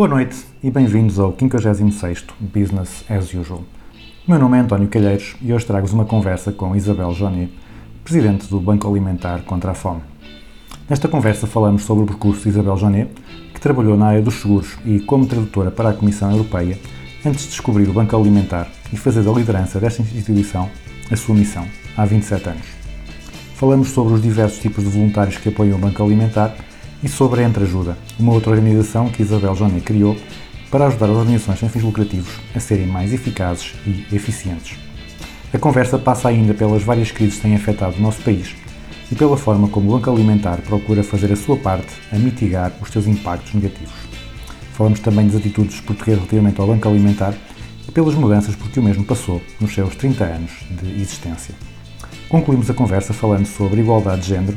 Boa 0.00 0.08
noite 0.08 0.46
e 0.62 0.70
bem-vindos 0.70 1.18
ao 1.18 1.30
56º 1.34 2.30
Business 2.40 3.04
as 3.06 3.34
Usual. 3.34 3.62
O 4.26 4.30
meu 4.30 4.40
nome 4.40 4.56
é 4.56 4.60
António 4.62 4.88
Calheiros 4.88 5.36
e 5.42 5.52
hoje 5.52 5.66
trago-vos 5.66 5.92
uma 5.92 6.06
conversa 6.06 6.50
com 6.50 6.74
Isabel 6.74 7.12
Jonet, 7.12 7.52
Presidente 8.02 8.48
do 8.48 8.58
Banco 8.58 8.88
Alimentar 8.88 9.42
contra 9.42 9.72
a 9.72 9.74
Fome. 9.74 10.00
Nesta 10.88 11.06
conversa 11.06 11.46
falamos 11.46 11.82
sobre 11.82 12.04
o 12.04 12.06
percurso 12.06 12.44
de 12.44 12.48
Isabel 12.48 12.78
Jonet, 12.78 13.10
que 13.52 13.60
trabalhou 13.60 13.94
na 13.94 14.06
área 14.06 14.22
dos 14.22 14.36
seguros 14.36 14.78
e 14.86 15.00
como 15.00 15.26
tradutora 15.26 15.70
para 15.70 15.90
a 15.90 15.92
Comissão 15.92 16.30
Europeia 16.30 16.78
antes 17.22 17.42
de 17.42 17.50
descobrir 17.50 17.86
o 17.86 17.92
Banco 17.92 18.16
Alimentar 18.16 18.68
e 18.90 18.96
fazer 18.96 19.22
da 19.22 19.30
liderança 19.30 19.78
desta 19.78 20.00
instituição 20.00 20.70
a 21.10 21.16
sua 21.16 21.34
missão, 21.34 21.66
há 21.94 22.06
27 22.06 22.48
anos. 22.48 22.66
Falamos 23.54 23.90
sobre 23.90 24.14
os 24.14 24.22
diversos 24.22 24.60
tipos 24.60 24.82
de 24.82 24.88
voluntários 24.88 25.36
que 25.36 25.50
apoiam 25.50 25.76
o 25.76 25.78
Banco 25.78 26.02
Alimentar 26.02 26.56
e 27.02 27.08
sobre 27.08 27.42
a 27.42 27.48
Entreajuda, 27.48 27.96
uma 28.18 28.32
outra 28.32 28.50
organização 28.50 29.08
que 29.08 29.22
Isabel 29.22 29.54
Jonet 29.54 29.80
criou 29.82 30.16
para 30.70 30.86
ajudar 30.86 31.06
as 31.06 31.16
organizações 31.16 31.58
sem 31.58 31.68
fins 31.68 31.82
lucrativos 31.82 32.32
a 32.54 32.60
serem 32.60 32.86
mais 32.86 33.12
eficazes 33.12 33.74
e 33.86 34.14
eficientes. 34.14 34.78
A 35.52 35.58
conversa 35.58 35.98
passa 35.98 36.28
ainda 36.28 36.54
pelas 36.54 36.82
várias 36.82 37.10
crises 37.10 37.36
que 37.36 37.42
têm 37.42 37.56
afetado 37.56 37.96
o 37.96 38.00
nosso 38.00 38.20
país 38.22 38.54
e 39.10 39.14
pela 39.16 39.36
forma 39.36 39.68
como 39.68 39.90
o 39.90 39.98
Banco 39.98 40.10
Alimentar 40.10 40.58
procura 40.58 41.02
fazer 41.02 41.32
a 41.32 41.36
sua 41.36 41.56
parte 41.56 41.92
a 42.12 42.16
mitigar 42.16 42.72
os 42.80 42.88
seus 42.90 43.06
impactos 43.06 43.54
negativos. 43.54 43.92
Falamos 44.74 45.00
também 45.00 45.26
das 45.26 45.36
atitudes 45.36 45.74
dos 45.74 45.80
portugueses 45.80 46.20
relativamente 46.20 46.60
ao 46.60 46.66
Banco 46.68 46.88
Alimentar 46.88 47.34
e 47.88 47.90
pelas 47.90 48.14
mudanças 48.14 48.54
por 48.54 48.70
que 48.70 48.78
o 48.78 48.82
mesmo 48.82 49.04
passou 49.04 49.42
nos 49.60 49.74
seus 49.74 49.96
30 49.96 50.24
anos 50.24 50.52
de 50.70 51.00
existência. 51.00 51.54
Concluímos 52.28 52.70
a 52.70 52.74
conversa 52.74 53.12
falando 53.12 53.46
sobre 53.46 53.80
igualdade 53.80 54.22
de 54.22 54.28
género, 54.28 54.56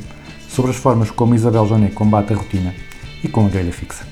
sobre 0.53 0.69
as 0.69 0.77
formas 0.77 1.09
como 1.09 1.33
Isabel 1.33 1.65
Jonet 1.65 1.95
combate 1.95 2.31
a 2.31 2.35
rotina 2.35 2.75
e 3.23 3.27
com 3.27 3.47
a 3.47 3.49
grelha 3.49 3.73
fixa. 3.73 4.05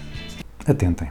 Atentem. 0.65 1.09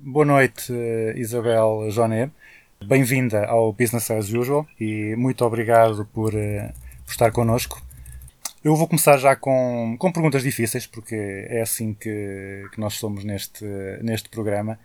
Boa 0.00 0.24
noite, 0.24 0.72
eh, 0.72 1.14
Isabel 1.16 1.88
Jonet. 1.90 2.32
Bem-vinda 2.84 3.46
ao 3.46 3.72
Business 3.72 4.10
as 4.10 4.30
Usual 4.30 4.66
e 4.78 5.14
muito 5.16 5.44
obrigado 5.44 6.04
por, 6.12 6.34
eh, 6.34 6.72
por 7.04 7.12
estar 7.12 7.30
connosco. 7.30 7.80
Eu 8.64 8.74
vou 8.74 8.88
começar 8.88 9.16
já 9.18 9.36
com, 9.36 9.96
com 9.98 10.12
perguntas 10.12 10.42
difíceis, 10.42 10.86
porque 10.86 11.14
é 11.48 11.62
assim 11.62 11.94
que, 11.94 12.64
que 12.72 12.80
nós 12.80 12.94
somos 12.94 13.24
neste, 13.24 13.64
neste 14.02 14.28
programa. 14.28 14.78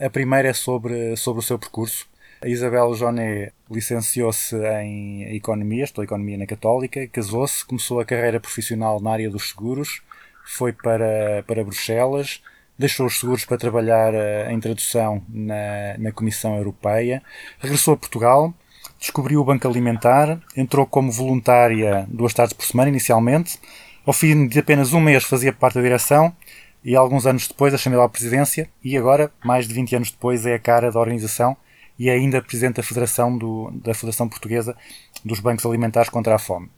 A 0.00 0.08
primeira 0.08 0.48
é 0.48 0.52
sobre, 0.52 1.16
sobre 1.16 1.40
o 1.40 1.42
seu 1.42 1.58
percurso. 1.58 2.08
A 2.42 2.48
Isabel 2.48 2.94
Jonet 2.94 3.52
licenciou-se 3.70 4.56
em 4.82 5.34
Economia, 5.34 5.84
estou 5.84 6.02
Economia 6.02 6.38
na 6.38 6.46
Católica, 6.46 7.06
casou-se, 7.08 7.64
começou 7.64 8.00
a 8.00 8.04
carreira 8.04 8.40
profissional 8.40 9.00
na 9.00 9.10
área 9.10 9.28
dos 9.28 9.48
seguros, 9.48 10.02
foi 10.44 10.72
para, 10.72 11.42
para 11.46 11.64
Bruxelas, 11.64 12.42
deixou 12.80 13.06
os 13.06 13.20
seguros 13.20 13.44
para 13.44 13.58
trabalhar 13.58 14.14
eh, 14.14 14.50
em 14.50 14.58
tradução 14.58 15.22
na, 15.28 15.98
na 15.98 16.12
Comissão 16.12 16.56
Europeia, 16.56 17.22
regressou 17.58 17.92
a 17.92 17.96
Portugal, 17.96 18.54
descobriu 18.98 19.42
o 19.42 19.44
Banco 19.44 19.68
Alimentar, 19.68 20.40
entrou 20.56 20.86
como 20.86 21.12
voluntária 21.12 22.06
duas 22.08 22.32
tardes 22.32 22.54
por 22.54 22.64
semana 22.64 22.88
inicialmente, 22.88 23.60
ao 24.06 24.14
fim 24.14 24.48
de 24.48 24.58
apenas 24.58 24.94
um 24.94 25.00
mês 25.00 25.24
fazia 25.24 25.52
parte 25.52 25.74
da 25.74 25.82
direção 25.82 26.34
e 26.82 26.96
alguns 26.96 27.26
anos 27.26 27.46
depois 27.46 27.74
ascendeu 27.74 28.00
à 28.00 28.08
presidência 28.08 28.70
e 28.82 28.96
agora, 28.96 29.30
mais 29.44 29.68
de 29.68 29.74
20 29.74 29.96
anos 29.96 30.10
depois, 30.10 30.46
é 30.46 30.54
a 30.54 30.58
cara 30.58 30.90
da 30.90 30.98
organização 30.98 31.54
e 31.98 32.08
é 32.08 32.14
ainda 32.14 32.40
presidente 32.40 32.76
da 32.76 32.82
Federação, 32.82 33.36
do, 33.36 33.70
da 33.72 33.92
Federação 33.92 34.26
Portuguesa 34.26 34.74
dos 35.22 35.38
Bancos 35.38 35.66
Alimentares 35.66 36.08
contra 36.08 36.34
a 36.34 36.38
Fome. 36.38 36.70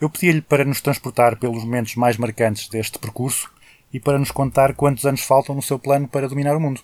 Eu 0.00 0.10
pedi-lhe 0.10 0.42
para 0.42 0.64
nos 0.64 0.80
transportar 0.80 1.36
pelos 1.36 1.62
momentos 1.62 1.94
mais 1.94 2.16
marcantes 2.16 2.68
deste 2.68 2.98
percurso 2.98 3.48
e 3.96 4.00
para 4.00 4.18
nos 4.18 4.30
contar 4.30 4.76
quantos 4.76 5.06
anos 5.06 5.26
faltam 5.26 5.54
no 5.54 5.62
seu 5.62 5.78
plano 5.78 6.06
para 6.06 6.28
dominar 6.28 6.54
o 6.54 6.60
mundo. 6.60 6.82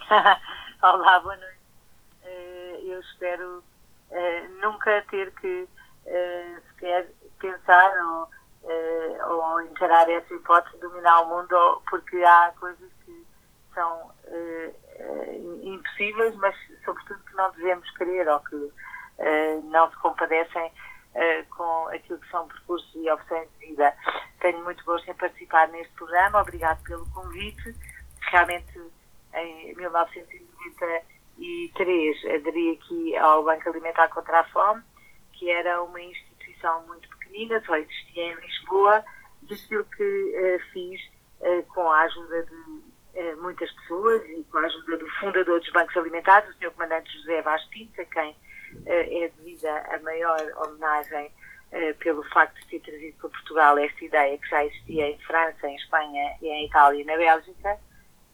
Olá, 0.82 1.18
boa 1.20 1.34
noite. 1.34 1.58
Eh, 2.24 2.80
eu 2.84 3.00
espero 3.00 3.64
eh, 4.10 4.48
nunca 4.60 5.02
ter 5.10 5.32
que 5.36 5.66
eh, 6.04 6.60
sequer 6.68 7.10
pensar 7.40 7.90
ou, 8.04 8.28
ou 9.30 9.62
encarar 9.62 10.10
essa 10.10 10.34
hipótese 10.34 10.74
de 10.74 10.82
dominar 10.82 11.22
o 11.22 11.28
mundo, 11.28 11.82
porque 11.88 12.22
há 12.22 12.52
coisas 12.60 12.90
que 13.06 13.26
são 13.72 14.10
impossíveis, 15.62 16.34
mas 16.36 16.54
sobretudo 16.84 17.18
que 17.24 17.34
não 17.34 17.50
devemos 17.52 17.90
querer 17.92 18.28
ou 18.28 18.40
que 18.40 18.72
não 19.70 19.90
se 19.90 19.96
compadecem 19.98 20.70
eh, 21.14 21.42
com 21.44 21.88
aquilo 21.88 22.18
que 22.18 22.30
são 22.30 22.46
percursos 22.46 22.94
e 22.94 23.10
opções 23.10 23.48
de 23.52 23.58
vida. 23.66 23.96
Tenho 24.40 24.62
muito 24.62 24.84
gosto 24.84 25.10
em 25.10 25.14
participar 25.14 25.68
neste 25.68 25.90
programa, 25.94 26.42
obrigado 26.42 26.82
pelo 26.84 27.08
convite. 27.10 27.74
Realmente, 28.30 28.78
em 29.34 29.74
1993, 29.74 32.24
aderi 32.26 32.72
aqui 32.72 33.16
ao 33.16 33.42
Banco 33.42 33.68
Alimentar 33.68 34.08
contra 34.08 34.40
a 34.40 34.44
Fome, 34.44 34.82
que 35.32 35.50
era 35.50 35.82
uma 35.82 36.00
instituição 36.00 36.86
muito 36.86 37.08
pequenina, 37.08 37.60
só 37.64 37.74
existia 37.76 38.32
em 38.32 38.34
Lisboa, 38.34 39.02
e 39.48 39.54
aquilo 39.54 39.84
que 39.84 40.34
eh, 40.36 40.58
fiz 40.72 41.00
eh, 41.40 41.62
com 41.74 41.90
a 41.90 42.02
ajuda 42.02 42.44
de 42.44 42.88
muitas 43.40 43.72
pessoas 43.72 44.22
e 44.28 44.44
com 44.44 44.58
a 44.58 44.66
ajuda 44.66 44.96
do 44.96 45.10
fundador 45.18 45.58
dos 45.58 45.72
bancos 45.72 45.96
alimentares, 45.96 46.48
o 46.50 46.52
Sr. 46.58 46.70
Comandante 46.70 47.12
José 47.18 47.42
Vaz 47.42 47.64
Pinto, 47.64 48.00
a 48.00 48.04
quem 48.04 48.36
é 48.86 49.30
devida 49.36 49.70
a 49.94 49.98
maior 50.00 50.40
homenagem 50.56 51.30
eh, 51.72 51.92
pelo 51.94 52.22
facto 52.30 52.54
de 52.60 52.66
ter 52.66 52.80
trazido 52.80 53.16
para 53.18 53.30
Portugal 53.30 53.78
esta 53.78 54.04
ideia 54.04 54.38
que 54.38 54.48
já 54.48 54.64
existia 54.64 55.10
em 55.10 55.18
França, 55.18 55.66
em 55.66 55.76
Espanha, 55.76 56.36
e 56.40 56.48
em 56.48 56.66
Itália 56.66 57.02
e 57.02 57.04
na 57.04 57.16
Bélgica, 57.16 57.78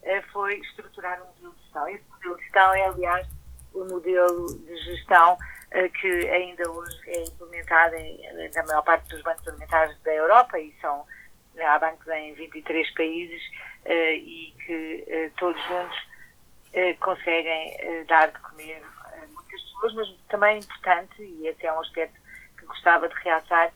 eh, 0.03 0.21
foi 0.31 0.57
estruturar 0.59 1.21
um 1.21 1.25
modelo 1.25 1.53
de 1.53 1.63
gestão. 1.63 1.87
Esse 1.89 2.03
modelo 2.09 2.37
de 2.37 2.43
gestão 2.43 2.73
é, 2.73 2.85
aliás, 2.85 3.27
o 3.73 3.83
modelo 3.85 4.45
de 4.59 4.77
gestão 4.77 5.37
eh, 5.71 5.89
que 5.89 6.29
ainda 6.29 6.69
hoje 6.71 6.97
é 7.07 7.23
implementado 7.23 7.95
em, 7.95 8.51
na 8.53 8.63
maior 8.63 8.83
parte 8.83 9.09
dos 9.09 9.21
bancos 9.21 9.47
alimentares 9.47 9.97
da 10.03 10.13
Europa 10.13 10.59
e 10.59 10.73
são 10.79 11.05
há 11.59 11.79
bancos 11.79 12.07
em 12.07 12.33
23 12.33 12.93
países 12.93 13.41
eh, 13.85 14.15
e 14.15 14.53
que 14.65 15.03
eh, 15.07 15.31
todos 15.37 15.61
juntos 15.67 15.97
eh, 16.73 16.93
conseguem 16.95 17.75
eh, 17.79 18.03
dar 18.07 18.31
de 18.31 18.39
comer 18.39 18.81
pessoas, 19.75 19.93
mas 19.93 20.27
também 20.29 20.59
importante, 20.59 21.21
e 21.21 21.47
esse 21.47 21.65
é 21.65 21.73
um 21.73 21.79
aspecto 21.79 22.19
que 22.57 22.65
gostava 22.65 23.07
de 23.07 23.15
realçar, 23.15 23.71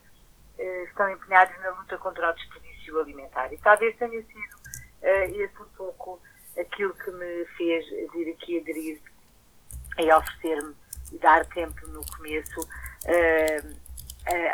eh, 0.58 0.84
estão 0.84 1.10
empenhados 1.10 1.58
na 1.62 1.70
luta 1.70 1.96
contra 1.98 2.30
o 2.30 2.32
desperdício 2.34 3.00
alimentar. 3.00 3.52
E 3.52 3.58
talvez 3.58 3.96
tenha 3.96 4.22
sido 4.22 4.56
eh, 5.02 5.30
esse 5.30 5.62
um 5.62 5.68
pouco 5.76 6.20
aquilo 6.58 6.92
que 6.94 7.10
me 7.12 7.46
fez 7.56 7.86
vir 8.12 8.32
aqui 8.32 8.58
aderir 8.60 9.00
e 9.98 10.12
oferecer-me 10.12 10.74
e 11.12 11.18
dar 11.18 11.46
tempo 11.46 11.86
no 11.88 12.04
começo 12.14 12.60
eh, 13.06 13.62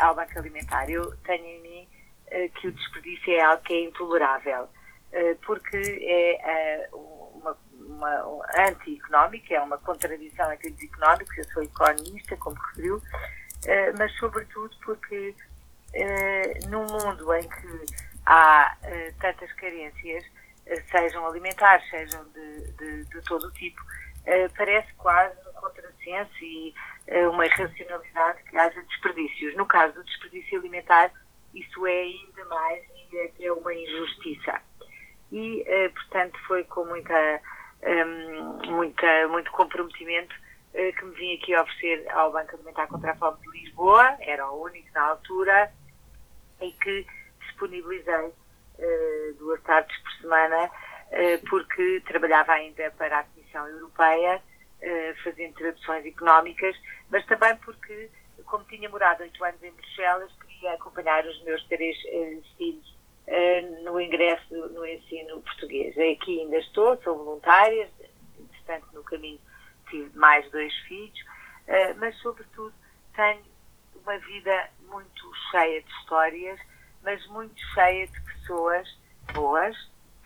ao 0.00 0.14
Banco 0.14 0.38
Alimentar. 0.38 0.88
Eu 0.88 1.16
tenho 1.18 1.44
em 1.44 1.60
mim 1.60 1.88
que 2.60 2.68
o 2.68 2.72
desperdício 2.72 3.32
é 3.34 3.40
algo 3.40 3.62
que 3.62 3.72
é 3.72 3.84
intolerável, 3.84 4.68
porque 5.44 5.76
é 5.76 6.88
uma, 7.88 8.26
um 8.26 8.40
anti-económico, 8.68 9.52
é 9.52 9.60
uma 9.60 9.78
contradição 9.78 10.52
em 10.52 10.58
termos 10.58 10.82
económicos, 10.82 11.38
eu 11.38 11.44
sou 11.44 11.62
economista, 11.62 12.36
como 12.36 12.56
referiu, 12.56 13.02
eh, 13.66 13.92
mas 13.98 14.12
sobretudo 14.16 14.74
porque 14.84 15.34
eh, 15.94 16.58
num 16.68 16.86
mundo 16.86 17.34
em 17.34 17.48
que 17.48 17.86
há 18.24 18.76
eh, 18.82 19.12
tantas 19.20 19.52
carências, 19.54 20.24
sejam 20.90 21.24
alimentares, 21.24 21.88
sejam 21.88 22.24
de, 22.30 22.72
de, 22.72 23.04
de 23.04 23.22
todo 23.22 23.46
o 23.46 23.52
tipo, 23.52 23.80
parece 24.56 24.92
quase 24.94 25.36
contrassenso 25.54 26.34
e 26.42 26.74
uma 27.32 27.46
irracionalidade 27.46 28.42
que 28.42 28.58
haja 28.58 28.82
desperdícios. 28.82 29.54
No 29.54 29.64
caso 29.64 29.94
do 29.94 30.02
desperdício 30.02 30.58
alimentar, 30.58 31.12
isso 31.54 31.86
é 31.86 32.00
ainda 32.00 32.44
mais 32.46 32.82
e 33.12 33.16
é 33.16 33.26
até 33.26 33.52
uma 33.52 33.72
injustiça. 33.72 34.60
E, 35.30 35.64
portanto, 35.94 36.36
foi 36.48 36.64
com 36.64 36.84
muita, 36.84 37.40
hum, 37.86 38.58
muita, 38.66 39.28
muito 39.28 39.50
comprometimento 39.52 40.34
eh, 40.76 40.92
que 40.92 41.04
me 41.06 41.14
vim 41.14 41.34
aqui 41.34 41.56
oferecer 41.56 42.06
ao 42.10 42.30
Banco 42.30 42.54
Alimentar 42.54 42.86
contra 42.86 43.12
a 43.12 43.16
Fome 43.16 43.38
de 43.40 43.60
Lisboa, 43.60 44.14
era 44.20 44.46
o 44.50 44.62
único 44.62 44.86
na 44.92 45.04
altura, 45.04 45.72
e 46.60 46.70
que 46.72 47.06
disponibilizei 47.40 48.32
eh, 48.78 49.32
duas 49.38 49.62
tardes 49.62 49.96
por 50.02 50.12
semana, 50.20 50.70
eh, 51.12 51.38
porque 51.48 52.02
trabalhava 52.06 52.52
ainda 52.52 52.90
para 52.98 53.20
a 53.20 53.24
Comissão 53.24 53.66
Europeia, 53.68 54.42
fazendo 55.24 55.54
traduções 55.54 56.04
económicas, 56.04 56.76
mas 57.10 57.24
também 57.24 57.56
porque, 57.56 58.10
como 58.44 58.62
tinha 58.64 58.88
morado 58.90 59.22
oito 59.22 59.42
anos 59.42 59.60
em 59.62 59.72
Bruxelas, 59.72 60.30
queria 60.42 60.74
acompanhar 60.74 61.24
os 61.24 61.42
meus 61.44 61.64
três 61.66 61.96
filhos 62.58 62.95
eh, 63.26 63.62
no 63.82 64.00
ingresso 64.00 64.54
no 64.68 64.86
ensino 64.86 65.40
português. 65.40 65.92
Aqui 65.92 66.40
ainda 66.40 66.58
estou, 66.58 67.00
sou 67.02 67.16
voluntária, 67.16 67.88
entretanto 68.38 68.86
no 68.92 69.02
caminho 69.02 69.40
tive 69.90 70.16
mais 70.16 70.50
dois 70.50 70.74
filhos, 70.88 71.18
eh, 71.66 71.94
mas 71.94 72.16
sobretudo 72.18 72.74
tenho 73.14 73.42
uma 74.02 74.18
vida 74.18 74.70
muito 74.88 75.32
cheia 75.50 75.82
de 75.82 75.90
histórias, 76.00 76.60
mas 77.02 77.26
muito 77.28 77.60
cheia 77.74 78.06
de 78.06 78.20
pessoas 78.22 78.88
boas 79.32 79.76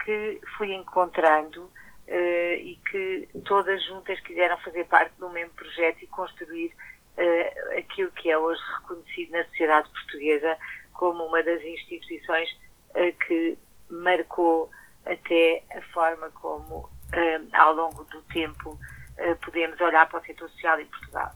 que 0.05 0.41
fui 0.57 0.73
encontrando 0.75 1.71
eh, 2.07 2.57
e 2.57 2.77
que 2.91 3.29
todas 3.45 3.83
juntas 3.85 4.19
quiseram 4.21 4.59
fazer 4.59 4.85
parte 4.87 5.15
do 5.19 5.31
mesmo 5.31 5.53
projeto 5.55 6.03
e 6.03 6.07
construir 6.07 6.75
eh, 7.17 7.79
aquilo 7.79 8.11
que 8.13 8.31
é 8.31 8.39
hoje 8.39 8.61
reconhecido 8.81 9.33
na 9.33 9.45
sociedade 9.45 9.89
portuguesa 9.91 10.59
como 10.93 11.25
uma 11.25 11.43
das 11.43 11.63
instituições 11.63 12.49
que 13.27 13.59
marcou 13.89 14.71
até 15.05 15.63
a 15.75 15.83
forma 15.93 16.31
como, 16.31 16.89
eh, 17.13 17.41
ao 17.53 17.75
longo 17.75 18.05
do 18.05 18.23
tempo, 18.23 18.79
eh, 19.17 19.35
podemos 19.37 19.81
olhar 19.81 20.09
para 20.09 20.21
o 20.21 20.25
setor 20.25 20.49
social 20.51 20.81
em 20.81 20.87
Portugal. 20.87 21.33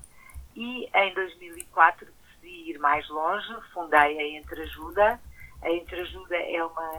E 0.55 0.89
em 0.95 1.15
2004 1.15 2.06
decidi 2.06 2.71
ir 2.71 2.79
mais 2.79 3.09
longe, 3.09 3.49
fundei 3.73 4.19
a 4.19 4.39
Entreajuda. 4.39 5.21
A 5.62 5.71
Entreajuda 5.71 6.37
é 6.37 6.65
uma 6.65 6.99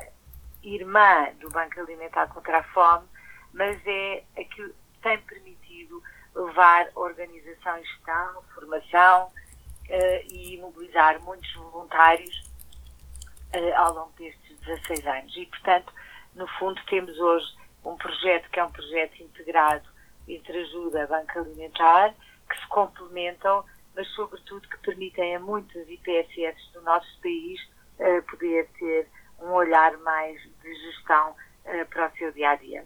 irmã 0.63 1.29
do 1.39 1.49
Banco 1.49 1.79
Alimentar 1.79 2.27
contra 2.27 2.59
a 2.59 2.63
Fome, 2.63 3.07
mas 3.53 3.79
é 3.85 4.23
aquilo 4.37 4.69
que 4.69 4.99
tem 5.01 5.17
permitido 5.21 6.01
levar 6.33 6.89
organização 6.95 7.77
e 7.77 7.85
gestão, 7.85 8.43
formação 8.53 9.31
eh, 9.87 10.25
e 10.27 10.57
mobilizar 10.57 11.21
muitos 11.21 11.53
voluntários 11.53 12.43
eh, 13.53 13.73
ao 13.73 13.93
longo 13.93 14.11
destes 14.17 14.44
16 14.65 15.07
anos. 15.07 15.37
E, 15.37 15.45
portanto, 15.45 15.93
no 16.35 16.47
fundo, 16.59 16.81
temos 16.87 17.17
hoje 17.19 17.47
um 17.83 17.95
projeto 17.95 18.49
que 18.49 18.59
é 18.59 18.65
um 18.65 18.71
projeto 18.71 19.21
integrado 19.21 19.87
entre 20.27 20.59
ajuda 20.59 21.07
Banco 21.07 21.39
Alimentar, 21.39 22.13
que 22.49 22.59
se 22.59 22.67
complementam, 22.67 23.63
mas, 23.95 24.07
sobretudo, 24.09 24.67
que 24.67 24.77
permitem 24.79 25.35
a 25.35 25.39
muitas 25.39 25.87
IPSS 25.87 26.73
do 26.73 26.81
nosso 26.81 27.19
país 27.21 27.59
eh, 27.99 28.21
poder 28.21 28.67
ter 28.79 29.07
um 29.39 29.51
olhar 29.51 29.97
mais 29.99 30.41
de 30.61 30.75
gestão 30.75 31.35
eh, 31.65 31.85
para 31.85 32.07
o 32.07 32.17
seu 32.17 32.31
dia 32.31 32.49
a 32.51 32.55
dia. 32.55 32.85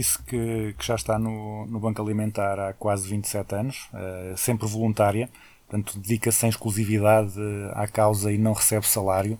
Disse 0.00 0.18
que, 0.22 0.74
que 0.78 0.86
já 0.86 0.94
está 0.94 1.18
no, 1.18 1.66
no 1.66 1.78
Banco 1.78 2.00
Alimentar 2.00 2.58
há 2.58 2.72
quase 2.72 3.06
27 3.06 3.54
anos, 3.54 3.86
eh, 3.92 4.32
sempre 4.34 4.66
voluntária, 4.66 5.28
portanto 5.68 5.98
dedica-se 5.98 6.46
em 6.46 6.48
exclusividade 6.48 7.34
à 7.74 7.86
causa 7.86 8.32
e 8.32 8.38
não 8.38 8.54
recebe 8.54 8.86
salário. 8.86 9.38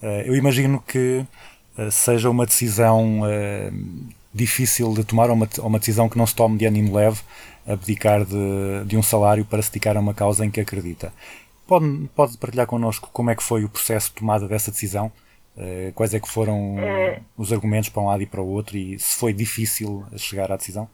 Eh, 0.00 0.28
eu 0.28 0.36
imagino 0.36 0.80
que 0.80 1.26
eh, 1.76 1.90
seja 1.90 2.30
uma 2.30 2.46
decisão 2.46 3.22
eh, 3.26 3.72
difícil 4.32 4.94
de 4.94 5.02
tomar, 5.02 5.28
ou 5.28 5.34
uma, 5.34 5.48
uma 5.58 5.78
decisão 5.80 6.08
que 6.08 6.16
não 6.16 6.24
se 6.24 6.36
tome 6.36 6.56
de 6.56 6.66
ânimo 6.66 6.94
leve, 6.94 7.20
abdicar 7.66 8.24
de, 8.24 8.84
de 8.86 8.96
um 8.96 9.02
salário 9.02 9.44
para 9.44 9.60
se 9.60 9.72
dedicar 9.72 9.96
a 9.96 10.00
uma 10.00 10.14
causa 10.14 10.46
em 10.46 10.52
que 10.52 10.60
acredita. 10.60 11.12
Pode, 11.66 12.08
pode 12.14 12.38
partilhar 12.38 12.68
connosco 12.68 13.10
como 13.12 13.30
é 13.30 13.34
que 13.34 13.42
foi 13.42 13.64
o 13.64 13.68
processo 13.68 14.10
de 14.10 14.14
tomada 14.20 14.46
dessa 14.46 14.70
decisão? 14.70 15.10
Eh, 15.58 15.92
Quais 15.94 16.12
é 16.14 16.20
que 16.20 16.28
foram 16.28 16.76
Eh. 16.78 17.20
os 17.36 17.52
argumentos 17.52 17.88
para 17.88 18.02
um 18.02 18.06
lado 18.08 18.22
e 18.22 18.26
para 18.26 18.40
o 18.42 18.48
outro 18.48 18.76
e 18.76 18.98
se 18.98 19.18
foi 19.18 19.32
difícil 19.32 20.04
chegar 20.18 20.52
à 20.52 20.56
decisão? 20.56 20.88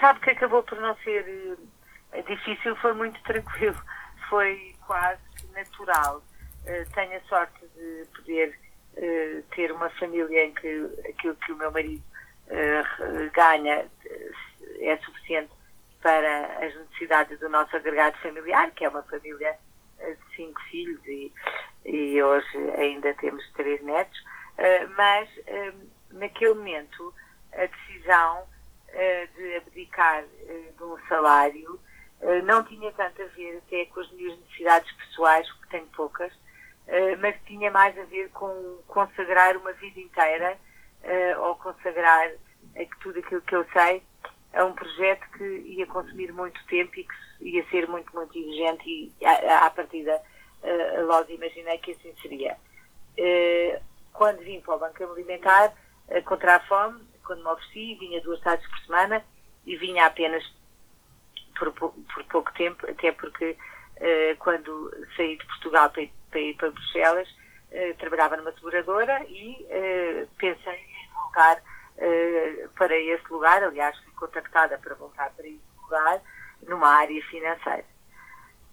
Sabe 0.00 0.20
que 0.20 0.30
acabou 0.30 0.62
por 0.62 0.80
não 0.80 0.94
ser 0.98 1.58
eh, 2.12 2.22
difícil, 2.22 2.76
foi 2.76 2.92
muito 2.94 3.20
tranquilo, 3.24 3.76
foi 4.30 4.74
quase 4.86 5.20
natural. 5.54 6.22
Tenho 6.94 7.16
a 7.16 7.20
sorte 7.22 7.60
de 7.76 8.04
poder 8.14 8.58
ter 9.56 9.72
uma 9.72 9.88
família 9.90 10.44
em 10.44 10.52
que 10.52 10.90
aquilo 11.08 11.34
que 11.36 11.52
o 11.52 11.56
meu 11.56 11.72
marido 11.72 12.02
ganha 13.32 13.86
é 14.80 14.96
suficiente 14.98 15.50
para 16.02 16.44
as 16.66 16.74
necessidades 16.74 17.38
do 17.40 17.48
nosso 17.48 17.74
agregado 17.74 18.18
familiar, 18.18 18.70
que 18.72 18.84
é 18.84 18.88
uma 18.90 19.02
família 19.04 19.56
de 19.98 20.36
cinco 20.36 20.60
filhos 20.70 21.00
e, 21.06 21.32
e 21.88 22.22
hoje 22.22 22.58
ainda 22.76 23.14
temos 23.14 23.42
três 23.52 23.82
netos, 23.82 24.18
Eh, 24.58 24.86
mas 24.96 25.28
eh, 25.46 25.72
naquele 26.10 26.54
momento 26.54 27.14
a 27.52 27.64
decisão 27.66 28.44
eh, 28.88 29.28
de 29.36 29.56
abdicar 29.56 30.24
de 30.76 30.82
um 30.82 30.98
salário 31.08 31.80
não 32.44 32.64
tinha 32.64 32.90
tanto 32.94 33.22
a 33.22 33.26
ver 33.26 33.58
até 33.58 33.84
com 33.86 34.00
as 34.00 34.10
minhas 34.10 34.36
necessidades 34.40 34.90
pessoais, 34.96 35.48
que 35.52 35.68
tenho 35.68 35.86
poucas, 35.94 36.32
mas 37.20 37.36
tinha 37.46 37.70
mais 37.70 37.96
a 37.96 38.02
ver 38.06 38.28
com 38.30 38.82
consagrar 38.88 39.56
uma 39.56 39.72
vida 39.74 40.00
inteira 40.00 40.58
ou 41.38 41.54
consagrar 41.54 42.28
tudo 43.02 43.20
aquilo 43.20 43.40
que 43.42 43.54
eu 43.54 43.64
sei 43.72 44.02
a 44.52 44.64
um 44.64 44.72
projeto 44.72 45.30
que 45.30 45.44
ia 45.44 45.86
consumir 45.86 46.32
muito 46.32 46.60
tempo 46.66 46.98
e 46.98 47.04
que 47.04 47.48
ia 47.50 47.64
ser 47.70 47.86
muito, 47.86 48.12
muito 48.12 48.36
exigente 48.36 48.82
e 48.88 49.24
à 49.24 49.70
partida 49.70 50.20
eh, 50.62 51.02
logo 51.02 51.30
imaginei 51.30 51.78
que 51.78 51.92
assim 51.92 52.14
seria. 52.20 52.56
Eh, 53.16 53.80
quando 54.12 54.38
vim 54.38 54.60
para 54.60 54.76
o 54.76 54.78
Banco 54.78 55.04
Alimentar 55.04 55.72
eh, 56.08 56.20
contra 56.22 56.56
a 56.56 56.60
fome, 56.60 57.02
quando 57.24 57.42
me 57.42 57.50
ofereci, 57.50 57.96
vinha 57.96 58.20
duas 58.20 58.40
tardes 58.40 58.66
por 58.68 58.78
semana 58.80 59.24
e 59.66 59.76
vinha 59.76 60.06
apenas 60.06 60.42
por, 61.58 61.72
por 61.72 62.24
pouco 62.30 62.52
tempo, 62.54 62.88
até 62.88 63.12
porque 63.12 63.56
eh, 63.96 64.36
quando 64.38 64.90
saí 65.16 65.36
de 65.36 65.44
Portugal 65.46 65.90
para, 65.90 66.06
para 66.30 66.40
ir 66.40 66.56
para 66.56 66.70
Bruxelas, 66.70 67.28
trabalhava 67.98 68.38
numa 68.38 68.52
seguradora 68.52 69.22
e 69.28 69.66
pensei 70.38 70.72
em 70.72 71.10
voltar 71.12 71.62
para 72.74 72.96
esse 72.98 73.30
lugar, 73.30 73.62
aliás 73.62 73.94
fui 73.98 74.12
contactada 74.14 74.78
para 74.78 74.94
voltar 74.94 75.30
para 75.34 75.46
esse 75.46 75.60
lugar, 75.82 76.22
numa 76.66 76.88
área 76.88 77.22
financeira. 77.26 77.84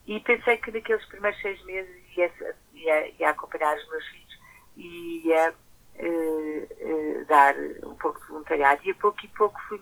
E 0.07 0.19
pensei 0.19 0.57
que 0.57 0.71
naqueles 0.71 1.03
primeiros 1.05 1.41
seis 1.41 1.61
meses 1.65 1.95
ia, 2.15 2.31
ia, 2.73 3.11
ia 3.19 3.29
acompanhar 3.29 3.75
os 3.75 3.89
meus 3.89 4.05
filhos 4.07 4.39
e 4.77 5.27
ia 5.27 5.53
eh, 5.97 6.67
eh, 6.79 7.25
dar 7.27 7.55
um 7.83 7.95
pouco 7.95 8.19
de 8.19 8.27
voluntariado. 8.27 8.81
E 8.85 8.91
a 8.91 8.95
pouco 8.95 9.25
e 9.25 9.27
pouco 9.29 9.59
fui 9.67 9.81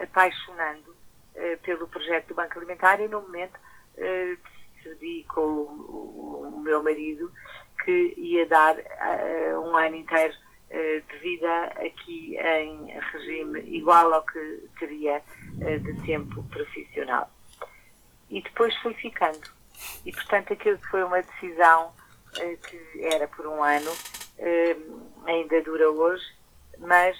apaixonando 0.00 0.96
eh, 1.34 1.56
pelo 1.56 1.88
projeto 1.88 2.28
do 2.28 2.34
Banco 2.34 2.58
Alimentar 2.58 3.00
e 3.00 3.08
no 3.08 3.22
momento 3.22 3.58
decidi 3.96 5.26
com 5.28 5.42
o, 5.42 6.52
o 6.54 6.60
meu 6.60 6.82
marido 6.82 7.30
que 7.84 8.14
ia 8.16 8.46
dar 8.46 8.76
um 9.62 9.76
ano 9.76 9.96
inteiro 9.96 10.32
de 10.70 11.18
vida 11.18 11.64
aqui 11.84 12.36
em 12.38 12.86
regime 13.12 13.60
igual 13.76 14.14
ao 14.14 14.24
que 14.24 14.68
teria 14.78 15.22
de 15.58 16.06
tempo 16.06 16.42
profissional 16.44 17.30
e 18.30 18.40
depois 18.42 18.74
fui 18.76 18.94
ficando. 18.94 19.50
E, 20.04 20.12
portanto, 20.12 20.52
aquilo 20.52 20.78
que 20.78 20.88
foi 20.88 21.02
uma 21.02 21.22
decisão 21.22 21.92
eh, 22.38 22.56
que 22.56 23.04
era 23.04 23.26
por 23.28 23.46
um 23.46 23.62
ano, 23.62 23.90
eh, 24.38 24.76
ainda 25.26 25.60
dura 25.62 25.90
hoje, 25.90 26.24
mas 26.78 27.16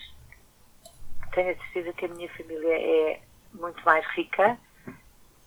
tenho 1.34 1.50
a 1.50 1.56
certeza 1.56 1.92
que 1.92 2.06
a 2.06 2.08
minha 2.08 2.28
família 2.30 2.72
é 2.72 3.20
muito 3.52 3.84
mais 3.84 4.06
rica, 4.08 4.58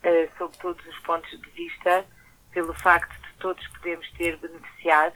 eh, 0.04 0.30
sob 0.38 0.56
todos 0.58 0.86
os 0.86 1.00
pontos 1.00 1.30
de 1.32 1.50
vista, 1.52 2.06
pelo 2.52 2.74
facto 2.76 3.12
de 3.22 3.34
todos 3.40 3.68
podermos 3.70 4.10
ter 4.12 4.38
beneficiado 4.38 5.16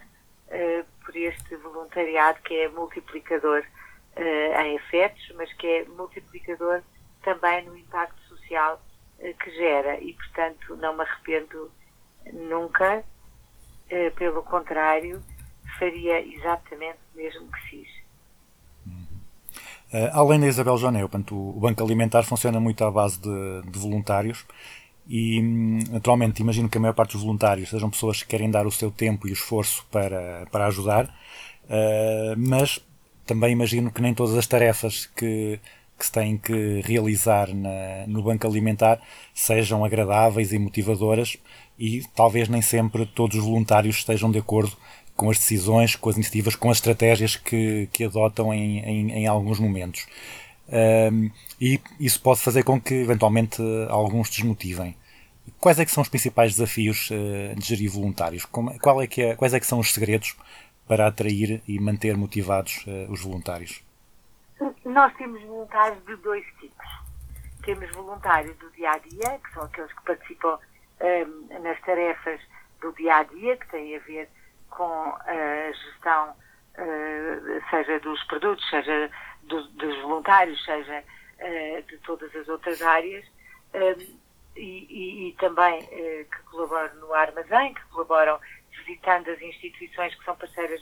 eh, 0.50 0.84
por 1.06 1.16
este 1.16 1.56
voluntariado 1.58 2.42
que 2.42 2.56
é 2.56 2.68
multiplicador 2.70 3.64
em 4.20 4.76
efetos, 4.76 5.32
mas 5.36 5.54
que 5.54 5.68
é 5.68 5.86
multiplicador 5.86 6.82
também 7.22 7.64
no 7.66 7.78
impacto 7.78 8.20
social 8.24 8.82
que 9.18 9.52
gera 9.52 10.00
e, 10.00 10.14
portanto, 10.14 10.76
não 10.78 10.96
me 10.96 11.02
arrependo 11.02 11.72
nunca, 12.34 13.04
eh, 13.90 14.10
pelo 14.12 14.44
contrário, 14.44 15.22
faria 15.80 16.22
exatamente 16.22 16.98
o 17.14 17.18
mesmo 17.18 17.52
que 17.52 17.60
fiz. 17.70 17.98
Uh, 19.94 20.12
além 20.12 20.40
da 20.42 20.48
Isabel 20.48 20.78
portanto, 20.78 21.34
o 21.34 21.60
Banco 21.62 21.82
Alimentar 21.82 22.24
funciona 22.24 22.60
muito 22.60 22.84
à 22.84 22.92
base 22.92 23.20
de, 23.22 23.62
de 23.72 23.80
voluntários 23.80 24.46
e, 25.08 25.40
hum, 25.40 25.80
naturalmente, 25.90 26.42
imagino 26.42 26.68
que 26.68 26.78
a 26.78 26.82
maior 26.82 26.94
parte 26.94 27.14
dos 27.14 27.22
voluntários 27.22 27.70
sejam 27.70 27.90
pessoas 27.90 28.22
que 28.22 28.28
querem 28.28 28.52
dar 28.52 28.68
o 28.68 28.72
seu 28.72 28.92
tempo 28.92 29.28
e 29.28 29.32
o 29.32 29.34
esforço 29.34 29.86
para, 29.90 30.46
para 30.52 30.68
ajudar, 30.68 31.06
uh, 31.06 32.36
mas 32.38 32.86
também 33.26 33.54
imagino 33.54 33.90
que 33.90 34.02
nem 34.02 34.14
todas 34.14 34.36
as 34.36 34.46
tarefas 34.46 35.06
que, 35.06 35.58
que 35.98 36.06
se 36.06 36.12
têm 36.12 36.38
que 36.38 36.82
realizar 36.82 37.54
na, 37.54 38.06
no 38.08 38.22
Banco 38.22 38.48
Alimentar 38.48 39.02
sejam 39.34 39.84
agradáveis 39.84 40.54
e 40.54 40.60
motivadoras 40.60 41.38
e 41.78 42.04
talvez 42.16 42.48
nem 42.48 42.62
sempre 42.62 43.06
todos 43.06 43.38
os 43.38 43.44
voluntários 43.44 43.98
estejam 43.98 44.32
de 44.32 44.40
acordo 44.40 44.76
com 45.16 45.30
as 45.32 45.38
decisões, 45.38 45.96
com 45.96 46.10
as 46.10 46.16
iniciativas, 46.16 46.56
com 46.56 46.70
as 46.70 46.78
estratégias 46.78 47.36
que, 47.36 47.90
que 47.92 48.04
adotam 48.04 48.54
em, 48.54 48.80
em, 48.80 49.12
em 49.12 49.28
alguns 49.28 49.60
momentos. 49.60 50.06
Um, 50.70 51.32
e 51.60 51.80
isso 52.00 52.22
pode 52.22 52.40
fazer 52.40 52.64
com 52.64 52.80
que, 52.80 52.94
eventualmente, 52.94 53.62
alguns 53.90 54.30
desmotivem. 54.30 54.96
Quais 55.60 55.80
é 55.80 55.86
que 55.86 55.92
são 55.92 56.04
os 56.04 56.10
principais 56.10 56.54
desafios 56.54 57.10
uh, 57.10 57.56
de 57.56 57.66
gerir 57.66 57.90
voluntários? 57.90 58.46
Como, 58.46 58.78
qual 58.80 59.02
é 59.02 59.08
que 59.08 59.22
é, 59.22 59.36
quais 59.36 59.54
é 59.54 59.60
que 59.60 59.66
são 59.66 59.80
os 59.80 59.92
segredos 59.92 60.36
para 60.88 61.08
atrair 61.08 61.62
e 61.68 61.80
manter 61.80 62.16
motivados 62.16 62.86
uh, 62.86 63.12
os 63.12 63.22
voluntários? 63.22 63.87
Nós 64.88 65.14
temos 65.16 65.44
voluntários 65.44 66.02
de 66.06 66.16
dois 66.16 66.46
tipos. 66.62 66.88
Temos 67.66 67.92
voluntários 67.92 68.56
do 68.56 68.72
dia 68.72 68.92
a 68.92 68.98
dia, 69.00 69.38
que 69.44 69.54
são 69.54 69.64
aqueles 69.64 69.92
que 69.92 70.02
participam 70.04 70.58
um, 71.02 71.60
nas 71.62 71.78
tarefas 71.82 72.40
do 72.80 72.94
dia 72.94 73.18
a 73.18 73.24
dia, 73.24 73.58
que 73.58 73.68
têm 73.68 73.98
a 73.98 74.00
ver 74.00 74.30
com 74.70 75.14
a 75.26 75.72
gestão, 75.74 76.30
uh, 76.30 77.70
seja 77.70 78.00
dos 78.00 78.24
produtos, 78.28 78.66
seja 78.70 79.12
do, 79.44 79.62
dos 79.72 80.02
voluntários, 80.04 80.64
seja 80.64 81.04
uh, 81.04 81.84
de 81.84 81.98
todas 81.98 82.34
as 82.34 82.48
outras 82.48 82.82
áreas, 82.82 83.26
um, 83.74 84.18
e, 84.56 84.88
e, 84.90 85.28
e, 85.28 85.34
também 85.34 85.84
uh, 85.84 86.26
que 86.32 86.44
colaboram 86.50 86.96
no 86.96 87.14
armazém, 87.14 87.74
que 87.74 87.84
colaboram 87.88 88.40
visitando 88.72 89.32
as 89.32 89.42
instituições 89.42 90.16
que 90.16 90.24
são 90.24 90.38
parceiras 90.38 90.82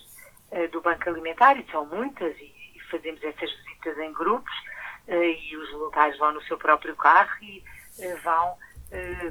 do 0.71 0.79
Banco 0.79 1.09
Alimentar, 1.09 1.57
e 1.59 1.65
são 1.71 1.87
muitas, 1.87 2.37
e 2.37 2.54
fazemos 2.85 3.23
essas 3.23 3.51
visitas 3.51 3.97
em 3.97 4.13
grupos, 4.13 4.53
e 5.07 5.55
os 5.57 5.71
voluntários 5.71 6.17
vão 6.17 6.33
no 6.33 6.41
seu 6.43 6.57
próprio 6.57 6.95
carro 6.95 7.31
e 7.41 7.63
vão 8.23 8.57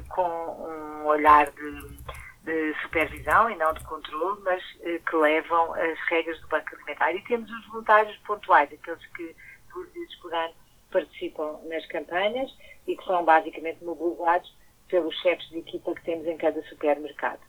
com 0.07 0.21
um 0.21 1.05
olhar 1.05 1.51
de 1.51 1.97
de 2.45 2.75
supervisão 2.83 3.49
e 3.49 3.55
não 3.55 3.73
de 3.73 3.83
controle, 3.83 4.39
mas 4.43 4.63
eh, 4.81 4.99
que 4.99 5.15
levam 5.15 5.73
as 5.73 5.99
regras 6.07 6.39
do 6.41 6.47
Banco 6.47 6.75
Alimentar. 6.75 7.13
E 7.13 7.21
temos 7.23 7.49
os 7.49 7.67
voluntários 7.67 8.15
pontuais, 8.17 8.71
aqueles 8.71 9.05
que 9.07 9.35
por 9.73 9.85
vezes 9.87 10.15
por 10.15 10.33
ano 10.33 10.53
participam 10.91 11.59
nas 11.65 11.85
campanhas 11.87 12.55
e 12.87 12.95
que 12.95 13.03
são 13.03 13.25
basicamente 13.25 13.83
mobilizados 13.83 14.55
pelos 14.87 15.15
chefes 15.21 15.49
de 15.49 15.57
equipa 15.57 15.95
que 15.95 16.03
temos 16.03 16.27
em 16.27 16.37
cada 16.37 16.61
supermercado. 16.69 17.41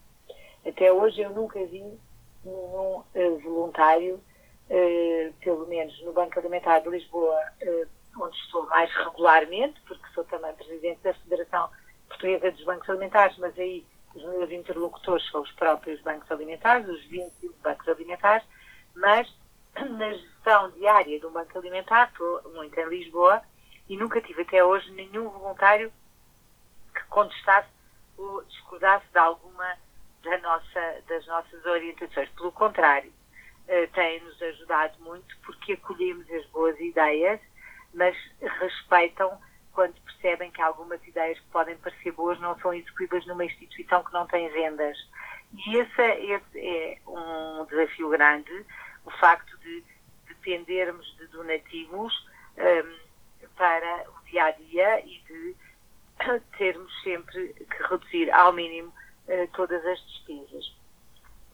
Até 0.66 0.90
hoje 0.90 1.20
eu 1.20 1.30
nunca 1.30 1.62
vi 1.66 1.84
nenhum 2.42 3.04
voluntário, 3.42 4.18
uh, 4.70 5.32
pelo 5.40 5.66
menos 5.66 6.00
no 6.02 6.12
Banco 6.12 6.38
Alimentar 6.38 6.80
de 6.80 6.88
Lisboa, 6.88 7.40
uh, 7.62 8.23
onde 8.23 8.37
estou 8.38 8.66
mais 8.66 8.92
regularmente, 8.94 9.80
porque 9.87 10.06
sou 10.14 10.25
também 10.25 10.52
presidente 10.54 11.00
da 11.02 11.14
Federação 11.14 11.70
Portuguesa 12.08 12.50
dos 12.50 12.64
Bancos 12.64 12.88
Alimentares, 12.88 13.37
mas 13.38 13.58
aí 13.58 13.85
os 14.14 14.23
meus 14.23 14.50
interlocutores 14.50 15.28
são 15.30 15.42
os 15.42 15.52
próprios 15.52 16.00
bancos 16.00 16.30
alimentares, 16.30 16.88
os 16.88 17.04
21 17.04 17.52
bancos 17.62 17.88
alimentares, 17.88 18.46
mas 18.94 19.28
na 19.76 20.12
gestão 20.12 20.70
diária 20.70 21.20
do 21.20 21.30
banco 21.30 21.58
alimentar, 21.58 22.08
estou 22.11 22.42
muito 22.54 22.78
em 22.78 22.88
Lisboa, 22.88 23.42
e 23.88 23.96
nunca 23.96 24.20
tive 24.20 24.42
até 24.42 24.64
hoje 24.64 24.90
nenhum 24.92 25.28
voluntário 25.28 25.92
que 26.94 27.04
contestasse 27.04 27.68
ou 28.16 28.42
discordasse 28.44 29.06
de 29.12 29.18
alguma 29.18 29.76
da 30.23 30.38
nossa, 30.38 31.02
das 31.06 31.26
nossas 31.26 31.64
orientações. 31.64 32.28
Pelo 32.30 32.50
contrário, 32.50 33.12
uh, 33.68 33.92
tem-nos 33.92 34.40
ajudado 34.42 34.94
muito 35.00 35.37
porque 35.44 35.75
acolhemos 35.75 36.30
as 36.30 36.46
boas 36.46 36.78
ideias, 36.80 37.40
mas 37.94 38.16
respeitam 38.40 39.38
quando 39.73 39.94
percebem 40.02 40.50
que 40.50 40.62
algumas 40.62 41.06
ideias 41.06 41.38
que 41.38 41.46
podem 41.46 41.76
parecer 41.76 42.11
boas 42.12 42.40
não 42.40 42.58
são 42.61 42.73
execuíveis 42.73 43.26
numa 43.26 43.44
instituição 43.44 44.02
que 44.02 44.12
não 44.12 44.26
tem 44.26 44.49
vendas. 44.49 44.96
E 45.52 45.76
esse, 45.76 46.02
esse 46.02 46.58
é 46.58 46.99
um 47.06 47.64
desafio 47.66 48.08
grande, 48.08 48.64
o 49.04 49.11
facto 49.12 49.56
de 49.58 49.85
dependermos 50.26 51.06
de 51.18 51.26
donativos 51.28 52.26
um, 52.56 53.46
para 53.56 54.06
o 54.08 54.25
dia 54.30 54.44
a 54.46 54.50
dia 54.52 55.00
e 55.06 55.18
de 55.20 55.56
termos 56.58 57.02
sempre 57.02 57.54
que 57.54 57.82
reduzir 57.88 58.30
ao 58.30 58.52
mínimo 58.52 58.88
uh, 59.28 59.49
todas 59.52 59.85
as 59.85 60.00
despesas. 60.06 60.75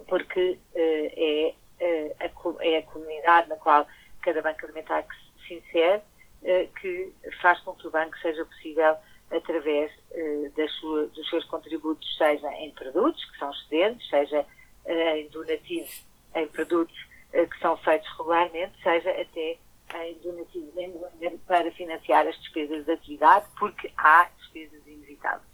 Porque 0.06 0.58
uh, 0.74 1.12
é, 1.16 1.54
a, 1.82 2.64
é 2.64 2.78
a 2.78 2.82
comunidade 2.82 3.48
na 3.48 3.56
qual 3.56 3.86
cada 4.22 4.40
banco 4.42 4.64
alimentar 4.64 5.04
se 5.46 5.54
insere 5.54 6.02
eh, 6.44 6.68
que 6.80 7.12
faz 7.40 7.60
com 7.60 7.72
que 7.74 7.86
o 7.86 7.90
banco 7.90 8.18
seja 8.18 8.44
possível 8.44 8.96
através 9.30 9.92
eh, 10.10 10.66
sua, 10.80 11.06
dos 11.06 11.28
seus 11.30 11.44
contributos, 11.44 12.16
seja 12.16 12.50
em 12.54 12.72
produtos, 12.72 13.24
que 13.30 13.38
são 13.38 13.50
excedentes, 13.50 14.08
seja 14.08 14.44
eh, 14.84 15.20
em 15.20 15.28
donativos 15.28 16.04
em 16.34 16.46
produtos 16.48 17.12
que 17.32 17.58
são 17.60 17.76
feitos 17.78 18.06
regularmente, 18.18 18.74
seja 18.82 19.10
até 19.10 19.58
em 20.04 20.14
donativos 20.22 20.76
em, 20.76 21.38
para 21.46 21.70
financiar 21.72 22.26
as 22.26 22.38
despesas 22.40 22.84
de 22.84 22.92
atividade, 22.92 23.46
porque 23.58 23.90
há 23.96 24.28
despesas 24.38 24.86
inevitáveis. 24.86 25.48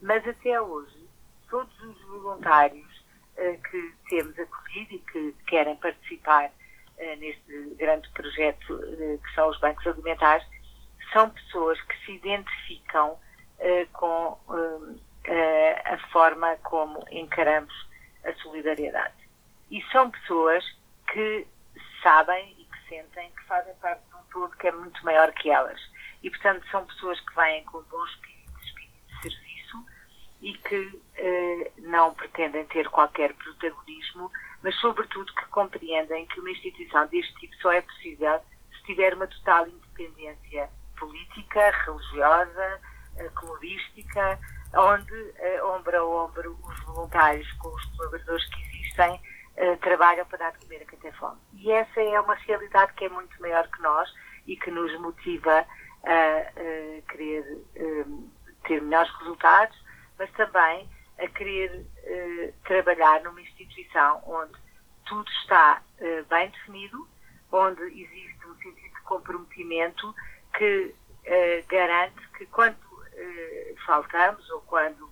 Mas 0.00 0.26
até 0.26 0.60
hoje, 0.60 1.06
todos 1.48 1.72
os 1.82 2.00
voluntários 2.02 2.93
que 3.36 3.94
temos 4.08 4.38
acolhido 4.38 4.94
e 4.94 4.98
que 5.00 5.34
querem 5.46 5.76
participar 5.76 6.50
eh, 6.96 7.16
neste 7.16 7.74
grande 7.76 8.08
projeto 8.10 8.80
eh, 8.82 9.18
que 9.22 9.34
são 9.34 9.48
os 9.48 9.58
bancos 9.58 9.84
alimentares, 9.86 10.46
são 11.12 11.28
pessoas 11.30 11.80
que 11.82 12.04
se 12.04 12.12
identificam 12.12 13.18
eh, 13.58 13.86
com 13.92 14.38
a 15.26 15.98
forma 16.12 16.56
como 16.62 17.04
encaramos 17.10 17.72
a 18.24 18.32
solidariedade. 18.34 19.14
E 19.70 19.82
são 19.90 20.10
pessoas 20.10 20.64
que 21.10 21.46
sabem 22.02 22.54
e 22.58 22.64
que 22.64 22.88
sentem 22.88 23.30
que 23.30 23.42
fazem 23.44 23.74
parte 23.76 24.02
de 24.06 24.14
um 24.14 24.22
todo 24.30 24.56
que 24.56 24.68
é 24.68 24.72
muito 24.72 25.02
maior 25.04 25.32
que 25.32 25.50
elas. 25.50 25.80
E, 26.22 26.30
portanto, 26.30 26.66
são 26.70 26.84
pessoas 26.86 27.18
que 27.20 27.34
vêm 27.34 27.64
com 27.64 27.82
bom 27.82 28.04
espírito, 28.04 28.60
espírito 28.62 28.94
de 29.06 29.22
serviço 29.22 29.86
e 30.44 30.52
que 30.52 31.00
eh, 31.16 31.72
não 31.78 32.12
pretendem 32.12 32.66
ter 32.66 32.86
qualquer 32.90 33.32
protagonismo, 33.32 34.30
mas 34.62 34.78
sobretudo 34.78 35.34
que 35.34 35.46
compreendem 35.46 36.26
que 36.26 36.38
uma 36.38 36.50
instituição 36.50 37.06
deste 37.06 37.34
tipo 37.36 37.56
só 37.56 37.72
é 37.72 37.80
possível 37.80 38.38
se 38.76 38.82
tiver 38.84 39.14
uma 39.14 39.26
total 39.26 39.66
independência 39.66 40.68
política, 40.98 41.70
religiosa, 41.86 42.80
eh, 43.16 43.30
clubística, 43.34 44.38
onde, 44.74 45.32
eh, 45.38 45.64
ombro 45.64 45.96
a 45.96 46.04
ombro, 46.04 46.58
os 46.62 46.80
voluntários 46.80 47.50
com 47.52 47.68
os 47.68 47.84
colaboradores 47.96 48.44
que 48.50 48.60
existem 48.60 49.18
eh, 49.56 49.76
trabalham 49.76 50.26
para 50.26 50.38
dar 50.40 50.52
de 50.52 50.58
comer 50.66 50.82
a 50.82 50.84
quem 50.84 50.98
tem 50.98 51.12
fome. 51.12 51.40
E 51.54 51.72
essa 51.72 52.02
é 52.02 52.20
uma 52.20 52.34
realidade 52.34 52.92
que 52.92 53.06
é 53.06 53.08
muito 53.08 53.40
maior 53.40 53.66
que 53.68 53.80
nós 53.80 54.12
e 54.46 54.58
que 54.58 54.70
nos 54.70 54.92
motiva 55.00 55.64
a, 56.04 57.02
querer 57.08 57.44
ter 58.64 58.82
melhores 58.82 59.10
resultados, 59.20 59.83
mas 60.18 60.30
também 60.32 60.88
a 61.18 61.28
querer 61.28 61.86
eh, 62.02 62.52
trabalhar 62.64 63.22
numa 63.22 63.40
instituição 63.40 64.22
onde 64.26 64.52
tudo 65.06 65.28
está 65.42 65.82
eh, 65.98 66.22
bem 66.28 66.48
definido, 66.50 67.08
onde 67.52 67.82
existe 67.82 68.46
um 68.46 68.54
sentido 68.56 68.94
de 68.94 69.02
comprometimento 69.02 70.14
que 70.56 70.94
eh, 71.24 71.64
garante 71.68 72.28
que 72.36 72.46
quando 72.46 72.76
faltamos 73.86 74.50
ou 74.50 74.60
quando 74.62 75.08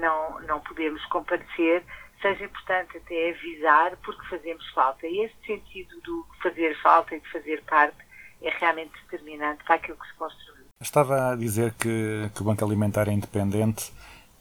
não, 0.00 0.40
não 0.40 0.58
podemos 0.60 1.04
comparecer, 1.06 1.84
seja 2.20 2.44
importante 2.44 2.96
até 2.96 3.30
avisar 3.30 3.96
porque 3.98 4.26
fazemos 4.26 4.68
falta. 4.70 5.06
E 5.06 5.24
este 5.24 5.46
sentido 5.46 6.00
do 6.00 6.26
fazer 6.42 6.74
falta 6.80 7.14
e 7.14 7.20
de 7.20 7.30
fazer 7.30 7.62
parte 7.64 7.96
é 8.40 8.50
realmente 8.50 8.92
determinante 9.04 9.62
para 9.64 9.76
aquilo 9.76 9.98
que 9.98 10.06
se 10.08 10.14
construiu. 10.14 10.51
Estava 10.82 11.30
a 11.30 11.36
dizer 11.36 11.72
que, 11.78 12.30
que 12.34 12.42
o 12.42 12.44
Banco 12.44 12.64
Alimentar 12.64 13.08
é 13.08 13.12
independente 13.12 13.92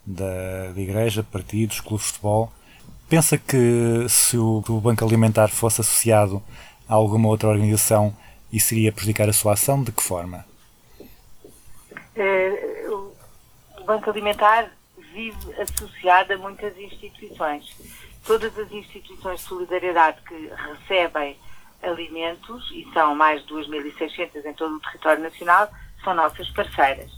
da, 0.05 0.71
da 0.74 0.81
igreja, 0.81 1.24
partidos, 1.24 1.79
clubes 1.79 2.07
de 2.07 2.13
futebol. 2.13 2.51
Pensa 3.07 3.38
que 3.38 4.05
se 4.10 4.38
o, 4.38 4.63
o 4.67 4.81
Banco 4.81 5.05
Alimentar 5.05 5.50
fosse 5.50 5.81
associado 5.81 6.41
a 6.89 6.95
alguma 6.95 7.29
outra 7.29 7.50
organização 7.50 8.13
isso 8.51 8.74
iria 8.74 8.91
prejudicar 8.91 9.29
a 9.29 9.33
sua 9.33 9.53
ação? 9.53 9.81
De 9.81 9.91
que 9.91 10.03
forma? 10.03 10.45
O 12.89 13.12
o 13.81 13.83
Banco 13.86 14.10
Alimentar 14.10 14.69
vive 15.13 15.53
associado 15.62 16.33
a 16.33 16.38
muitas 16.38 16.77
instituições. 16.77 17.75
Todas 18.25 18.57
as 18.57 18.71
instituições 18.71 19.39
de 19.39 19.45
solidariedade 19.48 20.21
que 20.21 20.51
recebem 20.69 21.38
alimentos, 21.81 22.69
e 22.71 22.88
são 22.93 23.15
mais 23.15 23.41
de 23.45 23.53
2.600 23.53 24.45
em 24.45 24.53
todo 24.53 24.75
o 24.75 24.79
território 24.79 25.24
nacional, 25.24 25.69
são 26.03 26.13
nossas 26.13 26.50
parceiras. 26.51 27.12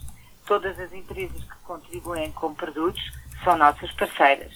Todas 0.46 0.78
as 0.78 0.92
empresas 0.92 1.42
que 1.42 1.56
contribuem 1.64 2.30
com 2.32 2.54
produtos 2.54 3.02
são 3.42 3.56
nossas 3.56 3.90
parceiras. 3.92 4.52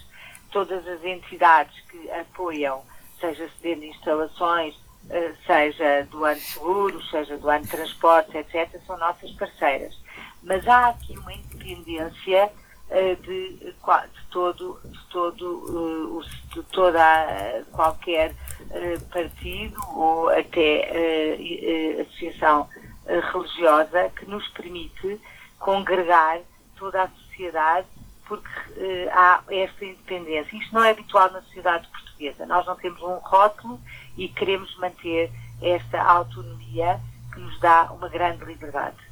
Todas 0.51 0.87
as 0.87 1.03
entidades 1.05 1.79
que 1.91 2.11
apoiam, 2.11 2.83
seja 3.21 3.49
cedendo 3.57 3.85
instalações, 3.85 4.75
eh, 5.11 5.33
seja 5.47 6.07
doando 6.11 6.41
seguros, 6.41 7.11
seja 7.11 7.37
doando 7.39 7.67
transportes, 7.69 8.35
etc., 8.35 8.81
são 8.87 8.99
nossas 8.99 9.31
parceiras. 9.33 9.95
Mas 10.43 10.67
há 10.69 10.89
aqui 10.89 11.17
uma 11.19 11.33
independência 11.33 12.51
eh, 12.91 13.15
de, 13.17 13.75
qua- 13.83 14.07
de 14.07 14.27
todo, 14.31 14.81
de 14.85 15.05
todo, 15.11 16.23
eh, 16.23 16.55
de 16.55 16.63
toda 16.65 17.65
qualquer 17.73 18.35
eh, 18.71 18.99
partido 19.13 19.81
ou 19.95 20.29
até 20.31 20.81
eh, 20.91 21.37
eh, 21.41 22.01
associação 22.03 22.69
eh, 22.77 22.88
religiosa 23.33 24.11
que 24.11 24.27
nos 24.27 24.47
permite 24.49 25.21
congregar 25.59 26.41
toda 26.77 27.03
a 27.03 27.09
sociedade 27.09 27.87
porque 28.27 28.49
eh, 28.77 29.11
há 29.12 29.43
esta 29.49 29.85
independência. 29.85 30.57
Isto 30.57 30.75
não 30.75 30.85
é 30.85 30.91
habitual 30.91 31.31
na 31.33 31.41
sociedade 31.43 31.88
portuguesa. 31.88 32.45
Nós 32.47 32.67
não 32.67 32.77
temos 32.77 33.00
um 33.03 33.17
rótulo 33.17 33.81
e 34.17 34.29
queremos 34.29 34.77
manter 34.79 35.33
esta 35.62 36.00
autonomia 36.03 37.00
que 37.33 37.41
nos 37.41 37.59
dá 37.61 37.91
uma 37.91 38.09
grande 38.09 38.45
liberdade. 38.45 39.09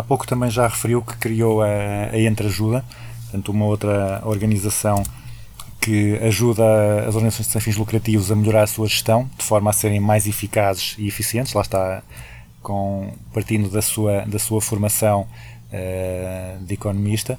Há 0.00 0.02
pouco 0.02 0.26
também 0.26 0.50
já 0.50 0.66
referiu 0.66 1.02
que 1.02 1.14
criou 1.18 1.60
a, 1.60 1.66
a 2.10 2.18
Entreajuda, 2.18 2.82
portanto, 3.24 3.52
uma 3.52 3.66
outra 3.66 4.22
organização 4.24 5.02
que 5.78 6.16
ajuda 6.22 6.64
as 7.06 7.14
organizações 7.14 7.48
sem 7.48 7.60
fins 7.60 7.76
lucrativos 7.76 8.32
a 8.32 8.34
melhorar 8.34 8.62
a 8.62 8.66
sua 8.66 8.86
gestão, 8.86 9.28
de 9.36 9.44
forma 9.44 9.68
a 9.68 9.74
serem 9.74 10.00
mais 10.00 10.26
eficazes 10.26 10.94
e 10.96 11.06
eficientes. 11.06 11.52
Lá 11.52 11.60
está, 11.60 12.02
com, 12.62 13.12
partindo 13.34 13.68
da 13.68 13.82
sua, 13.82 14.22
da 14.22 14.38
sua 14.38 14.62
formação 14.62 15.28
eh, 15.70 16.56
de 16.62 16.72
economista. 16.72 17.38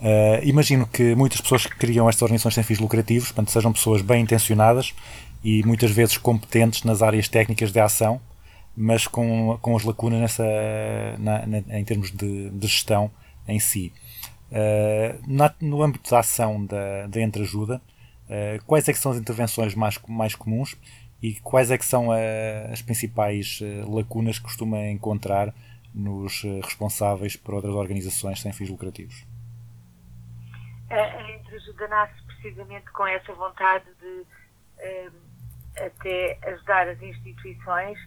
Eh, 0.00 0.40
imagino 0.44 0.86
que 0.86 1.14
muitas 1.14 1.42
pessoas 1.42 1.66
que 1.66 1.76
criam 1.76 2.08
estas 2.08 2.22
organizações 2.22 2.54
sem 2.54 2.64
fins 2.64 2.78
lucrativos, 2.78 3.28
portanto, 3.28 3.50
sejam 3.50 3.74
pessoas 3.74 4.00
bem 4.00 4.22
intencionadas 4.22 4.94
e 5.44 5.62
muitas 5.64 5.90
vezes 5.90 6.16
competentes 6.16 6.82
nas 6.82 7.02
áreas 7.02 7.28
técnicas 7.28 7.70
de 7.70 7.78
ação, 7.78 8.18
mas 8.76 9.06
com, 9.06 9.58
com 9.60 9.76
as 9.76 9.84
lacunas 9.84 10.20
nessa, 10.20 10.44
na- 11.18 11.46
na- 11.46 11.78
em 11.78 11.84
termos 11.84 12.10
de, 12.10 12.50
de 12.50 12.66
gestão 12.66 13.10
em 13.46 13.58
si. 13.58 13.92
Uh, 14.50 15.20
na- 15.26 15.54
no 15.60 15.82
âmbito 15.82 16.10
da 16.10 16.18
ação 16.20 16.64
da, 16.64 17.06
da 17.06 17.20
entreajuda, 17.20 17.80
uh, 18.26 18.64
quais 18.66 18.88
é 18.88 18.92
são 18.92 19.12
as 19.12 19.18
intervenções 19.18 19.74
mais, 19.74 19.98
mais 20.08 20.34
comuns 20.34 20.76
e 21.22 21.34
quais 21.40 21.70
é 21.70 21.78
são 21.78 22.08
uh, 22.08 22.72
as 22.72 22.82
principais 22.82 23.60
lacunas 23.86 24.38
que 24.38 24.44
costuma 24.44 24.78
encontrar 24.88 25.54
nos 25.94 26.42
responsáveis 26.64 27.36
por 27.36 27.54
outras 27.54 27.74
organizações 27.74 28.40
sem 28.40 28.52
fins 28.52 28.68
lucrativos? 28.70 29.24
A, 30.88 31.30
entreajuda 31.32 31.88
nasce 31.88 32.22
precisamente 32.26 32.90
com 32.92 33.06
essa 33.06 33.32
vontade 33.34 33.84
de 34.00 34.24
eh, 34.78 35.10
até 35.76 36.38
ajudar 36.48 36.88
as 36.88 37.00
instituições 37.02 37.98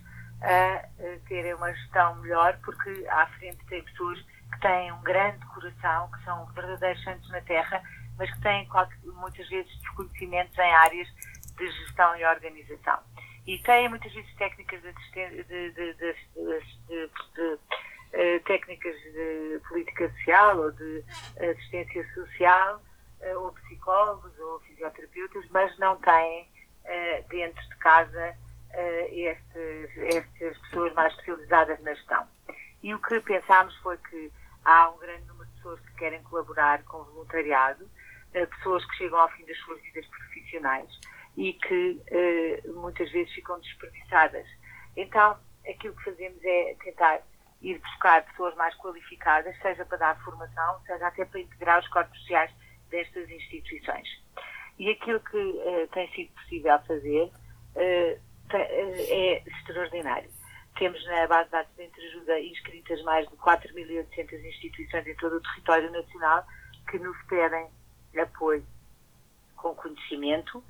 a, 0.44 0.84
terem 1.28 1.54
uma 1.54 1.74
gestão 1.74 2.16
melhor, 2.18 2.58
porque 2.64 3.06
à 3.10 3.26
frente 3.28 3.64
tem 3.66 3.84
pessoas 3.84 4.20
que 4.52 4.60
têm 4.62 4.92
um 4.92 5.02
grande 5.02 5.44
coração, 5.48 6.10
que 6.12 6.24
são 6.24 6.46
verdadeiros 6.48 7.04
santos 7.04 7.30
na 7.32 7.42
terra, 7.42 7.82
mas 8.18 8.32
que 8.32 8.42
têm 8.42 8.68
muitas 9.16 9.48
vezes 9.50 9.76
desconhecimentos 9.80 10.58
em 10.58 10.74
áreas 10.76 11.08
de 11.58 11.72
gestão 11.72 12.16
e 12.18 12.26
organização. 12.26 13.00
E 13.48 13.58
têm 13.60 13.90
muitas 13.90 14.14
vezes 14.14 14.34
técnicas 14.36 14.82
de, 14.82 15.44
de- 15.44 15.72
de- 15.72 15.94
de- 15.94 17.60
eh, 18.14 18.40
técnicas 18.40 18.96
de 18.96 19.60
política 19.68 20.10
social 20.12 20.58
ou 20.60 20.72
de 20.72 21.04
assistência 21.40 22.14
social, 22.14 22.82
eh, 23.22 23.36
ou 23.36 23.52
psicólogos 23.54 24.38
ou 24.40 24.60
fisioterapeutas, 24.62 25.46
mas 25.50 25.78
não 25.80 25.96
têm 25.98 26.48
eh, 26.86 27.24
dentro 27.30 27.62
de 27.70 27.76
casa 27.78 28.36
estes- 28.76 29.98
estas 30.16 30.58
pessoas 30.60 30.94
mais 30.94 31.12
especializadas 31.14 31.80
na 31.82 31.94
gestão. 31.94 32.28
E 32.82 32.94
o 32.94 33.00
que 33.00 33.20
pensámos 33.22 33.76
foi 33.78 33.98
que 33.98 34.32
há 34.66 34.90
um 34.90 34.98
grande 34.98 35.26
número 35.28 35.46
de 35.50 35.56
pessoas 35.56 35.80
que 35.82 35.96
querem 35.96 36.22
colaborar 36.24 36.84
com 36.84 37.04
voluntariado, 37.04 37.90
eh, 38.34 38.46
pessoas 38.46 38.84
que 38.86 38.96
chegam 38.98 39.20
ao 39.20 39.30
fim 39.30 39.46
das 39.46 39.58
suas 39.60 39.82
vidas 39.82 40.06
profissionais 40.08 40.90
e 41.38 41.54
que 41.54 42.02
eh, 42.08 42.62
muitas 42.68 43.10
vezes 43.12 43.34
ficam 43.34 43.60
desperdiçadas. 43.60 44.48
Então, 44.98 45.38
aquilo 45.68 45.96
que 45.96 46.04
fazemos 46.04 46.40
é 46.44 46.76
tentar 46.84 47.22
ir 47.62 47.80
buscar 47.80 48.26
pessoas 48.26 48.54
mais 48.56 48.76
qualificadas, 48.76 49.56
seja 49.62 49.86
para 49.86 49.98
dar 49.98 50.24
formação, 50.24 50.82
seja 50.86 51.08
até 51.08 51.24
para 51.26 51.40
integrar 51.40 51.80
os 51.80 51.88
corpos 51.88 52.20
sociais 52.20 52.52
destas 52.90 53.30
instituições. 53.30 54.08
E 54.78 54.90
aquilo 54.92 55.20
que 55.22 55.62
eh, 55.66 55.88
tem 55.94 56.12
sido 56.12 56.34
possível 56.34 56.78
fazer 56.88 57.32
eh, 57.76 58.20
eh, 58.20 58.20
é 58.52 59.44
extraordinário. 59.46 60.30
Temos 60.78 61.04
na 61.06 61.28
base 61.28 61.46
de 61.46 61.52
dados 61.52 61.76
de 61.76 61.84
entreajuda 61.84 62.40
inscritas 62.40 63.02
mais 63.04 63.28
de 63.30 63.36
4.800 63.36 64.44
instituições 64.46 65.08
em 65.08 65.16
todo 65.16 65.38
o 65.38 65.42
território 65.42 65.92
nacional 65.92 66.46
que 66.90 66.98
nos 67.00 67.16
pedem 67.28 67.68
apoio 68.20 68.66
com 69.56 69.74
conhecimento, 69.76 70.64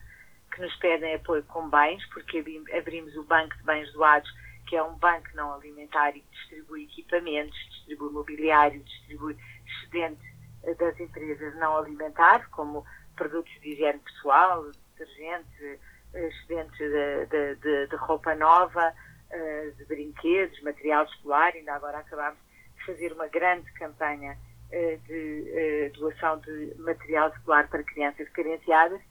que 0.53 0.61
nos 0.61 0.75
pedem 0.75 1.15
apoio 1.15 1.43
com 1.45 1.69
bens, 1.69 2.05
porque 2.13 2.39
abri- 2.39 2.63
abrimos 2.77 3.15
o 3.15 3.23
Banco 3.23 3.55
de 3.57 3.63
Bens 3.63 3.91
Doados, 3.93 4.29
que 4.67 4.75
é 4.75 4.83
um 4.83 4.95
banco 4.95 5.27
não 5.35 5.53
alimentar 5.53 6.15
e 6.15 6.21
distribui 6.31 6.83
equipamentos, 6.83 7.57
distribui 7.71 8.11
mobiliário, 8.11 8.83
distribui 8.83 9.37
excedente 9.65 10.21
eh, 10.63 10.73
das 10.75 10.99
empresas 10.99 11.55
não 11.55 11.77
alimentares, 11.77 12.45
como 12.47 12.85
produtos 13.15 13.51
de 13.61 13.69
higiene 13.69 13.99
pessoal, 13.99 14.69
detergente, 14.97 15.79
eh, 16.13 16.27
excedente 16.27 16.77
de, 16.77 17.25
de- 17.27 17.55
de- 17.55 17.87
de 17.87 17.95
roupa 17.95 18.35
nova, 18.35 18.93
eh, 19.31 19.71
de 19.77 19.85
brinquedos, 19.85 20.61
material 20.61 21.05
escolar. 21.05 21.53
Ainda 21.55 21.73
agora 21.73 21.99
acabámos 21.99 22.39
de 22.77 22.85
fazer 22.85 23.11
uma 23.13 23.27
grande 23.27 23.71
campanha 23.73 24.37
eh, 24.71 24.97
de 25.07 25.89
doação 25.97 26.39
de 26.39 26.73
material 26.79 27.29
escolar 27.29 27.67
para 27.69 27.83
crianças 27.83 28.27
carenciadas 28.29 29.01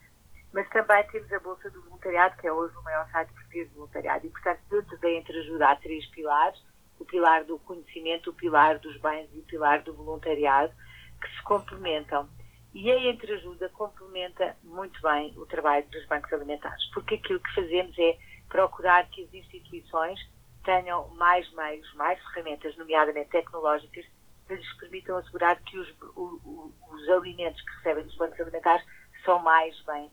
mas 0.53 0.69
também 0.69 1.03
temos 1.07 1.33
a 1.33 1.39
Bolsa 1.39 1.67
do 1.71 1.81
Voluntariado, 1.81 2.37
que 2.37 2.45
é 2.45 2.53
hoje 2.53 2.77
o 2.77 2.83
maior 2.83 3.09
site 3.09 3.33
português 3.33 3.67
de 3.67 3.73
voluntariado. 3.73 4.27
E, 4.27 4.29
portanto, 4.29 4.59
dentro 4.69 4.97
da 4.99 5.09
entreajuda 5.09 5.67
há 5.67 5.75
três 5.77 6.05
pilares, 6.11 6.61
o 6.99 7.05
pilar 7.05 7.43
do 7.43 7.57
conhecimento, 7.57 8.29
o 8.29 8.33
pilar 8.35 8.77
dos 8.77 8.95
bens 9.01 9.27
e 9.33 9.39
o 9.39 9.43
pilar 9.43 9.81
do 9.81 9.95
voluntariado, 9.95 10.71
que 11.19 11.27
se 11.35 11.41
complementam. 11.41 12.29
E 12.73 12.91
a 12.91 12.97
entreajuda 13.11 13.69
complementa 13.69 14.57
muito 14.63 14.99
bem 15.01 15.31
o 15.37 15.45
trabalho 15.45 15.87
dos 15.89 16.05
bancos 16.07 16.33
alimentares, 16.33 16.83
porque 16.91 17.15
aquilo 17.15 17.39
que 17.39 17.53
fazemos 17.53 17.95
é 17.99 18.17
procurar 18.49 19.07
que 19.09 19.23
as 19.25 19.33
instituições 19.33 20.19
tenham 20.63 21.07
mais 21.09 21.51
meios, 21.53 21.93
mais 21.93 22.19
ferramentas, 22.29 22.75
nomeadamente 22.77 23.29
tecnológicas, 23.29 24.05
que 24.47 24.55
lhes 24.55 24.73
permitam 24.77 25.17
assegurar 25.17 25.61
que 25.61 25.77
os, 25.77 25.89
o- 26.15 26.73
os 26.89 27.09
alimentos 27.09 27.61
que 27.61 27.75
recebem 27.77 28.05
dos 28.05 28.15
bancos 28.15 28.39
alimentares 28.39 28.85
são 29.23 29.39
mais 29.39 29.79
bem 29.83 30.11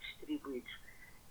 distribuídos. 0.00 0.70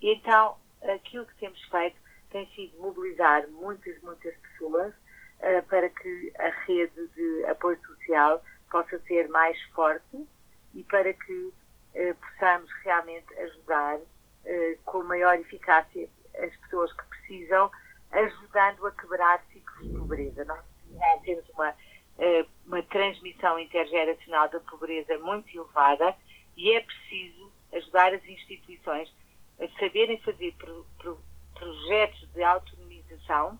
E 0.01 0.13
então, 0.13 0.57
aquilo 0.83 1.25
que 1.27 1.35
temos 1.35 1.61
feito 1.65 1.97
tem 2.31 2.47
sido 2.55 2.77
mobilizar 2.79 3.47
muitas, 3.49 4.01
muitas 4.01 4.35
pessoas 4.37 4.93
eh, 5.41 5.61
para 5.61 5.89
que 5.89 6.33
a 6.39 6.49
rede 6.65 7.07
de 7.09 7.45
apoio 7.45 7.79
social 7.85 8.43
possa 8.69 8.97
ser 9.01 9.27
mais 9.29 9.61
forte 9.73 10.25
e 10.73 10.83
para 10.83 11.13
que 11.13 11.53
eh, 11.95 12.13
possamos 12.13 12.69
realmente 12.83 13.33
ajudar 13.39 13.99
eh, 14.45 14.77
com 14.85 15.03
maior 15.03 15.35
eficácia 15.39 16.07
as 16.37 16.55
pessoas 16.57 16.91
que 16.93 17.03
precisam, 17.05 17.69
ajudando 18.11 18.87
a 18.87 18.91
quebrar 18.91 19.43
ciclos 19.51 19.85
de 19.87 19.93
pobreza. 19.97 20.45
Nós 20.45 20.59
já 20.97 21.17
temos 21.23 21.47
uma, 21.49 21.75
eh, 22.19 22.45
uma 22.65 22.81
transmissão 22.83 23.59
intergeracional 23.59 24.49
da 24.49 24.59
pobreza 24.61 25.17
muito 25.19 25.55
elevada 25.55 26.15
e 26.55 26.71
é 26.71 26.81
preciso 26.81 27.51
ajudar 27.73 28.13
as 28.13 28.23
instituições 28.25 29.13
a 29.59 29.67
saberem 29.79 30.17
fazer 30.21 30.53
pro- 30.57 30.85
pro- 30.97 31.19
projetos 31.53 32.27
de 32.33 32.43
autonomização 32.43 33.59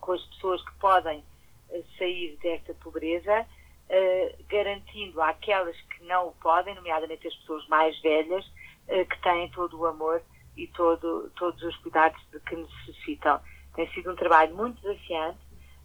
com 0.00 0.12
as 0.12 0.24
pessoas 0.26 0.62
que 0.64 0.74
podem 0.78 1.24
eh, 1.70 1.82
sair 1.98 2.36
desta 2.42 2.74
pobreza, 2.74 3.46
eh, 3.88 4.36
garantindo 4.48 5.20
àquelas 5.20 5.76
que 5.82 6.04
não 6.04 6.28
o 6.28 6.32
podem, 6.32 6.74
nomeadamente 6.74 7.26
as 7.26 7.34
pessoas 7.36 7.66
mais 7.68 7.98
velhas, 8.00 8.44
eh, 8.88 9.04
que 9.04 9.20
têm 9.22 9.50
todo 9.50 9.78
o 9.78 9.86
amor 9.86 10.22
e 10.56 10.66
todo, 10.68 11.30
todos 11.36 11.62
os 11.62 11.76
cuidados 11.78 12.20
de 12.30 12.40
que 12.40 12.56
necessitam. 12.56 13.40
Tem 13.74 13.90
sido 13.92 14.12
um 14.12 14.16
trabalho 14.16 14.54
muito 14.54 14.80
desafiante, 14.80 15.38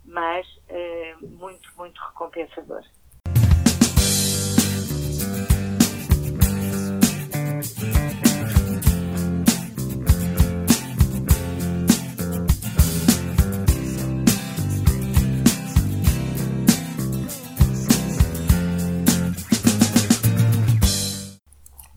mas 0.05 0.47
eh, 0.69 1.15
muito, 1.21 1.69
muito 1.77 1.99
recompensador. 1.99 2.83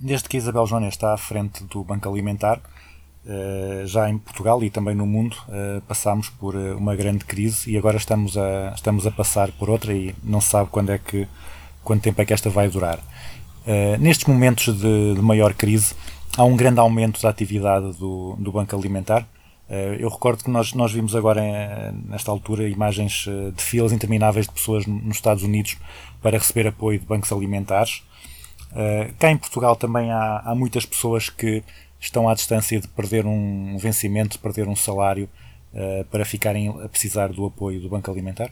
Desde 0.05 0.29
que 0.29 0.37
Isabel 0.37 0.67
Joana 0.67 0.89
está 0.89 1.15
à 1.15 1.17
frente 1.17 1.63
do 1.63 1.85
Banco 1.85 2.09
Alimentar, 2.09 2.61
eh, 3.25 3.85
já 3.87 4.11
em 4.11 4.19
Portugal 4.19 4.61
e 4.65 4.69
também 4.69 4.97
no 4.97 5.07
mundo, 5.07 5.37
eh, 5.49 5.81
passámos 5.87 6.29
por 6.29 6.57
eh, 6.57 6.75
uma 6.75 6.97
grande 6.97 7.25
crise 7.25 7.71
e 7.71 7.79
agora 7.79 7.99
estamos 7.99 8.37
a, 8.37 8.73
estamos 8.75 9.07
a 9.07 9.13
passar 9.13 9.53
por 9.53 9.71
outra 9.71 9.95
e 9.95 10.13
não 10.25 10.41
se 10.41 10.49
sabe 10.49 10.71
quando 10.71 10.91
é 10.91 10.99
que, 10.99 11.29
quanto 11.85 12.03
tempo 12.03 12.21
é 12.21 12.25
que 12.25 12.33
esta 12.33 12.51
vai 12.51 12.69
durar. 12.69 12.99
Nestes 14.01 14.27
momentos 14.27 14.77
de, 14.77 15.15
de 15.15 15.23
maior 15.23 15.55
crise, 15.55 15.95
há 16.37 16.43
um 16.43 16.57
grande 16.57 16.81
aumento 16.81 17.23
da 17.23 17.29
atividade 17.29 17.97
do, 17.97 18.35
do 18.37 18.51
Banco 18.51 18.75
Alimentar. 18.75 19.25
Eu 20.01 20.09
recordo 20.09 20.43
que 20.43 20.51
nós, 20.51 20.75
nós 20.75 20.91
vimos 20.91 21.15
agora, 21.15 21.95
nesta 22.09 22.33
altura, 22.33 22.69
imagens 22.69 23.29
de 23.55 23.63
filas 23.63 23.93
intermináveis 23.93 24.49
de 24.49 24.53
pessoas 24.53 24.85
nos 24.85 25.15
Estados 25.15 25.45
Unidos 25.45 25.77
para 26.21 26.39
receber 26.39 26.67
apoio 26.67 26.99
de 26.99 27.07
bancos 27.07 27.31
alimentares. 27.31 28.03
Uh, 28.73 29.15
cá 29.19 29.31
em 29.31 29.37
Portugal 29.37 29.77
também 29.77 30.11
há, 30.11 30.43
há 30.45 30.55
muitas 30.55 30.87
pessoas 30.87 31.29
que 31.29 31.63
estão 32.01 32.29
à 32.29 32.35
distância 32.35 32.81
de 32.81 32.89
perder 32.89 33.27
um 33.27 33.77
vencimento, 33.79 34.33
de 34.33 34.39
perder 34.39 34.67
um 34.67 34.77
salário 34.77 35.29
uh, 35.73 36.05
para 36.07 36.25
ficarem 36.25 36.69
a 36.83 36.89
precisar 36.89 37.29
do 37.29 37.47
apoio 37.47 37.81
do 37.81 37.89
Banco 37.89 38.11
Alimentar? 38.11 38.51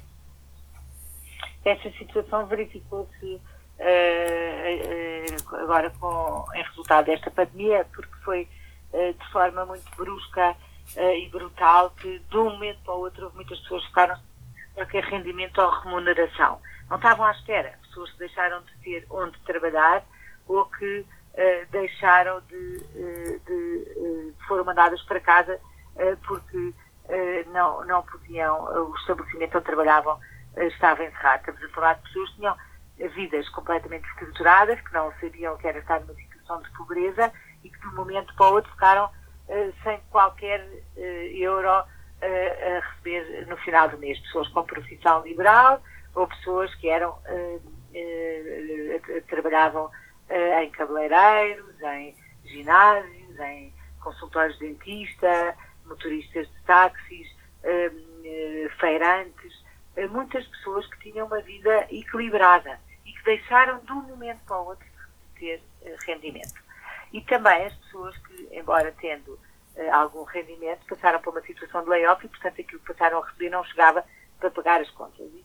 Essa 1.64 1.90
situação 1.92 2.46
verificou-se 2.46 3.40
eh, 3.82 5.24
eh, 5.24 5.36
agora 5.62 5.90
com, 5.98 6.44
em 6.54 6.62
resultado 6.62 7.06
desta 7.06 7.30
pandemia, 7.30 7.86
porque 7.94 8.14
foi 8.22 8.46
eh, 8.92 9.12
de 9.12 9.32
forma 9.32 9.64
muito 9.64 9.84
brusca 9.96 10.54
eh, 10.96 11.20
e 11.20 11.28
brutal 11.30 11.90
que 11.90 12.18
de 12.18 12.36
um 12.36 12.50
momento 12.50 12.78
para 12.84 12.94
o 12.94 13.00
outro 13.00 13.32
muitas 13.34 13.58
pessoas 13.60 13.82
ficaram 13.86 14.16
sem 14.16 14.74
qualquer 14.74 15.04
rendimento 15.04 15.58
ou 15.60 15.70
remuneração. 15.80 16.60
Não 16.90 16.96
estavam 16.98 17.24
à 17.24 17.30
espera, 17.32 17.78
pessoas 17.90 18.10
que 18.12 18.18
deixaram 18.18 18.62
de 18.62 18.76
ter 18.78 19.06
onde 19.10 19.38
trabalhar 19.40 20.02
ou 20.48 20.64
que 20.66 21.06
eh, 21.34 21.66
deixaram 21.70 22.40
de, 22.42 22.86
eh, 22.96 23.40
de 23.46 23.86
eh, 23.96 24.32
foram 24.48 24.64
mandadas 24.64 25.02
para 25.02 25.20
casa 25.20 25.60
porque 26.26 26.72
não, 27.52 27.84
não 27.84 28.02
podiam, 28.04 28.62
o 28.62 28.94
estabelecimento 28.96 29.58
onde 29.58 29.66
trabalhavam 29.66 30.18
estava 30.56 31.04
encerrado. 31.04 31.40
Estamos 31.40 31.64
a 31.64 31.68
falar 31.74 31.94
de 31.94 32.02
pessoas 32.02 32.30
que 32.30 32.36
tinham 32.36 32.56
vidas 33.16 33.48
completamente 33.48 34.02
desestruturadas, 34.02 34.80
que 34.80 34.92
não 34.94 35.12
sabiam 35.20 35.56
que 35.58 35.66
era 35.66 35.80
estar 35.80 36.00
numa 36.00 36.14
situação 36.14 36.62
de 36.62 36.70
pobreza 36.70 37.32
e 37.64 37.68
que 37.68 37.78
de 37.80 37.86
um 37.88 37.96
momento 37.96 38.32
para 38.36 38.50
o 38.50 38.54
outro 38.54 38.70
ficaram 38.70 39.10
eh, 39.50 39.72
sem 39.82 40.00
qualquer 40.10 40.64
eh, 40.96 41.30
euro 41.34 41.84
eh, 42.20 42.78
a 42.78 42.88
receber 42.88 43.46
no 43.48 43.56
final 43.56 43.88
do 43.88 43.98
mês. 43.98 44.16
Pessoas 44.20 44.46
com 44.48 44.62
profissão 44.62 45.24
liberal 45.24 45.82
ou 46.14 46.28
pessoas 46.28 46.72
que 46.76 46.88
eram 46.88 47.18
trabalhavam 49.28 49.90
eh, 50.28 50.64
em 50.64 50.70
cabeleireiros, 50.70 51.80
em 51.82 52.14
ginásios, 52.44 53.38
em 53.40 53.72
consultórios 54.00 54.58
de 54.58 54.68
dentista, 54.68 55.56
motoristas 55.84 56.46
de 56.48 56.62
táxis, 56.62 57.36
eh, 57.62 57.90
eh, 58.24 58.68
feirantes, 58.78 59.64
eh, 59.96 60.06
muitas 60.06 60.46
pessoas 60.46 60.86
que 60.86 61.10
tinham 61.10 61.26
uma 61.26 61.40
vida 61.40 61.86
equilibrada 61.90 62.80
e 63.04 63.12
que 63.12 63.24
deixaram 63.24 63.78
de 63.80 63.92
um 63.92 64.02
momento 64.02 64.40
para 64.46 64.60
o 64.60 64.66
outro 64.66 64.86
ter 65.38 65.62
eh, 65.82 65.96
rendimento. 66.06 66.60
E 67.12 67.20
também 67.22 67.66
as 67.66 67.74
pessoas 67.74 68.16
que, 68.18 68.48
embora 68.52 68.94
tendo 69.00 69.38
eh, 69.76 69.90
algum 69.90 70.22
rendimento, 70.24 70.86
passaram 70.88 71.20
por 71.20 71.30
uma 71.30 71.42
situação 71.42 71.82
de 71.82 71.90
layoff 71.90 72.24
e, 72.24 72.28
portanto, 72.28 72.60
aquilo 72.60 72.80
que 72.80 72.92
passaram 72.92 73.18
a 73.18 73.26
receber 73.26 73.50
não 73.50 73.64
chegava 73.64 74.04
para 74.38 74.50
pagar 74.50 74.80
as 74.80 74.90
contas. 74.90 75.26
E 75.26 75.44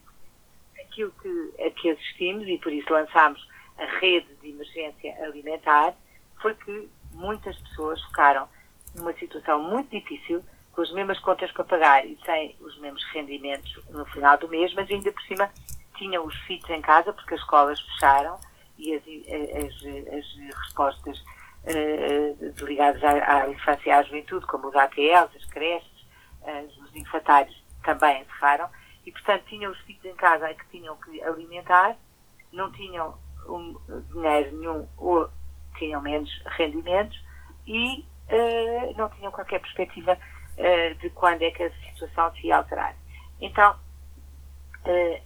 aquilo 0.90 1.12
que, 1.22 1.62
a 1.62 1.70
que 1.70 1.90
assistimos, 1.90 2.46
e 2.48 2.58
por 2.58 2.72
isso 2.72 2.92
lançámos 2.92 3.46
a 3.78 3.84
rede 3.98 4.26
de 4.42 4.50
emergência 4.50 5.14
alimentar, 5.24 5.94
foi 6.40 6.54
que 6.54 6.88
muitas 7.12 7.56
pessoas 7.58 8.02
ficaram 8.04 8.48
numa 8.94 9.12
situação 9.14 9.62
muito 9.62 9.90
difícil, 9.90 10.42
com 10.72 10.82
as 10.82 10.90
mesmas 10.92 11.18
contas 11.20 11.50
para 11.52 11.64
pagar 11.64 12.06
e 12.06 12.18
sem 12.24 12.54
os 12.60 12.78
mesmos 12.78 13.02
rendimentos 13.12 13.70
no 13.90 14.04
final 14.06 14.36
do 14.38 14.48
mês, 14.48 14.72
mas 14.74 14.90
ainda 14.90 15.10
por 15.12 15.22
cima 15.22 15.50
tinham 15.96 16.24
os 16.26 16.34
filhos 16.40 16.68
em 16.68 16.82
casa, 16.82 17.12
porque 17.12 17.34
as 17.34 17.40
escolas 17.40 17.80
fecharam 17.80 18.38
e 18.78 18.94
as, 18.94 19.02
as, 19.02 19.74
as 20.14 20.58
respostas 20.58 21.24
eh, 21.64 22.34
ligadas 22.58 23.02
à, 23.02 23.42
à 23.44 23.48
infância 23.50 23.88
e 23.88 23.90
à 23.92 24.02
juventude, 24.02 24.46
como 24.46 24.68
os 24.68 24.76
ATLs, 24.76 25.30
as 25.34 25.44
creches, 25.46 26.06
as- 26.44 26.76
os 26.78 26.94
infantários, 26.94 27.56
também 27.82 28.20
encerraram. 28.22 28.68
E, 29.06 29.12
portanto, 29.12 29.44
tinham 29.46 29.70
os 29.70 29.78
filhos 29.82 30.04
em 30.04 30.14
casa 30.16 30.52
que 30.52 30.66
tinham 30.68 30.96
que 30.96 31.22
alimentar, 31.22 31.96
não 32.52 32.70
tinham 32.72 33.16
um, 33.48 33.76
dinheiro 34.12 34.56
nenhum 34.56 34.88
ou 34.96 35.30
tinham 35.78 36.02
menos 36.02 36.30
rendimentos 36.56 37.22
e 37.66 38.04
eh, 38.28 38.92
não 38.96 39.08
tinham 39.10 39.30
qualquer 39.30 39.60
perspectiva 39.60 40.18
eh, 40.56 40.94
de 40.94 41.10
quando 41.10 41.42
é 41.42 41.50
que 41.50 41.62
a 41.62 41.70
situação 41.70 42.34
se 42.34 42.48
ia 42.48 42.56
alterar. 42.56 42.96
Então, 43.40 43.76
eh, 44.84 45.22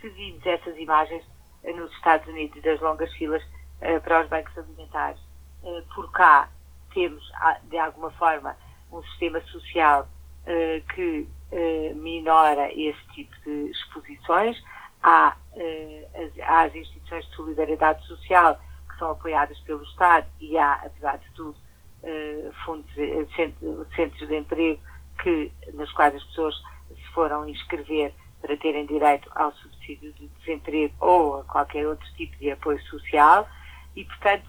se 0.00 0.08
vimos 0.08 0.44
essas 0.44 0.76
imagens 0.78 1.24
nos 1.62 1.92
Estados 1.92 2.26
Unidos 2.26 2.60
das 2.62 2.80
longas 2.80 3.12
filas 3.14 3.42
para 4.02 4.22
os 4.22 4.28
bancos 4.28 4.56
alimentares, 4.58 5.20
por 5.94 6.10
cá 6.10 6.48
temos, 6.92 7.30
ah, 7.34 7.58
de 7.64 7.78
alguma 7.78 8.10
forma, 8.12 8.56
um 8.90 9.02
sistema 9.04 9.40
social 9.42 10.08
que 10.94 11.28
eh, 11.52 11.92
minora 11.94 12.70
esse 12.72 13.02
tipo 13.14 13.34
de 13.44 13.70
exposições. 13.70 14.62
Há, 15.02 15.36
eh, 15.56 16.06
as, 16.14 16.48
há 16.48 16.62
as 16.62 16.74
instituições 16.74 17.24
de 17.26 17.36
solidariedade 17.36 18.06
social 18.06 18.60
que 18.88 18.98
são 18.98 19.10
apoiadas 19.12 19.58
pelo 19.60 19.82
Estado 19.84 20.26
e 20.40 20.58
há, 20.58 20.74
apesar 20.74 21.18
de 21.18 21.30
tudo, 21.32 21.56
eh, 22.02 22.50
fundos, 22.64 22.90
centros, 23.34 24.28
de 24.28 24.36
emprego 24.36 24.80
que, 25.22 25.52
nos 25.72 25.90
quais 25.92 26.14
as 26.14 26.24
pessoas 26.24 26.54
se 26.88 27.12
foram 27.12 27.48
inscrever 27.48 28.12
para 28.40 28.56
terem 28.56 28.86
direito 28.86 29.30
ao 29.34 29.52
subsídio 29.52 30.12
de 30.14 30.28
desemprego 30.28 30.94
ou 31.00 31.40
a 31.40 31.44
qualquer 31.44 31.86
outro 31.86 32.06
tipo 32.14 32.36
de 32.38 32.50
apoio 32.50 32.80
social 32.84 33.48
e, 33.94 34.04
portanto, 34.04 34.48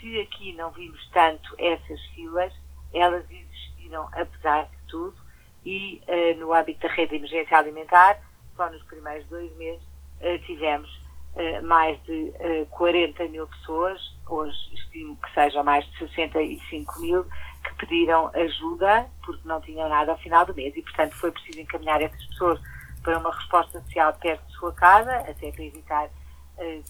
se 0.00 0.20
aqui 0.20 0.52
não 0.52 0.70
vimos 0.70 1.08
tanto 1.10 1.54
essas 1.58 2.00
filas, 2.14 2.52
elas 2.92 3.24
existiram 3.30 4.08
apesar 4.12 4.64
de 4.64 4.76
tudo 4.88 5.25
e 5.66 6.00
eh, 6.06 6.34
no 6.34 6.54
âmbito 6.54 6.86
da 6.86 6.94
rede 6.94 7.10
de 7.10 7.16
emergência 7.16 7.58
alimentar, 7.58 8.18
só 8.56 8.70
nos 8.70 8.82
primeiros 8.84 9.26
dois 9.26 9.54
meses 9.56 9.82
eh, 10.20 10.38
tivemos 10.38 10.88
eh, 11.36 11.60
mais 11.60 12.02
de 12.04 12.32
eh, 12.38 12.66
40 12.70 13.28
mil 13.28 13.46
pessoas, 13.48 14.00
hoje 14.26 14.56
estimo 14.72 15.16
que 15.16 15.34
sejam 15.34 15.62
mais 15.62 15.84
de 15.84 15.98
65 15.98 17.00
mil, 17.00 17.24
que 17.24 17.74
pediram 17.78 18.30
ajuda 18.34 19.06
porque 19.24 19.46
não 19.46 19.60
tinham 19.60 19.88
nada 19.88 20.12
ao 20.12 20.18
final 20.18 20.46
do 20.46 20.54
mês 20.54 20.74
e, 20.76 20.82
portanto, 20.82 21.14
foi 21.16 21.30
preciso 21.30 21.60
encaminhar 21.60 22.00
essas 22.00 22.24
pessoas 22.26 22.60
para 23.02 23.18
uma 23.18 23.30
resposta 23.34 23.80
social 23.82 24.14
perto 24.14 24.46
de 24.46 24.52
sua 24.54 24.72
casa, 24.72 25.12
até 25.16 25.52
para 25.52 25.64
evitar 25.64 26.08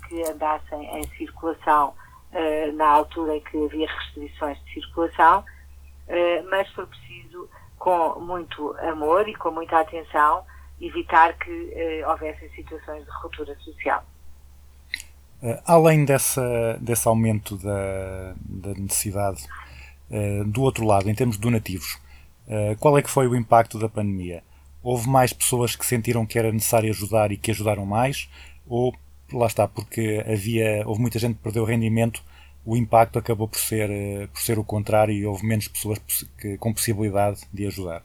que 0.09 0.23
andassem 0.31 0.97
em 0.97 1.03
circulação 1.17 1.93
na 2.75 2.87
altura 2.87 3.37
em 3.37 3.41
que 3.41 3.65
havia 3.65 3.89
restrições 3.89 4.57
de 4.65 4.75
circulação, 4.75 5.45
mas 6.49 6.71
foi 6.71 6.87
preciso, 6.87 7.51
com 7.87 8.19
muito 8.19 8.75
amor 8.81 9.29
e 9.29 9.35
com 9.37 9.53
muita 9.53 9.79
atenção, 9.79 10.43
evitar 10.81 11.39
que 11.39 11.73
eh, 11.73 12.05
houvessem 12.05 12.51
situações 12.51 13.05
de 13.05 13.11
ruptura 13.23 13.57
social. 13.61 14.05
Eh, 15.41 15.63
além 15.65 16.05
dessa, 16.05 16.77
desse 16.81 17.07
aumento 17.07 17.57
da, 17.57 18.35
da 18.41 18.75
necessidade, 18.75 19.47
eh, 20.11 20.43
do 20.47 20.63
outro 20.63 20.85
lado, 20.85 21.09
em 21.09 21.15
termos 21.15 21.37
donativos, 21.37 22.01
qual 22.81 22.99
é 22.99 23.03
que 23.03 23.11
foi 23.11 23.29
o 23.29 23.37
impacto 23.37 23.79
da 23.79 23.89
pandemia? 23.89 24.43
Houve 24.83 25.09
mais 25.09 25.33
pessoas 25.33 25.77
que 25.77 25.87
sentiram 25.87 26.27
que 26.27 26.39
era 26.41 26.51
necessário 26.51 26.91
ajudar 26.91 27.31
e 27.31 27.37
que 27.37 27.53
ajudaram 27.53 27.87
mais? 27.87 28.29
Ou, 28.67 28.93
lá 29.33 29.47
está, 29.47 29.69
porque 29.69 30.25
havia, 30.27 30.83
houve 30.87 31.01
muita 31.01 31.21
gente 31.21 31.37
que 31.37 31.43
perdeu 31.43 31.65
rendimento, 31.65 32.21
o 32.67 32.77
impacto 32.77 33.17
acabou 33.17 33.47
por 33.47 33.61
ser, 33.61 33.89
eh, 33.89 34.27
por 34.27 34.41
ser 34.41 34.59
o 34.59 34.65
contrário 34.65 35.15
e 35.15 35.25
houve 35.25 35.47
menos 35.47 35.69
pessoas 35.69 36.01
que, 36.37 36.59
com 36.59 36.75
possibilidade 36.75 37.41
de 37.53 37.65
ajudar? 37.65 38.03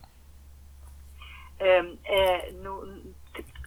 Um, 1.60 1.98
é, 2.06 2.52
no, 2.52 3.14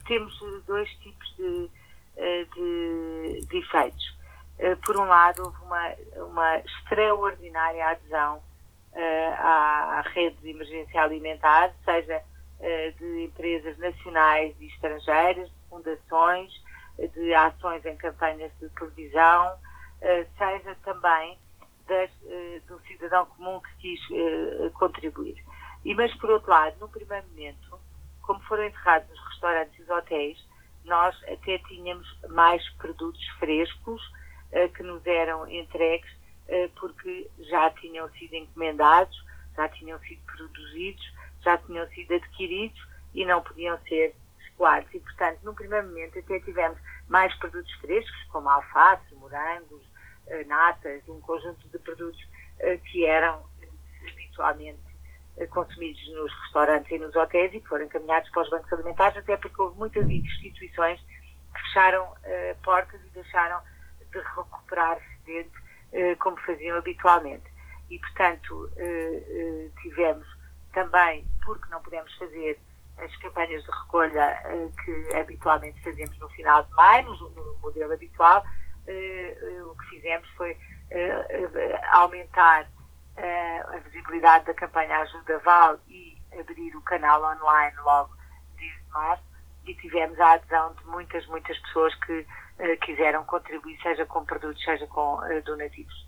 temos 0.06 0.38
dois 0.64 0.88
tipos 1.00 1.34
de, 1.36 1.70
eh, 2.16 2.46
de, 2.54 3.46
de 3.46 3.58
efeitos. 3.58 4.16
Eh, 4.60 4.76
Por 4.76 4.96
um 4.96 5.04
lado, 5.04 5.42
houve 5.42 5.56
uma, 5.64 5.94
uma 6.28 6.58
extraordinária 6.58 7.88
adesão 7.88 8.40
à, 9.38 9.98
à 9.98 10.00
rede 10.02 10.36
de 10.36 10.50
emergência 10.50 11.02
alimentar, 11.02 11.74
seja 11.84 12.22
de 13.00 13.24
empresas 13.24 13.76
nacionais 13.78 14.54
e 14.60 14.66
estrangeiras, 14.68 15.48
de 15.48 15.68
fundações, 15.68 16.52
de 16.96 17.34
ações 17.34 17.84
em 17.84 17.96
campanhas 17.96 18.52
de 18.60 18.68
televisão, 18.70 19.58
seja 20.38 20.76
também 20.84 21.38
das, 21.86 22.10
eh, 22.26 22.60
do 22.66 22.80
cidadão 22.80 23.26
comum 23.26 23.60
que 23.60 23.76
quis 23.78 24.00
eh, 24.12 24.70
contribuir. 24.74 25.36
E, 25.84 25.94
mas, 25.94 26.14
por 26.16 26.30
outro 26.30 26.50
lado, 26.50 26.76
no 26.80 26.88
primeiro 26.88 27.26
momento, 27.28 27.78
como 28.22 28.40
foram 28.40 28.64
encerrados 28.64 29.10
os 29.10 29.26
restaurantes 29.28 29.78
e 29.78 29.82
os 29.82 29.90
hotéis, 29.90 30.44
nós 30.84 31.16
até 31.24 31.58
tínhamos 31.58 32.06
mais 32.28 32.66
produtos 32.74 33.26
frescos 33.38 34.02
eh, 34.52 34.68
que 34.68 34.82
nos 34.82 35.04
eram 35.06 35.48
entregues 35.48 36.10
eh, 36.48 36.68
porque 36.78 37.30
já 37.38 37.70
tinham 37.70 38.08
sido 38.10 38.34
encomendados, 38.34 39.16
já 39.56 39.68
tinham 39.68 39.98
sido 40.00 40.20
produzidos, 40.26 41.12
já 41.42 41.56
tinham 41.58 41.86
sido 41.88 42.14
adquiridos 42.14 42.80
e 43.14 43.24
não 43.24 43.42
podiam 43.42 43.78
ser 43.88 44.14
escoados. 44.40 44.92
E, 44.94 45.00
portanto, 45.00 45.40
no 45.42 45.54
primeiro 45.54 45.86
momento 45.86 46.18
até 46.18 46.40
tivemos 46.40 46.78
mais 47.08 47.34
produtos 47.36 47.72
frescos, 47.74 48.24
como 48.30 48.48
alface, 48.48 49.14
morangos, 49.14 49.82
eh, 49.82 49.93
natas, 50.46 51.02
um 51.08 51.20
conjunto 51.20 51.68
de 51.68 51.78
produtos 51.78 52.20
eh, 52.60 52.78
que 52.78 53.04
eram 53.04 53.42
eh, 53.62 53.68
habitualmente 54.10 54.80
eh, 55.36 55.46
consumidos 55.46 56.00
nos 56.14 56.32
restaurantes 56.42 56.90
e 56.90 56.98
nos 56.98 57.14
hotéis 57.14 57.52
e 57.54 57.60
que 57.60 57.68
foram 57.68 57.84
encaminhados 57.84 58.30
para 58.30 58.42
os 58.42 58.50
bancos 58.50 58.72
alimentares, 58.72 59.18
até 59.18 59.36
porque 59.36 59.60
houve 59.60 59.76
muitas 59.78 60.08
instituições 60.08 61.00
que 61.54 61.60
fecharam 61.62 62.14
eh, 62.24 62.56
portas 62.62 63.00
e 63.04 63.10
deixaram 63.10 63.60
de 64.12 64.18
recuperar 64.18 64.98
excedente 64.98 65.52
eh, 65.92 66.14
como 66.16 66.36
faziam 66.38 66.78
habitualmente. 66.78 67.44
E, 67.90 67.98
portanto, 67.98 68.70
eh, 68.76 69.24
eh, 69.28 69.70
tivemos 69.82 70.26
também, 70.72 71.26
porque 71.44 71.68
não 71.70 71.80
pudemos 71.82 72.12
fazer 72.16 72.58
as 72.98 73.16
campanhas 73.16 73.62
de 73.64 73.70
recolha 73.70 74.40
eh, 74.44 74.68
que 74.84 75.16
habitualmente 75.16 75.82
fazemos 75.82 76.16
no 76.18 76.28
final 76.30 76.64
de 76.64 76.72
maio, 76.72 77.10
no, 77.10 77.56
modelo 77.62 77.92
habitual, 77.92 78.44
eh, 78.44 78.48
eh, 78.48 78.63
o 78.86 79.74
que 79.76 79.88
fizemos 79.90 80.28
foi 80.36 80.56
eh, 80.90 81.26
eh, 81.30 81.80
aumentar 81.92 82.68
eh, 83.16 83.64
a 83.68 83.78
visibilidade 83.78 84.44
da 84.46 84.54
campanha 84.54 84.98
Ajuda 84.98 85.38
Val 85.40 85.78
e 85.88 86.16
abrir 86.38 86.76
o 86.76 86.82
canal 86.82 87.22
online 87.22 87.76
logo 87.82 88.14
desde 88.56 88.88
março 88.90 89.24
e 89.66 89.74
tivemos 89.74 90.18
a 90.20 90.32
adesão 90.32 90.74
de 90.74 90.84
muitas, 90.86 91.26
muitas 91.26 91.58
pessoas 91.60 91.94
que 91.96 92.26
eh, 92.58 92.76
quiseram 92.76 93.24
contribuir, 93.24 93.80
seja 93.82 94.04
com 94.06 94.24
produtos, 94.24 94.62
seja 94.62 94.86
com 94.88 95.24
eh, 95.24 95.40
donativos. 95.40 96.03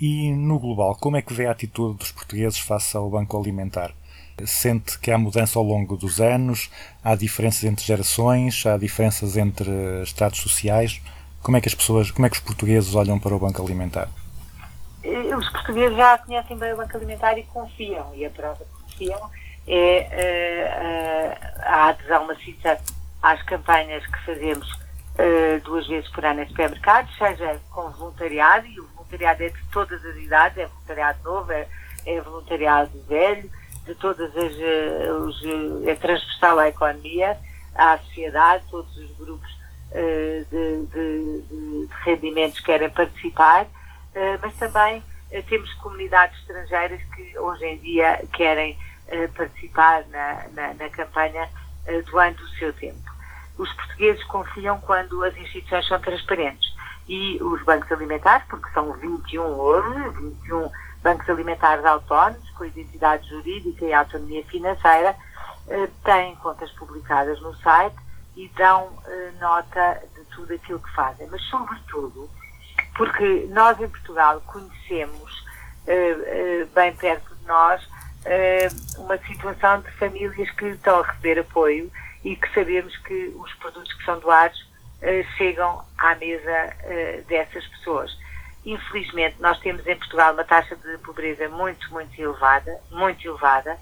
E 0.00 0.30
no 0.30 0.60
global, 0.60 0.94
como 0.94 1.16
é 1.16 1.22
que 1.22 1.34
vê 1.34 1.46
a 1.46 1.50
atitude 1.50 1.98
dos 1.98 2.12
portugueses 2.12 2.58
face 2.60 2.96
ao 2.96 3.10
Banco 3.10 3.36
Alimentar? 3.36 3.92
Sente 4.46 4.96
que 5.00 5.10
há 5.10 5.18
mudança 5.18 5.58
ao 5.58 5.64
longo 5.64 5.96
dos 5.96 6.20
anos, 6.20 6.70
há 7.02 7.16
diferenças 7.16 7.64
entre 7.64 7.84
gerações, 7.84 8.64
há 8.64 8.76
diferenças 8.76 9.36
entre 9.36 9.68
estratos 10.04 10.40
sociais. 10.40 11.02
Como 11.42 11.56
é 11.56 11.60
que 11.60 11.68
as 11.68 11.74
pessoas, 11.74 12.12
como 12.12 12.26
é 12.26 12.30
que 12.30 12.36
os 12.36 12.42
portugueses 12.42 12.94
olham 12.94 13.18
para 13.18 13.34
o 13.34 13.40
Banco 13.40 13.60
Alimentar? 13.60 14.08
Os 15.36 15.48
portugueses 15.50 15.96
já 15.96 16.16
conhecem 16.18 16.56
bem 16.56 16.72
o 16.72 16.76
Banco 16.76 16.96
Alimentar 16.96 17.36
e 17.36 17.42
confiam, 17.42 18.14
e 18.14 18.24
a 18.24 18.30
prova 18.30 18.64
que 18.64 18.82
confiam 18.82 19.30
é 19.66 19.74
eh, 19.76 20.08
eh, 20.12 21.38
a 21.64 21.88
adesão 21.88 22.26
maciça 22.26 22.78
às 23.20 23.42
campanhas 23.42 24.06
que 24.06 24.24
fazemos 24.24 24.78
eh, 25.18 25.60
duas 25.64 25.86
vezes 25.88 26.08
por 26.10 26.24
ano 26.24 26.42
em 26.42 26.46
supermercados, 26.46 27.12
seja 27.18 27.60
com 27.70 27.90
voluntariado, 27.90 28.66
e 28.68 28.78
o 28.78 28.97
voluntariado 29.08 29.42
é 29.42 29.48
de 29.48 29.64
todas 29.72 30.04
as 30.04 30.16
idades, 30.16 30.58
é 30.58 30.66
voluntariado 30.66 31.18
novo, 31.24 31.52
é, 31.52 31.66
é 32.06 32.20
voluntariado 32.20 32.90
velho, 33.08 33.50
de 33.86 33.94
todas 33.94 34.36
as, 34.36 34.52
eh, 34.60 35.12
os, 35.12 35.42
eh, 35.44 35.90
é 35.90 35.94
transversal 35.94 36.58
à 36.58 36.68
economia, 36.68 37.38
à 37.74 37.96
sociedade, 37.98 38.64
todos 38.70 38.94
os 38.96 39.10
grupos 39.16 39.48
eh, 39.92 40.44
de, 40.50 40.86
de, 40.86 41.42
de, 41.42 41.88
rendimentos 42.04 42.60
querem 42.60 42.90
participar, 42.90 43.66
mas 44.42 44.52
também 44.56 45.02
temos 45.48 45.72
comunidades 45.74 46.36
estrangeiras 46.40 47.00
que 47.14 47.38
hoje 47.38 47.64
em 47.66 47.78
dia 47.78 48.20
querem 48.32 48.76
participar 49.36 50.04
na, 50.08 50.44
na, 50.52 50.74
na 50.74 50.88
campanha 50.88 51.48
doando 52.10 52.42
o 52.42 52.48
seu 52.58 52.72
tempo. 52.72 53.08
Os 53.56 53.72
portugueses 53.74 54.24
confiam 54.24 54.80
quando 54.80 55.22
as 55.22 55.36
instituições 55.36 55.86
são 55.86 56.00
transparentes 56.00 56.74
e 57.08 57.42
os 57.42 57.62
bancos 57.64 57.90
alimentares, 57.90 58.46
porque 58.48 58.70
são 58.70 58.92
21 58.92 59.40
hoje, 59.42 60.08
21 60.10 60.70
bancos 61.02 61.28
alimentares 61.30 61.84
autónomos, 61.84 62.48
com 62.50 62.64
identidade 62.64 63.28
jurídica 63.28 63.84
e 63.84 63.92
autonomia 63.94 64.44
financeira, 64.44 65.16
eh, 65.68 65.88
têm 66.04 66.34
contas 66.36 66.70
publicadas 66.72 67.40
no 67.40 67.54
site 67.56 67.96
e 68.36 68.48
dão 68.56 68.90
eh, 69.06 69.32
nota 69.40 70.02
de 70.14 70.24
tudo 70.34 70.52
aquilo 70.52 70.80
que 70.80 70.94
fazem. 70.94 71.26
Mas, 71.30 71.42
sobretudo, 71.44 72.28
porque 72.96 73.46
nós 73.50 73.80
em 73.80 73.88
Portugal 73.88 74.42
conhecemos 74.46 75.44
eh, 75.86 76.66
bem 76.74 76.94
perto 76.94 77.34
de 77.34 77.46
nós 77.46 77.88
uma 78.98 79.16
situação 79.18 79.80
de 79.80 79.90
famílias 79.92 80.50
que 80.50 80.66
estão 80.66 81.00
a 81.00 81.06
receber 81.06 81.38
apoio 81.38 81.90
e 82.22 82.36
que 82.36 82.52
sabemos 82.52 82.94
que 82.98 83.34
os 83.38 83.54
produtos 83.54 83.90
que 83.94 84.04
são 84.04 84.18
doados 84.18 84.67
eh, 85.02 85.24
chegam 85.36 85.84
à 85.96 86.14
mesa 86.14 86.50
eh, 86.50 87.22
dessas 87.28 87.66
pessoas. 87.68 88.16
Infelizmente, 88.64 89.36
nós 89.40 89.58
temos 89.60 89.86
em 89.86 89.96
Portugal 89.96 90.34
uma 90.34 90.44
taxa 90.44 90.76
de 90.76 90.98
pobreza 90.98 91.48
muito, 91.48 91.90
muito 91.92 92.20
elevada, 92.20 92.80
muito 92.90 93.26
elevada. 93.26 93.78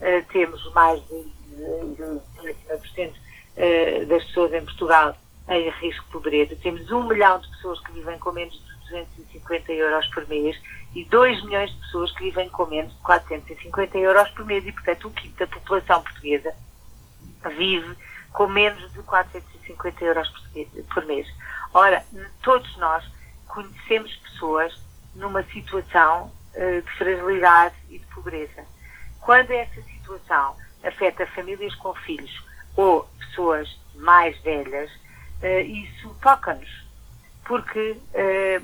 Eh, 0.00 0.22
temos 0.32 0.72
mais 0.72 1.00
de, 1.08 1.22
de, 1.22 1.96
de 1.96 2.54
30% 2.96 3.12
eh, 3.56 4.04
das 4.06 4.24
pessoas 4.24 4.52
em 4.54 4.64
Portugal 4.64 5.16
em 5.48 5.70
risco 5.70 6.04
de 6.06 6.12
pobreza. 6.12 6.56
Temos 6.62 6.90
um 6.90 7.06
milhão 7.08 7.40
de 7.40 7.48
pessoas 7.48 7.80
que 7.80 7.92
vivem 7.92 8.18
com 8.18 8.32
menos 8.32 8.54
de 8.54 8.90
250 8.90 9.72
euros 9.72 10.06
por 10.08 10.26
mês 10.28 10.56
e 10.94 11.04
2 11.04 11.44
milhões 11.44 11.70
de 11.70 11.78
pessoas 11.80 12.12
que 12.12 12.24
vivem 12.24 12.48
com 12.48 12.66
menos 12.66 12.92
de 12.92 13.00
450 13.02 13.98
euros 13.98 14.30
por 14.30 14.44
mês 14.44 14.64
e, 14.66 14.72
portanto, 14.72 15.08
um 15.08 15.12
quinto 15.12 15.36
da 15.38 15.46
população 15.46 16.02
portuguesa 16.02 16.54
vive 17.56 17.96
com 18.32 18.46
menos 18.48 18.90
de 18.92 19.02
450 19.02 20.04
euros 20.04 20.28
por- 20.94 21.04
mês. 21.06 21.26
Ora, 21.74 22.04
todos 22.42 22.76
nós 22.78 23.04
conhecemos 23.48 24.14
pessoas 24.16 24.74
numa 25.14 25.42
situação 25.44 26.32
eh, 26.54 26.80
de 26.80 26.90
fragilidade 26.92 27.74
e 27.90 27.98
de 27.98 28.06
pobreza. 28.06 28.64
Quando 29.20 29.50
essa 29.52 29.82
situação 29.82 30.56
afeta 30.84 31.26
famílias 31.28 31.74
com 31.76 31.94
filhos 31.94 32.44
ou 32.76 33.04
pessoas 33.18 33.78
mais 33.94 34.38
velhas, 34.42 34.90
eh, 35.42 35.62
isso 35.62 36.14
toca-nos, 36.22 36.86
porque 37.44 37.96
eh, 38.14 38.60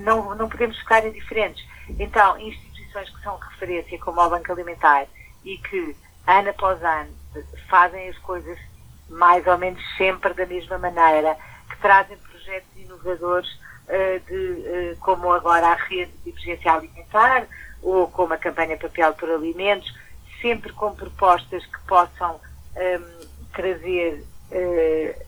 não, 0.00 0.34
não 0.34 0.48
podemos 0.48 0.78
ficar 0.78 1.04
indiferentes. 1.06 1.66
Então, 1.98 2.38
instituições 2.38 3.08
que 3.10 3.22
são 3.22 3.36
referência, 3.38 3.98
como 3.98 4.20
o 4.20 4.28
Banco 4.30 4.52
Alimentar, 4.52 5.06
e 5.44 5.56
que, 5.58 5.96
ano 6.26 6.50
após 6.50 6.82
ano, 6.82 7.12
fazem 7.68 8.08
as 8.10 8.18
coisas 8.18 8.58
mais 9.08 9.46
ou 9.46 9.58
menos 9.58 9.82
sempre 9.96 10.34
da 10.34 10.46
mesma 10.46 10.78
maneira, 10.78 11.36
que 11.68 11.78
trazem 11.78 12.16
projetos 12.16 12.68
inovadores 12.76 13.58
eh, 13.88 14.20
de, 14.26 14.66
eh, 14.66 14.96
como 15.00 15.32
agora 15.32 15.68
a 15.68 15.74
rede 15.74 16.12
de 16.22 16.30
emergência 16.30 16.72
alimentar 16.72 17.46
ou 17.82 18.06
como 18.08 18.34
a 18.34 18.38
campanha 18.38 18.76
Papel 18.76 19.14
por 19.14 19.30
Alimentos, 19.30 19.90
sempre 20.42 20.72
com 20.74 20.94
propostas 20.94 21.64
que 21.64 21.80
possam 21.86 22.38
ehm, 22.76 23.02
trazer, 23.54 24.24
eh, 24.50 25.24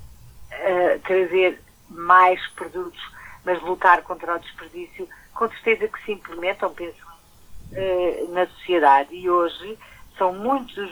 trazer 1.04 1.58
mais 1.88 2.46
produtos, 2.48 3.00
mas 3.44 3.62
lutar 3.62 4.02
contra 4.02 4.36
o 4.36 4.38
desperdício, 4.38 5.08
com 5.32 5.48
certeza 5.48 5.88
que 5.88 6.04
se 6.04 6.12
implementam, 6.12 6.74
penso, 6.74 7.08
na 8.30 8.46
sociedade. 8.46 9.14
E 9.14 9.30
hoje 9.30 9.78
são 10.20 10.34
muitas 10.34 10.90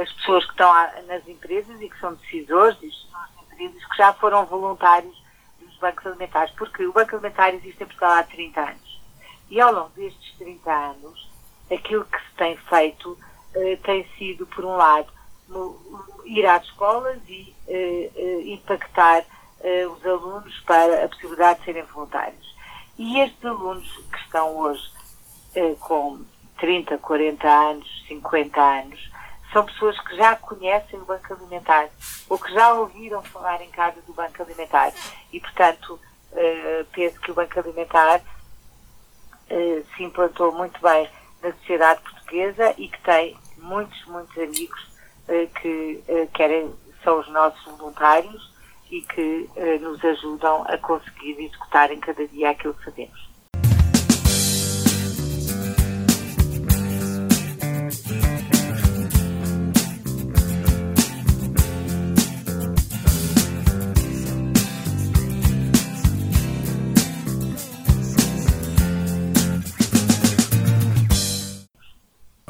as 0.00 0.12
pessoas 0.12 0.44
que 0.44 0.52
estão 0.52 0.72
nas 1.08 1.26
empresas 1.26 1.80
e 1.80 1.90
que 1.90 1.98
são 1.98 2.14
decisores 2.14 2.78
e 2.80 2.92
empresas 3.42 3.84
que 3.86 3.96
já 3.96 4.12
foram 4.12 4.46
voluntários 4.46 5.20
bancos 5.80 6.06
alimentares, 6.06 6.52
porque 6.56 6.86
o 6.86 6.92
Banco 6.92 7.16
Alimentar 7.16 7.50
existe 7.50 7.82
em 7.82 7.86
Portugal 7.86 8.12
há 8.12 8.22
30 8.22 8.60
anos. 8.60 9.00
E 9.50 9.60
ao 9.60 9.72
longo 9.72 9.90
destes 9.90 10.36
30 10.38 10.70
anos, 10.70 11.30
aquilo 11.72 12.04
que 12.04 12.18
se 12.18 12.34
tem 12.36 12.56
feito 12.56 13.18
eh, 13.54 13.78
tem 13.82 14.06
sido, 14.18 14.46
por 14.46 14.64
um 14.64 14.76
lado, 14.76 15.08
ir 16.24 16.46
às 16.46 16.64
escolas 16.64 17.20
e 17.28 17.54
eh, 17.66 18.10
eh, 18.14 18.40
impactar 18.46 19.24
eh, 19.60 19.86
os 19.86 20.04
alunos 20.04 20.58
para 20.60 21.04
a 21.04 21.08
possibilidade 21.08 21.60
de 21.60 21.64
serem 21.66 21.82
voluntários. 21.84 22.54
E 22.98 23.20
estes 23.20 23.44
alunos 23.44 23.88
que 24.12 24.18
estão 24.18 24.56
hoje 24.56 24.90
eh, 25.54 25.74
com 25.80 26.20
30, 26.58 26.98
40 26.98 27.48
anos, 27.48 28.04
50 28.08 28.60
anos, 28.60 29.10
são 29.52 29.64
pessoas 29.64 29.98
que 30.00 30.16
já 30.16 30.36
conhecem 30.36 31.00
o 31.00 31.04
Banco 31.04 31.32
Alimentar 31.32 31.88
ou 32.28 32.38
que 32.38 32.52
já 32.52 32.72
ouviram 32.74 33.22
falar 33.22 33.62
em 33.62 33.70
casa 33.70 34.00
do 34.06 34.12
Banco 34.12 34.42
Alimentar. 34.42 34.92
E, 35.32 35.40
portanto, 35.40 35.98
eh, 36.32 36.84
penso 36.92 37.18
que 37.20 37.30
o 37.30 37.34
Banco 37.34 37.58
Alimentar 37.58 38.20
eh, 39.48 39.82
se 39.96 40.02
implantou 40.02 40.52
muito 40.52 40.80
bem 40.82 41.08
na 41.42 41.52
sociedade 41.52 42.02
portuguesa 42.02 42.74
e 42.76 42.88
que 42.88 43.00
tem 43.02 43.36
muitos, 43.56 44.04
muitos 44.06 44.36
amigos 44.36 44.88
eh, 45.28 45.46
que 45.60 46.02
querem, 46.34 46.74
são 47.02 47.20
os 47.20 47.28
nossos 47.28 47.64
voluntários 47.76 48.52
e 48.90 49.02
que 49.02 49.50
nos 49.82 50.02
ajudam 50.02 50.64
a 50.66 50.78
conseguir 50.78 51.38
executar 51.38 51.92
em 51.92 52.00
cada 52.00 52.26
dia 52.26 52.50
aquilo 52.50 52.72
que 52.72 52.84
fazemos. 52.86 53.27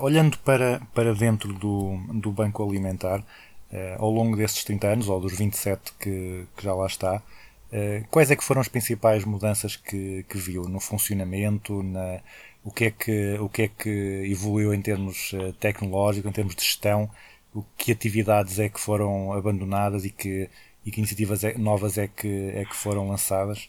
Olhando 0.09 0.39
para, 0.39 0.81
para 0.95 1.13
dentro 1.15 1.53
do, 1.53 1.99
do 2.15 2.33
Banco 2.33 2.63
Alimentar, 2.67 3.23
eh, 3.71 3.95
ao 3.99 4.11
longo 4.11 4.35
destes 4.39 4.65
30 4.65 4.87
anos, 4.87 5.09
ou 5.11 5.21
dos 5.21 5.37
27 5.37 5.93
que, 6.01 6.47
que 6.57 6.65
já 6.65 6.73
lá 6.75 6.87
está, 6.87 7.23
eh, 7.71 8.05
quais 8.11 8.31
é 8.31 8.37
que 8.37 8.43
foram 8.43 8.63
as 8.63 8.69
principais 8.69 9.23
mudanças 9.27 9.77
que, 9.77 10.23
que 10.23 10.39
viu 10.39 10.63
no 10.67 10.81
funcionamento, 10.81 11.83
na, 11.83 12.21
o, 12.65 12.71
que 12.73 12.87
é 12.87 12.91
que, 12.91 13.39
o 13.39 13.51
que 13.51 13.63
é 13.65 13.69
que 13.69 13.91
evoluiu 14.33 14.73
em 14.73 14.81
termos 14.81 15.33
eh, 15.35 15.53
tecnológicos, 15.61 16.31
em 16.31 16.33
termos 16.33 16.57
de 16.57 16.65
gestão, 16.65 17.11
o 17.55 17.63
que 17.77 17.93
atividades 17.93 18.59
é 18.59 18.71
que 18.71 18.81
foram 18.81 19.35
abandonadas 19.35 20.07
e 20.07 20.11
que, 20.11 20.49
e 20.87 20.91
que 20.91 21.01
iniciativas 21.01 21.45
é- 21.45 21.59
novas 21.59 21.99
é 21.99 22.09
que, 22.09 22.51
é 22.55 22.65
que 22.65 22.75
foram 22.75 23.07
lançadas? 23.11 23.69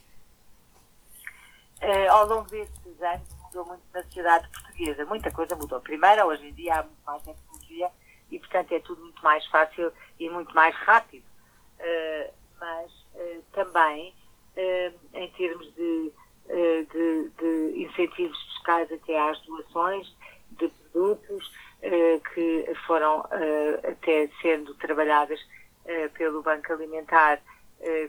Eh, 1.81 2.07
ao 2.07 2.25
longo 2.27 2.49
destes 2.49 3.01
anos 3.01 3.38
mudou 3.49 3.65
muito 3.65 3.83
na 3.93 4.03
sociedade 4.03 4.47
portuguesa. 4.49 5.05
Muita 5.05 5.31
coisa 5.31 5.55
mudou. 5.55 5.81
Primeiro, 5.81 6.25
hoje 6.25 6.47
em 6.47 6.53
dia 6.53 6.75
há 6.75 6.83
muito 6.83 7.03
mais 7.05 7.23
tecnologia 7.23 7.89
e, 8.31 8.39
portanto, 8.39 8.71
é 8.73 8.79
tudo 8.79 9.01
muito 9.01 9.23
mais 9.23 9.45
fácil 9.47 9.91
e 10.19 10.29
muito 10.29 10.53
mais 10.55 10.75
rápido. 10.75 11.29
Eh, 11.79 12.31
mas 12.59 12.91
eh, 13.15 13.39
também, 13.53 14.13
eh, 14.55 14.91
em 15.13 15.31
termos 15.31 15.73
de, 15.75 16.11
de, 16.47 17.29
de 17.37 17.83
incentivos 17.83 18.37
fiscais 18.53 18.91
até 18.91 19.19
às 19.19 19.39
doações 19.41 20.07
de 20.51 20.67
produtos 20.67 21.51
que 22.33 22.73
foram 22.87 23.23
até 23.87 24.29
sendo 24.41 24.73
trabalhadas 24.73 25.39
pelo 26.15 26.41
Banco 26.41 26.73
Alimentar 26.73 27.39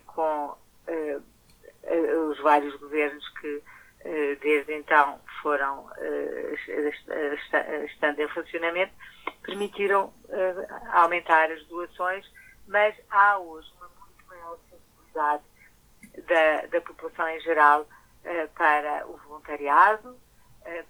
com 0.07 0.55
os 2.31 2.40
vários 2.40 2.74
governos 2.81 3.29
que 3.40 3.62
desde 4.40 4.72
então 4.72 5.20
foram 5.42 5.90
eh, 5.98 6.55
est- 6.55 7.09
est- 7.09 7.87
estando 7.92 8.20
em 8.20 8.29
funcionamento, 8.29 8.92
permitiram 9.42 10.12
eh, 10.29 10.66
aumentar 10.92 11.50
as 11.50 11.64
doações, 11.66 12.24
mas 12.68 12.94
há 13.11 13.38
hoje 13.38 13.70
uma 13.76 13.88
muito 13.88 14.26
maior 14.29 14.59
sensibilidade 14.70 15.42
da, 16.29 16.66
da 16.66 16.81
população 16.81 17.29
em 17.29 17.40
geral 17.40 17.87
eh, 18.24 18.46
para 18.57 19.07
o 19.07 19.16
voluntariado, 19.18 20.18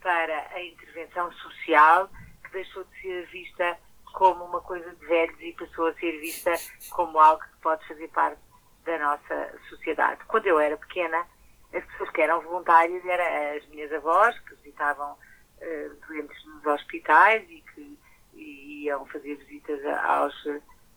para 0.03 0.49
a 0.53 0.63
intervenção 0.63 1.31
social, 1.33 2.11
que 2.45 2.51
deixou 2.53 2.83
de 2.85 3.01
ser 3.01 3.27
vista 3.27 3.79
como 4.13 4.45
uma 4.45 4.61
coisa 4.61 4.91
de 4.97 5.07
velhos 5.07 5.41
e 5.41 5.53
passou 5.53 5.87
a 5.87 5.95
ser 5.95 6.19
vista 6.21 6.53
como 6.91 7.19
algo 7.19 7.41
que 7.43 7.57
pode 7.63 7.87
fazer 7.87 8.09
parte 8.09 8.41
da 8.85 8.99
nossa 8.99 9.59
sociedade. 9.69 10.25
Quando 10.27 10.47
eu 10.47 10.59
era 10.59 10.77
pequena, 10.77 11.25
as 11.73 11.85
pessoas 11.85 12.11
que 12.11 12.23
eram 12.23 12.41
voluntárias 12.41 13.05
eram 13.05 13.57
as 13.57 13.67
minhas 13.69 13.93
avós, 13.93 14.39
que 14.41 14.55
visitavam 14.57 15.17
eh, 15.61 15.91
doentes 16.07 16.45
nos 16.47 16.67
hospitais 16.67 17.49
e 17.49 17.61
que 17.61 17.99
e 18.35 18.85
iam 18.85 19.05
fazer 19.07 19.35
visitas 19.37 19.85
aos 20.05 20.35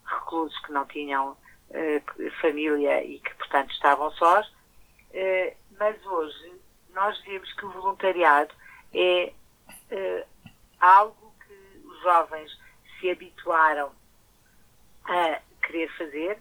reclusos 0.06 0.58
que 0.62 0.72
não 0.72 0.86
tinham 0.86 1.36
eh, 1.72 2.02
família 2.42 3.04
e 3.04 3.20
que, 3.20 3.34
portanto, 3.36 3.72
estavam 3.72 4.12
sós. 4.12 4.50
Eh, 5.12 5.56
mas 5.78 6.04
hoje 6.06 6.54
nós 6.94 7.20
vemos 7.24 7.52
que 7.54 7.66
o 7.66 7.72
voluntariado 7.72 8.54
é 8.94 9.34
algo 10.80 11.34
que 11.46 11.88
os 11.88 12.02
jovens 12.02 12.52
se 13.00 13.10
habituaram 13.10 13.92
a 15.06 15.40
querer 15.66 15.90
fazer, 15.98 16.40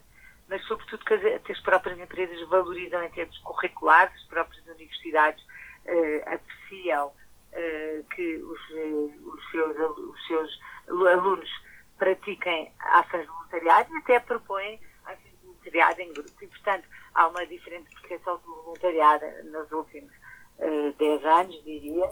mas 0.52 0.62
sobretudo 0.66 1.02
que 1.02 1.14
as, 1.14 1.50
as 1.50 1.60
próprias 1.60 1.98
empresas 1.98 2.46
valorizam 2.46 3.02
em 3.02 3.08
termos 3.08 3.38
curriculares, 3.38 4.14
as 4.14 4.24
próprias 4.24 4.62
universidades 4.66 5.42
eh, 5.86 6.22
apreciam 6.26 7.10
eh, 7.52 8.02
que 8.14 8.36
os, 8.36 8.60
eh, 8.72 9.18
os 9.24 9.50
seus, 9.50 9.76
os 9.98 10.26
seus 10.26 10.60
alunos 10.88 11.48
pratiquem 11.96 12.70
ações 12.80 13.22
de 13.22 13.28
voluntariado 13.28 13.94
e 13.94 13.96
até 13.96 14.20
propõem 14.20 14.78
ações 15.06 15.32
de 15.40 15.46
voluntariado 15.46 16.02
em 16.02 16.12
grupo. 16.12 16.30
E, 16.42 16.46
portanto, 16.46 16.84
há 17.14 17.28
uma 17.28 17.46
diferente 17.46 17.88
percepção 18.02 18.36
do 18.44 18.54
voluntariado 18.62 19.24
nos 19.44 19.72
últimos 19.72 20.12
eh, 20.58 20.92
10 20.98 21.24
anos, 21.24 21.64
diria. 21.64 22.10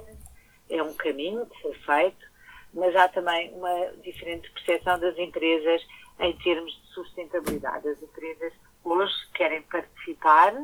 É 0.71 0.83
um 0.83 0.95
caminho 0.95 1.45
que 1.45 1.61
foi 1.61 1.75
feito, 1.75 2.27
mas 2.73 2.97
há 2.97 3.07
também 3.07 3.53
uma 3.53 3.93
diferente 4.03 4.51
percepção 4.53 4.99
das 4.99 5.19
empresas 5.19 5.83
em 6.21 6.37
termos 6.39 6.73
de 6.73 6.87
sustentabilidade. 6.89 7.89
As 7.89 8.03
empresas 8.03 8.53
hoje 8.85 9.15
querem 9.35 9.63
participar 9.63 10.55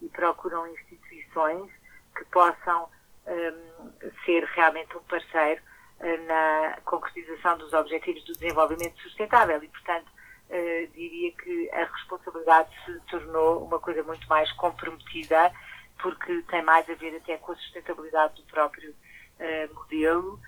e 0.00 0.08
procuram 0.08 0.66
instituições 0.68 1.70
que 2.16 2.24
possam 2.26 2.88
hum, 3.26 3.90
ser 4.24 4.44
realmente 4.44 4.96
um 4.96 5.02
parceiro 5.02 5.60
eh, 6.00 6.16
na 6.16 6.78
concretização 6.84 7.58
dos 7.58 7.72
objetivos 7.72 8.24
do 8.24 8.32
desenvolvimento 8.32 8.98
sustentável 9.02 9.62
e, 9.62 9.68
portanto, 9.68 10.10
eh, 10.48 10.88
diria 10.94 11.32
que 11.32 11.70
a 11.72 11.84
responsabilidade 11.84 12.70
se 12.86 12.98
tornou 13.10 13.64
uma 13.64 13.78
coisa 13.78 14.02
muito 14.02 14.26
mais 14.28 14.50
comprometida 14.52 15.52
porque 16.00 16.42
tem 16.48 16.62
mais 16.62 16.88
a 16.88 16.94
ver 16.94 17.16
até 17.16 17.36
com 17.36 17.52
a 17.52 17.56
sustentabilidade 17.56 18.36
do 18.36 18.42
próprio 18.44 18.94
eh, 19.38 19.68
modelo 19.74 20.40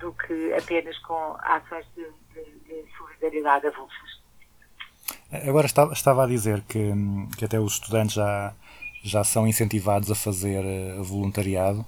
do 0.00 0.14
que 0.14 0.54
apenas 0.54 0.96
com 1.00 1.36
ações 1.42 1.84
de, 1.94 2.10
de- 2.44 2.82
de 2.82 2.96
solidariedade 2.96 3.66
avulsas. 3.66 4.08
Agora 5.30 5.66
estava, 5.66 5.92
estava 5.92 6.24
a 6.24 6.26
dizer 6.26 6.62
que, 6.68 6.92
que 7.36 7.44
até 7.44 7.58
os 7.60 7.74
estudantes 7.74 8.14
já, 8.14 8.52
já 9.02 9.22
são 9.24 9.46
incentivados 9.46 10.10
a 10.10 10.14
fazer 10.14 10.64
eh, 10.64 10.96
voluntariado, 11.00 11.84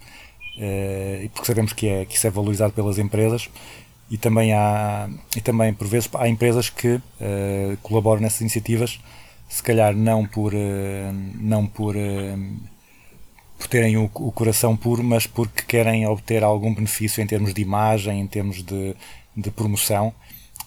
eh, 0.58 1.28
porque 1.32 1.46
sabemos 1.46 1.72
que, 1.72 1.88
é, 1.88 2.04
que 2.04 2.16
isso 2.16 2.26
é 2.26 2.30
valorizado 2.30 2.72
pelas 2.72 2.98
empresas, 2.98 3.48
e 4.10 4.18
também 4.18 4.52
há, 4.52 5.08
e 5.36 5.40
também 5.40 5.72
por 5.72 5.86
vezes 5.86 6.08
há 6.14 6.28
empresas 6.28 6.68
que 6.68 7.00
eh, 7.20 7.76
colaboram 7.82 8.20
nessas 8.22 8.40
iniciativas, 8.42 9.00
se 9.48 9.62
calhar 9.62 9.94
não 9.96 10.26
por, 10.26 10.52
eh, 10.54 11.10
não 11.40 11.66
por, 11.66 11.96
eh, 11.96 12.36
por 13.58 13.68
terem 13.68 13.96
o, 13.96 14.04
o 14.04 14.32
coração 14.32 14.76
puro, 14.76 15.02
mas 15.02 15.26
porque 15.26 15.62
querem 15.62 16.06
obter 16.06 16.42
algum 16.42 16.74
benefício 16.74 17.22
em 17.22 17.26
termos 17.26 17.54
de 17.54 17.62
imagem, 17.62 18.20
em 18.20 18.26
termos 18.26 18.62
de, 18.62 18.94
de 19.36 19.50
promoção. 19.50 20.12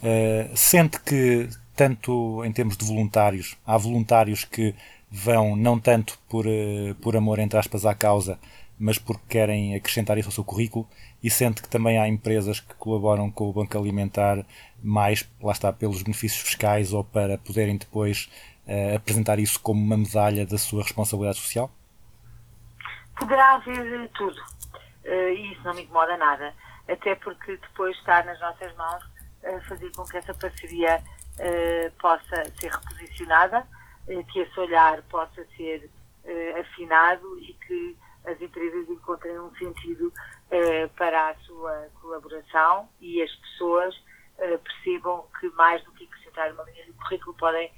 Eh, 0.01 0.49
sente 0.55 0.99
que, 0.99 1.49
tanto 1.75 2.43
em 2.43 2.51
termos 2.51 2.77
de 2.77 2.85
voluntários, 2.85 3.57
há 3.65 3.77
voluntários 3.77 4.43
que 4.45 4.75
vão 5.09 5.55
não 5.55 5.79
tanto 5.79 6.17
por, 6.27 6.45
eh, 6.47 6.95
por 7.01 7.15
amor, 7.15 7.39
entre 7.39 7.59
aspas, 7.59 7.85
à 7.85 7.93
causa, 7.93 8.39
mas 8.79 8.97
porque 8.97 9.23
querem 9.29 9.75
acrescentar 9.75 10.17
isso 10.17 10.29
ao 10.29 10.33
seu 10.33 10.43
currículo, 10.43 10.87
e 11.21 11.29
sente 11.29 11.61
que 11.61 11.69
também 11.69 11.97
há 11.99 12.07
empresas 12.07 12.59
que 12.59 12.73
colaboram 12.75 13.31
com 13.31 13.49
o 13.49 13.53
Banco 13.53 13.77
Alimentar 13.77 14.43
mais, 14.83 15.29
lá 15.41 15.53
está, 15.53 15.71
pelos 15.71 16.01
benefícios 16.01 16.41
fiscais 16.41 16.91
ou 16.91 17.03
para 17.03 17.37
poderem 17.37 17.77
depois 17.77 18.29
eh, 18.67 18.95
apresentar 18.95 19.39
isso 19.39 19.59
como 19.59 19.81
uma 19.81 19.95
medalha 19.95 20.45
da 20.45 20.57
sua 20.57 20.83
responsabilidade 20.83 21.37
social? 21.37 21.71
Poderá 23.17 23.55
haver 23.55 24.09
tudo. 24.09 24.41
Eh, 25.05 25.33
e 25.33 25.53
isso 25.53 25.63
não 25.63 25.73
me 25.73 25.83
incomoda 25.83 26.17
nada. 26.17 26.53
Até 26.89 27.15
porque 27.15 27.55
depois 27.57 27.95
está 27.97 28.23
nas 28.23 28.39
nossas 28.41 28.75
mãos 28.75 29.12
fazer 29.67 29.91
com 29.95 30.03
que 30.05 30.17
essa 30.17 30.33
parceria 30.33 31.03
eh, 31.39 31.91
possa 31.99 32.45
ser 32.59 32.71
reposicionada, 32.71 33.67
eh, 34.07 34.21
que 34.31 34.39
esse 34.39 34.59
olhar 34.59 35.01
possa 35.03 35.43
ser 35.57 35.89
eh, 36.25 36.59
afinado 36.59 37.39
e 37.39 37.53
que 37.53 37.97
as 38.25 38.39
empresas 38.39 38.87
encontrem 38.89 39.37
um 39.39 39.53
sentido 39.55 40.13
para 40.95 41.29
a 41.29 41.35
sua 41.39 41.89
colaboração 41.99 42.87
e 43.01 43.21
as 43.21 43.35
pessoas 43.37 43.93
percebam 44.37 45.25
que 45.39 45.49
mais 45.55 45.83
do 45.83 45.91
que 45.93 46.05
acrescentar 46.05 46.53
uma 46.53 46.63
linha 46.63 46.85
de 46.85 46.93
currículo 46.93 47.35
podem 47.35 47.71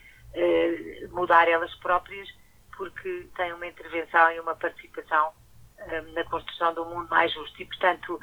mudar 1.10 1.48
elas 1.48 1.74
próprias 1.76 2.28
porque 2.78 3.28
têm 3.36 3.54
uma 3.54 3.66
intervenção 3.66 4.30
e 4.34 4.40
uma 4.40 4.56
participação 4.56 5.32
na 6.14 6.24
construção 6.26 6.74
de 6.74 6.82
um 6.82 6.90
mundo 6.94 7.10
mais 7.10 7.34
justo. 7.34 7.60
E, 7.60 7.66
portanto, 7.66 8.20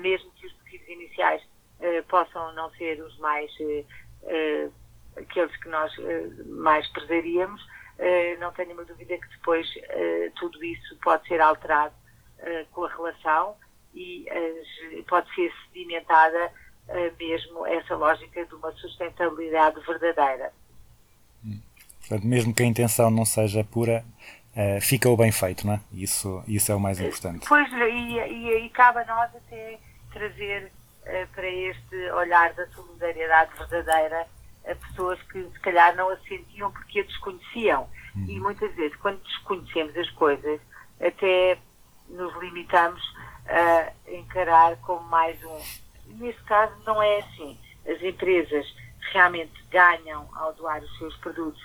mesmo 0.00 0.32
que 0.32 0.46
os 0.46 0.54
motivos 0.54 0.88
iniciais 0.88 1.42
eh, 1.82 2.02
possam 2.02 2.52
não 2.54 2.70
ser 2.72 3.02
os 3.02 3.16
mais 3.18 3.50
eh, 3.60 4.68
aqueles 5.16 5.54
que 5.56 5.68
nós 5.68 5.92
mais 6.46 6.86
prezaríamos, 6.88 7.62
não 8.40 8.50
tenho 8.52 8.72
uma 8.72 8.84
dúvida 8.84 9.18
que 9.18 9.28
depois 9.28 9.68
tudo 10.36 10.64
isso 10.64 10.96
pode 11.02 11.28
ser 11.28 11.40
alterado 11.40 11.94
com 12.72 12.84
a 12.84 12.88
relação 12.88 13.54
e 13.94 14.26
pode 15.06 15.32
ser 15.34 15.52
sedimentada 15.66 16.50
mesmo 17.18 17.66
essa 17.66 17.94
lógica 17.94 18.44
de 18.46 18.54
uma 18.54 18.72
sustentabilidade 18.72 19.78
verdadeira. 19.86 20.50
Portanto, 22.00 22.26
mesmo 22.26 22.54
que 22.54 22.62
a 22.62 22.66
intenção 22.66 23.10
não 23.10 23.26
seja 23.26 23.62
pura, 23.62 24.04
eh, 24.54 24.80
fica 24.80 25.08
o 25.08 25.16
bem 25.16 25.32
feito, 25.32 25.66
não 25.66 25.74
é? 25.74 25.80
Isso, 25.92 26.42
isso 26.46 26.70
é 26.70 26.74
o 26.74 26.80
mais 26.80 27.00
importante. 27.00 27.46
Pois, 27.48 27.70
e, 27.72 28.18
e, 28.18 28.66
e 28.66 28.68
cabe 28.70 28.98
a 29.00 29.04
nós 29.06 29.34
até 29.34 29.78
trazer 30.12 30.70
para 31.34 31.48
este 31.48 31.96
olhar 32.12 32.52
da 32.54 32.66
solidariedade 32.68 33.50
verdadeira 33.58 34.26
a 34.64 34.74
pessoas 34.74 35.20
que 35.22 35.42
se 35.42 35.60
calhar 35.60 35.94
não 35.96 36.08
a 36.10 36.16
sentiam 36.18 36.70
porque 36.70 37.00
a 37.00 37.04
desconheciam. 37.04 37.88
E 38.28 38.38
muitas 38.38 38.72
vezes, 38.74 38.96
quando 38.96 39.22
desconhecemos 39.22 39.96
as 39.96 40.10
coisas, 40.10 40.60
até 41.00 41.58
nos 42.08 42.34
limitamos 42.40 43.02
a 43.46 43.92
encarar 44.12 44.76
como 44.78 45.02
mais 45.08 45.42
um. 45.44 45.60
Neste 46.18 46.42
caso, 46.44 46.74
não 46.84 47.02
é 47.02 47.18
assim. 47.18 47.58
As 47.88 48.00
empresas 48.02 48.66
realmente 49.12 49.52
ganham 49.70 50.28
ao 50.34 50.52
doar 50.54 50.82
os 50.82 50.98
seus 50.98 51.16
produtos 51.16 51.60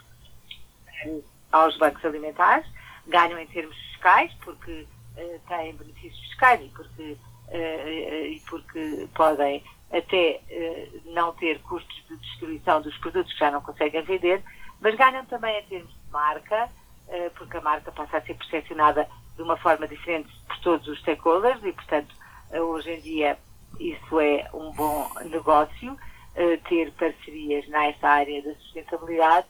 eh, 1.06 1.20
aos 1.52 1.78
bancos 1.78 2.04
alimentares, 2.04 2.66
ganham 3.06 3.40
em 3.40 3.48
termos 3.48 3.76
fiscais, 3.76 4.34
porque 4.44 4.88
eh, 5.16 5.40
têm 5.48 5.76
benefícios 5.76 6.20
fiscais 6.28 6.62
e 6.62 6.70
porque, 6.70 7.04
eh, 7.04 7.16
e 7.52 8.42
porque 8.50 9.08
podem 9.16 9.64
até 9.92 10.42
eh, 10.50 10.90
não 11.06 11.34
ter 11.34 11.60
custos 11.62 12.04
de 12.08 12.18
distribuição 12.18 12.82
dos 12.82 12.98
produtos 12.98 13.32
que 13.34 13.40
já 13.40 13.52
não 13.52 13.62
conseguem 13.62 14.02
vender, 14.02 14.44
mas 14.82 14.96
ganham 14.96 15.26
também 15.26 15.60
em 15.60 15.64
termos 15.64 15.92
de 15.92 16.12
marca, 16.12 16.70
eh, 17.08 17.32
porque 17.36 17.58
a 17.58 17.62
marca 17.62 17.92
passa 17.92 18.18
a 18.18 18.22
ser 18.22 18.36
percepcionada 18.36 19.08
de 19.36 19.42
uma 19.42 19.56
forma 19.58 19.88
diferente 19.88 20.30
por 20.48 20.58
todos 20.60 20.88
os 20.88 21.00
stakeholders 21.00 21.64
e, 21.64 21.72
portanto, 21.72 22.14
eh, 22.52 22.62
hoje 22.62 22.92
em 22.92 23.02
dia 23.02 23.38
isso 23.80 24.20
é 24.20 24.50
um 24.54 24.72
bom 24.72 25.10
negócio, 25.26 25.98
eh, 26.36 26.58
ter 26.68 26.92
parcerias 26.94 27.68
nessa 27.68 28.08
área 28.08 28.42
da 28.42 28.54
sustentabilidade, 28.56 29.48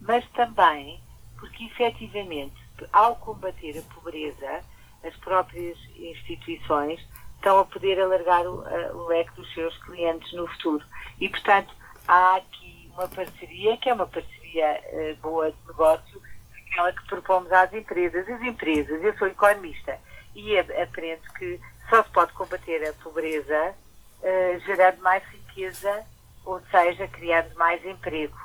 mas 0.00 0.28
também 0.30 1.00
porque 1.38 1.64
efetivamente, 1.64 2.54
ao 2.92 3.16
combater 3.16 3.78
a 3.78 3.94
pobreza, 3.94 4.62
as 5.02 5.16
próprias 5.16 5.78
instituições 5.96 7.00
estão 7.40 7.58
a 7.58 7.64
poder 7.64 7.98
alargar 7.98 8.46
o, 8.46 8.60
a- 8.66 8.92
o 8.92 9.06
leque 9.08 9.32
dos 9.34 9.52
seus 9.54 9.76
clientes 9.84 10.30
no 10.34 10.46
futuro. 10.46 10.84
E, 11.18 11.28
portanto, 11.28 11.74
há 12.06 12.36
aqui 12.36 12.90
uma 12.92 13.08
parceria, 13.08 13.76
que 13.78 13.88
é 13.88 13.94
uma 13.94 14.06
parceria 14.06 14.66
eh, 14.66 15.16
boa 15.22 15.50
de 15.50 15.56
negócio, 15.66 16.22
aquela 16.70 16.92
que 16.92 17.06
propomos 17.06 17.50
às 17.50 17.72
empresas. 17.72 18.28
As 18.28 18.42
empresas, 18.42 19.02
eu 19.02 19.16
sou 19.16 19.26
economista 19.28 19.98
e 20.34 20.58
aprendo 20.58 21.22
que 21.38 21.58
só 21.88 22.02
se 22.04 22.10
pode 22.10 22.32
combater 22.34 22.86
a 22.88 22.92
pobreza 23.02 23.74
eh, 24.22 24.60
gerando 24.66 25.00
mais 25.02 25.24
riqueza, 25.24 26.04
ou 26.44 26.60
seja, 26.70 27.08
criando 27.08 27.54
mais 27.56 27.84
emprego. 27.84 28.36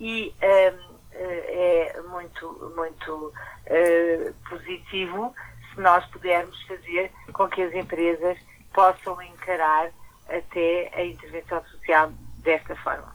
E 0.00 0.34
hum, 0.42 0.96
eh, 1.12 1.92
é 1.96 2.00
muito, 2.02 2.72
muito 2.76 3.32
eh, 3.66 4.32
positivo 4.48 5.32
se 5.74 5.80
nós 5.80 6.04
pudermos 6.06 6.60
fazer 6.64 7.10
com 7.32 7.48
que 7.48 7.62
as 7.62 7.74
empresas 7.74 8.38
possam 8.72 9.20
encarar 9.22 9.90
até 10.28 10.90
a 10.94 11.04
intervenção 11.04 11.62
social 11.64 12.12
desta 12.38 12.74
forma. 12.76 13.12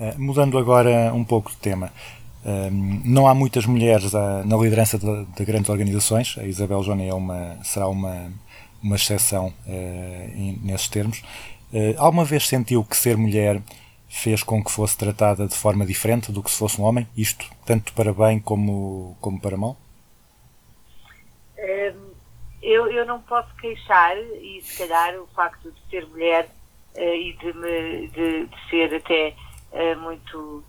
Eh, 0.00 0.14
mudando 0.18 0.58
agora 0.58 1.12
um 1.14 1.22
pouco 1.22 1.50
de 1.50 1.56
tema, 1.58 1.92
não 3.04 3.26
há 3.26 3.34
muitas 3.34 3.66
mulheres 3.66 4.12
na 4.12 4.56
liderança 4.56 4.98
de, 4.98 5.24
de 5.26 5.44
grandes 5.44 5.68
organizações. 5.70 6.36
A 6.38 6.44
Isabel 6.44 6.82
Joné 6.82 7.08
é 7.08 7.14
uma, 7.14 7.58
será 7.62 7.86
uma, 7.88 8.32
uma 8.82 8.96
exceção 8.96 9.52
em- 10.34 10.58
nesses 10.62 10.88
termos. 10.88 11.22
Eh, 11.72 11.94
alguma 11.96 12.24
vez 12.24 12.46
sentiu 12.48 12.84
que 12.84 12.96
ser 12.96 13.16
mulher 13.16 13.62
fez 14.08 14.42
com 14.42 14.62
que 14.62 14.70
fosse 14.70 14.98
tratada 14.98 15.46
de 15.46 15.54
forma 15.54 15.86
diferente 15.86 16.30
do 16.30 16.42
que 16.42 16.50
se 16.50 16.58
fosse 16.58 16.80
um 16.80 16.84
homem? 16.84 17.06
Isto 17.16 17.46
tanto 17.64 17.92
para 17.94 18.12
bem 18.12 18.38
como, 18.40 19.16
como 19.20 19.40
para 19.40 19.56
mal? 19.56 19.76
Eu, 22.60 22.86
eu 22.92 23.06
não 23.06 23.20
posso 23.22 23.54
queixar 23.56 24.16
e 24.16 24.60
se 24.62 24.78
calhar 24.78 25.16
o 25.20 25.26
facto 25.28 25.70
de 25.72 25.80
ser 25.90 26.06
mulher 26.06 26.48
eh, 26.94 27.16
e 27.16 27.32
de, 27.38 27.52
me, 27.54 28.08
de, 28.08 28.46
de 28.46 28.70
ser 28.70 28.94
até 28.94 29.34
muito 29.96 30.62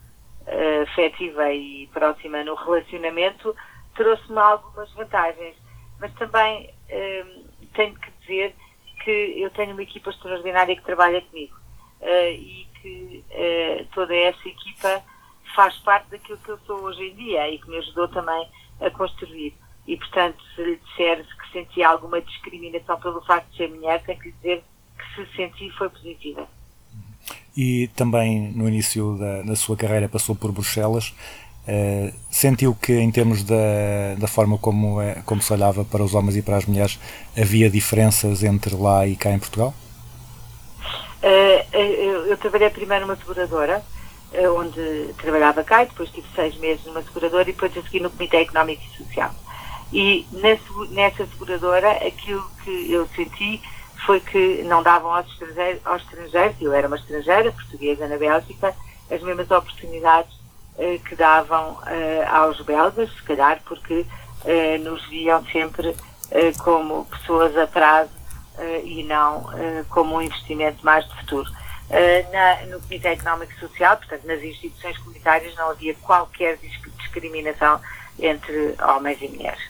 eh, 0.48 0.82
afetiva 0.84 1.52
e 1.52 1.88
próxima 1.94 2.44
no 2.44 2.56
relacionamento 2.56 3.56
trouxe-me 3.96 4.40
algumas 4.40 4.92
vantagens. 4.94 5.56
Mas 6.00 6.14
também 6.16 6.70
hum, 6.90 7.46
tenho 7.74 7.96
que 7.96 8.12
dizer 8.22 8.56
que 9.04 9.12
eu 9.38 9.50
tenho 9.52 9.74
uma 9.74 9.84
equipa 9.84 10.10
extraordinária 10.10 10.76
que 10.76 10.84
trabalha 10.84 11.22
comigo 11.22 11.56
eh, 12.02 12.34
e 12.34 12.68
que 12.82 13.24
eh, 13.32 13.86
toda 13.94 14.16
essa 14.16 14.48
equipa 14.48 15.04
faz 15.56 15.78
parte 15.78 16.10
daquilo 16.10 16.38
que 16.40 16.50
eu 16.50 16.60
sou 16.66 16.82
hoje 16.82 17.04
em 17.10 17.16
dia 17.16 17.50
e 17.50 17.60
que 17.60 17.70
me 17.70 17.78
ajudou 17.78 18.08
também 18.08 18.50
a 18.82 18.90
construir. 18.90 19.54
E, 19.86 19.98
portanto, 19.98 20.42
se 20.56 20.64
lhe 20.64 20.76
disser 20.78 21.26
que 21.26 21.52
senti 21.52 21.84
alguma 21.84 22.22
discriminação 22.22 23.00
pelo 23.00 23.22
facto 23.22 23.50
de 23.52 23.58
ser 23.58 23.70
mulher, 23.70 24.02
tenho 24.04 24.20
que 24.20 24.30
lhe 24.30 24.36
dizer 24.36 24.64
que 24.98 25.16
se 25.16 25.36
senti 25.36 25.70
foi 25.72 25.90
positiva. 25.90 26.48
E 27.56 27.88
também 27.96 28.52
no 28.56 28.68
início 28.68 29.16
da, 29.18 29.42
da 29.44 29.56
sua 29.56 29.78
carreira 29.78 30.10
passou 30.10 30.36
por 30.36 30.52
Bruxelas. 30.52 31.14
Eh, 31.68 32.12
sentiu 32.30 32.76
que, 32.76 32.94
em 32.94 33.10
termos 33.12 33.44
da, 33.44 34.16
da 34.18 34.28
forma 34.28 34.58
como, 34.58 35.00
é, 35.02 35.22
como 35.26 35.42
se 35.42 35.54
olhava 35.54 35.86
para 35.86 36.04
os 36.04 36.14
homens 36.14 36.36
e 36.36 36.42
para 36.42 36.58
as 36.58 36.66
mulheres, 36.66 37.00
havia 37.38 37.70
diferenças 37.70 38.44
entre 38.44 38.76
lá 38.76 39.08
e 39.08 39.16
cá 39.16 39.32
em 39.32 39.40
Portugal? 39.40 39.74
Eh, 41.22 41.66
eu, 41.72 42.26
eu 42.28 42.38
trabalhei 42.38 42.70
primeiro 42.70 43.06
numa 43.06 43.16
seguradora, 43.16 43.82
eh, 44.34 44.50
onde 44.50 45.14
trabalhava 45.22 45.64
cá, 45.64 45.84
e 45.84 45.88
depois 45.88 46.10
tive 46.10 46.28
seis 46.36 46.58
meses 46.58 46.86
numa 46.86 47.02
seguradora 47.02 47.50
e 47.50 47.54
depois 47.54 47.78
a 47.78 47.82
seguir 47.82 48.02
no 48.02 48.10
Comitê 48.10 48.38
Económico 48.38 48.82
e 48.84 48.98
Social. 48.98 49.34
E 49.94 50.26
segu- 50.32 50.88
nessa 50.92 51.26
seguradora, 51.28 51.92
aquilo 52.06 52.44
que 52.64 52.92
eu 52.92 53.08
senti 53.16 53.62
foi 54.06 54.20
que 54.20 54.64
não 54.64 54.82
davam 54.84 55.14
aos 55.14 55.28
estrangeiros, 55.32 55.82
aos 55.86 56.02
estrangeiros 56.04 56.56
eu 56.62 56.74
era 56.74 56.88
uma 56.88 56.98
estrangeira, 56.98 57.52
portuguesa 57.52 58.08
na 58.08 58.18
Bélgica, 58.18 58.74
as 59.12 59.22
mesmas 59.22 59.50
oportunidades 59.52 60.32
eh, 60.78 61.00
que 61.08 61.16
davam 61.16 61.80
eh, 61.88 62.26
aos 62.30 62.60
belgas, 62.62 63.10
se 63.14 63.24
calhar 63.24 63.62
porque 63.66 64.06
eh, 64.46 64.78
nos 64.80 65.06
viam 65.08 65.44
sempre 65.46 65.96
eh, 66.32 66.52
como 66.64 67.06
pessoas 67.06 67.56
a 67.58 67.68
prazo 67.68 68.10
eh, 68.58 68.82
e 68.84 69.04
não 69.04 69.50
eh, 69.54 69.84
como 69.90 70.16
um 70.16 70.22
investimento 70.22 70.84
mais 70.86 71.08
de 71.08 71.16
futuro. 71.18 71.50
Na- 72.32 72.66
no 72.72 72.82
Comitê 72.82 73.10
Económico 73.10 73.52
e 73.54 73.60
Social, 73.60 73.98
portanto, 73.98 74.26
nas 74.26 74.42
instituições 74.42 74.98
comunitárias, 74.98 75.54
não 75.56 75.70
havia 75.70 75.94
qualquer 75.96 76.58
dis- 76.58 76.82
discriminação 76.98 77.80
entre 78.18 78.74
homens 78.82 79.22
e 79.22 79.28
mulheres. 79.28 79.62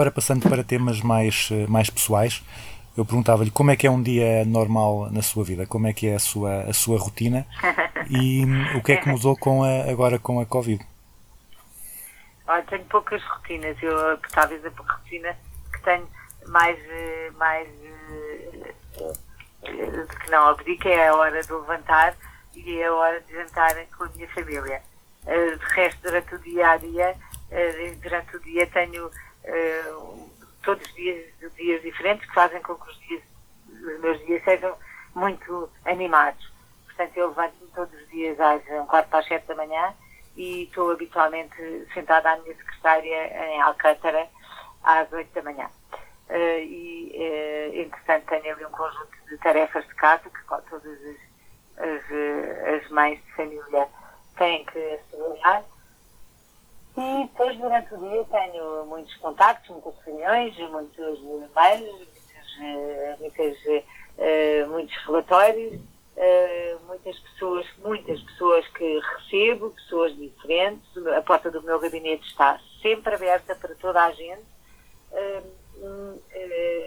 Agora 0.00 0.12
passando 0.12 0.48
para 0.48 0.64
temas 0.64 1.02
mais, 1.02 1.50
eh, 1.52 1.66
mais 1.68 1.90
pessoais, 1.90 2.42
eu 2.96 3.04
perguntava-lhe 3.04 3.50
como 3.50 3.70
é 3.70 3.76
que 3.76 3.86
é 3.86 3.90
um 3.90 4.02
dia 4.02 4.46
normal 4.46 5.10
na 5.10 5.20
sua 5.20 5.44
vida, 5.44 5.66
como 5.66 5.88
é 5.88 5.92
que 5.92 6.06
é 6.06 6.14
a 6.14 6.18
sua, 6.18 6.62
a 6.62 6.72
sua 6.72 6.98
rotina 6.98 7.46
e 8.08 8.42
hum, 8.42 8.78
o 8.78 8.82
que 8.82 8.92
é 8.92 8.96
que 8.96 9.10
mudou 9.10 9.36
com 9.36 9.62
a, 9.62 9.90
agora 9.90 10.18
com 10.18 10.40
a 10.40 10.46
Covid. 10.46 10.82
Olha, 12.46 12.62
tenho 12.62 12.82
poucas 12.86 13.22
rotinas. 13.24 13.76
Eu, 13.82 14.16
talvez 14.32 14.64
a 14.64 14.70
rotina 14.70 15.36
que 15.70 15.82
tenho 15.82 16.08
mais, 16.46 16.78
eh, 16.78 17.30
mais 17.36 17.68
eh, 17.84 18.72
que 19.60 20.30
não 20.30 20.48
abdica 20.48 20.88
é 20.88 21.08
a 21.08 21.14
hora 21.14 21.42
de 21.42 21.52
levantar 21.52 22.16
e 22.56 22.78
é 22.78 22.86
a 22.86 22.94
hora 22.94 23.20
de 23.20 23.34
jantar 23.34 23.74
com 23.98 24.04
a 24.04 24.08
minha 24.16 24.28
família. 24.28 24.80
De 25.26 25.74
resto, 25.74 26.00
durante 26.00 26.34
o 26.36 26.38
dia 26.38 26.70
a 26.70 26.76
dia, 26.78 27.14
durante 28.02 28.36
o 28.36 28.40
dia 28.40 28.66
tenho 28.68 29.10
eh, 29.44 29.94
todos 30.62 30.86
os 30.86 30.94
dias 30.94 31.30
dias 31.60 31.82
diferentes 31.82 32.26
que 32.26 32.34
fazem 32.34 32.60
com 32.62 32.74
que 32.74 32.90
os, 32.90 32.98
dias, 33.00 33.22
os 33.68 34.00
meus 34.00 34.18
dias 34.26 34.42
sejam 34.44 34.76
muito 35.14 35.70
animados. 35.84 36.50
Portanto, 36.86 37.16
eu 37.16 37.28
levanto-me 37.28 37.70
todos 37.74 37.94
os 38.00 38.08
dias 38.08 38.38
às 38.40 38.66
um 38.70 38.86
quarto 38.86 39.08
para 39.08 39.20
as 39.20 39.26
sete 39.26 39.46
da 39.46 39.54
manhã 39.54 39.94
e 40.36 40.64
estou 40.64 40.90
habitualmente 40.90 41.86
sentada 41.92 42.32
à 42.32 42.36
minha 42.38 42.54
secretária 42.54 43.54
em 43.54 43.60
Alcântara 43.60 44.28
às 44.82 45.10
oito 45.12 45.32
da 45.34 45.42
manhã. 45.42 45.68
Eh, 46.28 46.64
e, 46.64 47.12
eh, 47.14 47.70
entretanto, 47.82 48.26
tenho 48.26 48.54
ali 48.54 48.64
um 48.64 48.70
conjunto 48.70 49.16
de 49.28 49.36
tarefas 49.38 49.86
de 49.86 49.94
casa 49.94 50.30
que 50.30 50.44
todas 50.46 50.86
as, 50.86 51.16
as, 51.78 52.82
as 52.82 52.90
mães 52.90 53.22
de 53.24 53.32
família 53.32 53.88
têm 54.36 54.64
que 54.66 54.78
assegurar. 54.78 55.64
E 57.00 57.22
depois, 57.22 57.56
durante 57.56 57.94
o 57.94 57.96
dia, 57.96 58.24
tenho 58.24 58.84
muitos 58.84 59.14
contactos, 59.16 59.70
muitas 59.70 59.94
reuniões, 60.04 60.54
muitos 60.70 61.18
e-mails, 61.18 61.96
muitas, 61.96 62.60
eh, 62.60 63.16
muitas, 63.18 63.84
eh, 64.18 64.66
muitos 64.68 64.96
relatórios, 65.06 65.80
eh, 66.14 66.76
muitas 66.86 67.18
pessoas, 67.20 67.66
muitas 67.78 68.20
pessoas 68.20 68.68
que 68.68 69.00
recebo, 69.16 69.70
pessoas 69.70 70.14
diferentes. 70.14 70.84
A 71.16 71.22
porta 71.22 71.50
do 71.50 71.62
meu 71.62 71.80
gabinete 71.80 72.26
está 72.28 72.60
sempre 72.82 73.14
aberta 73.14 73.54
para 73.54 73.74
toda 73.76 74.04
a 74.04 74.12
gente. 74.12 74.44
Hum, 75.78 76.20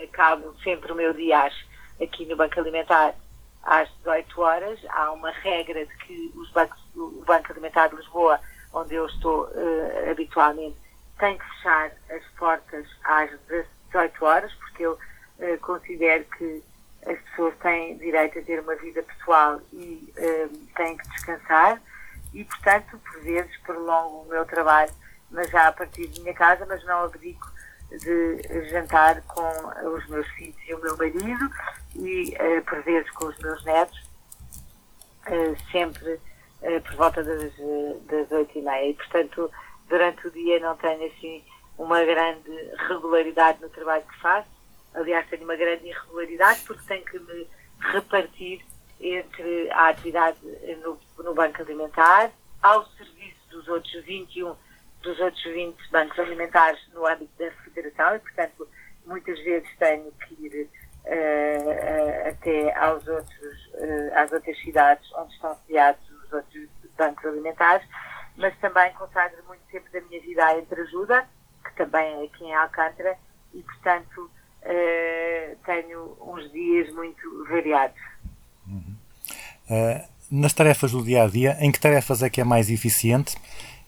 acabo 0.04 0.54
sempre 0.64 0.92
o 0.92 0.96
meu 0.96 1.12
dia 1.12 1.52
aqui 2.00 2.24
no 2.28 2.36
Banco 2.36 2.60
Alimentar 2.60 3.16
às 3.64 3.90
18 3.98 4.42
horas. 4.42 4.80
Há 4.90 5.12
uma 5.12 5.32
regra 5.32 5.84
de 5.84 5.98
que 5.98 6.32
os 6.36 6.52
bancos, 6.52 6.80
o 6.96 7.24
Banco 7.26 7.52
Alimentar 7.52 7.88
de 7.88 7.96
Lisboa, 7.96 8.40
onde 8.74 8.96
eu 8.96 9.06
estou 9.06 9.50
eh, 9.54 10.10
habitualmente, 10.12 10.76
tem 11.20 11.38
que 11.38 11.46
fechar 11.56 11.92
as 12.10 12.24
portas 12.38 12.88
às 13.04 13.30
18 13.48 14.26
horas, 14.26 14.54
porque 14.56 14.84
eu 14.84 14.98
eh, 15.40 15.58
considero 15.58 16.26
que 16.38 16.64
as 17.06 17.20
pessoas 17.20 17.56
têm 17.62 17.98
direito 17.98 18.40
a 18.40 18.42
ter 18.42 18.60
uma 18.60 18.76
vida 18.76 19.04
pessoal 19.04 19.62
e 19.72 20.12
eh, 20.18 20.50
têm 20.76 20.98
que 20.98 21.08
descansar. 21.10 21.82
E, 22.34 22.44
portanto, 22.44 22.98
por 22.98 23.22
vezes 23.22 23.56
prolongo 23.58 24.24
o 24.24 24.28
meu 24.28 24.44
trabalho, 24.46 24.92
mas 25.30 25.50
já 25.52 25.68
a 25.68 25.72
partir 25.72 26.08
de 26.08 26.22
minha 26.22 26.34
casa, 26.34 26.66
mas 26.66 26.84
não 26.84 27.04
abdico 27.04 27.52
de 27.92 28.70
jantar 28.72 29.22
com 29.24 29.48
os 29.96 30.08
meus 30.08 30.28
filhos 30.30 30.58
e 30.68 30.74
o 30.74 30.82
meu 30.82 30.98
marido 30.98 31.52
e 31.96 32.34
eh, 32.40 32.62
por 32.62 32.82
vezes 32.82 33.10
com 33.12 33.28
os 33.28 33.38
meus 33.38 33.64
netos, 33.64 34.02
sempre 35.72 36.20
eh, 36.64 36.80
por 36.80 36.96
volta 36.96 37.24
das, 37.24 37.54
das 38.08 38.32
oito 38.32 38.58
e 38.58 38.62
meia. 38.62 38.90
E, 38.90 38.94
portanto, 38.94 39.52
durante 39.88 40.28
o 40.28 40.32
dia 40.32 40.60
não 40.60 40.76
tenho 40.78 41.06
assim 41.06 41.44
uma 41.78 42.04
grande 42.04 42.52
regularidade 42.88 43.62
no 43.62 43.70
trabalho 43.70 44.04
que 44.04 44.20
faço. 44.20 44.48
Aliás, 44.94 45.28
tenho 45.30 45.44
uma 45.44 45.56
grande 45.56 45.88
irregularidade 45.88 46.62
porque 46.66 46.84
tenho 46.88 47.06
que 47.06 47.20
me 47.20 47.48
repartir 47.80 48.64
entre 49.00 49.70
a 49.72 49.90
atividade 49.90 50.38
no, 50.82 50.98
no 51.24 51.34
Banco 51.34 51.62
Alimentar, 51.62 52.32
ao 52.62 52.86
serviço 52.86 53.50
dos 53.50 53.68
outros 53.68 54.04
21 54.06 54.56
dos 55.04 55.20
outros 55.20 55.44
20 55.44 55.76
bancos 55.92 56.18
alimentares 56.18 56.80
no 56.94 57.06
âmbito 57.06 57.32
da 57.38 57.52
Federação 57.64 58.16
e, 58.16 58.20
portanto, 58.20 58.68
muitas 59.06 59.38
vezes 59.44 59.70
tenho 59.78 60.12
que 60.14 60.46
ir 60.46 60.70
eh, 61.06 61.58
eh, 61.58 62.30
até 62.30 62.74
aos 62.78 63.06
outros, 63.06 63.70
eh, 63.74 64.12
às 64.16 64.32
outras 64.32 64.58
cidades 64.60 65.06
onde 65.18 65.34
estão 65.34 65.56
sediados 65.68 66.02
os 66.10 66.13
outros 66.34 66.68
bancos 66.98 67.26
alimentares, 67.26 67.88
mas 68.36 68.58
também 68.60 68.92
consagro 68.94 69.44
muito 69.48 69.62
tempo 69.72 69.90
da 69.92 70.02
minha 70.02 70.22
vida 70.22 70.46
à 70.46 70.58
entreajuda, 70.58 71.28
que 71.64 71.74
também 71.76 72.22
é 72.22 72.26
aqui 72.26 72.44
em 72.44 72.56
Alcântara, 72.56 73.18
e, 73.54 73.62
portanto, 73.62 74.30
eh, 74.64 75.56
tenho 75.66 76.18
uns 76.22 76.52
dias 76.52 76.92
muito 76.94 77.46
variados. 77.50 78.00
Uh, 79.70 80.14
nas 80.32 80.54
tarefas 80.54 80.92
do 80.92 81.04
dia 81.04 81.24
a 81.24 81.28
dia, 81.28 81.58
em 81.60 81.72
que 81.72 81.80
tarefas 81.80 82.24
é 82.24 82.30
que 82.30 82.42
é 82.42 82.44
mais 82.44 82.70
eficiente 82.70 83.38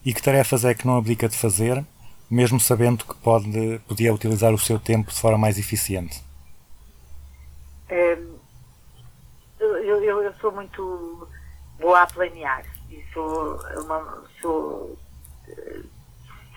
e 0.06 0.14
que 0.14 0.22
tarefas 0.22 0.64
é 0.64 0.74
que 0.74 0.86
não 0.86 0.98
abdica 0.98 1.28
de 1.28 1.36
fazer, 1.36 1.84
mesmo 2.30 2.60
sabendo 2.60 3.06
que 3.06 3.16
pode, 3.16 3.80
podia 3.88 4.14
utilizar 4.14 4.54
o 4.54 4.60
seu 4.60 4.80
tempo 4.80 5.12
de 5.12 5.20
forma 5.20 5.38
mais 5.38 5.58
eficiente? 5.58 6.24
Hum, 7.90 8.38
eu, 9.60 10.04
eu, 10.04 10.24
eu 10.24 10.34
sou 10.36 10.52
muito 10.52 11.28
boa 11.80 12.02
a 12.02 12.08
planear 12.08 12.64
e 12.90 13.04
sou, 13.14 13.60
uma, 13.84 14.24
sou, 14.42 14.98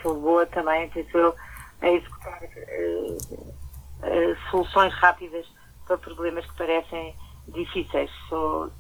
sou 0.03 0.21
boa 0.21 0.47
também 0.47 0.91
eu, 1.15 1.35
a 1.81 1.89
executar 1.89 2.41
eh, 2.43 3.17
eh, 4.03 4.37
soluções 4.51 4.93
rápidas 4.95 5.47
para 5.87 5.99
problemas 5.99 6.45
que 6.47 6.57
parecem 6.57 7.15
difíceis. 7.49 8.11
Sou, 8.29 8.71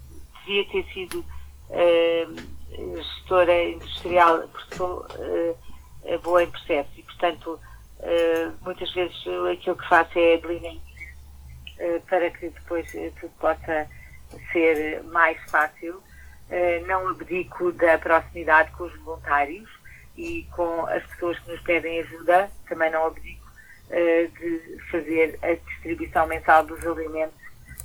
devia 0.41 0.69
ter 0.71 0.85
sido 0.93 1.25
eh, 1.71 2.27
gestora 2.97 3.65
industrial 3.65 4.49
porque 4.49 4.77
sou 4.77 5.07
boa 6.23 6.43
em 6.43 6.51
processo 6.51 6.91
e, 6.97 7.03
portanto, 7.03 7.61
muitas 8.63 8.93
vezes 8.93 9.17
aquilo 9.53 9.77
que 9.77 9.89
faço 9.89 10.19
é 10.19 10.37
delinear 10.39 10.77
para 12.09 12.31
que 12.31 12.49
depois 12.49 12.91
tudo 13.21 13.33
possa 13.39 13.89
ser 14.53 15.03
mais 15.05 15.39
fácil. 15.51 16.03
Eh, 16.51 16.83
Não 16.87 17.09
abdico 17.09 17.73
da 17.73 17.99
proximidade 17.99 18.71
com 18.73 18.85
os 18.85 18.97
voluntários 19.01 19.69
e 20.17 20.47
com 20.57 20.87
as 20.87 21.05
pessoas 21.07 21.39
que 21.41 21.51
nos 21.53 21.61
pedem 21.61 22.01
ajuda, 22.01 22.51
também 22.69 22.91
não 22.91 23.07
abdico 23.07 23.47
eh, 23.91 24.29
de 24.39 24.79
fazer 24.91 25.39
a 25.43 25.55
distribuição 25.55 26.27
mensal 26.27 26.65
dos 26.65 26.85
alimentos 26.87 27.39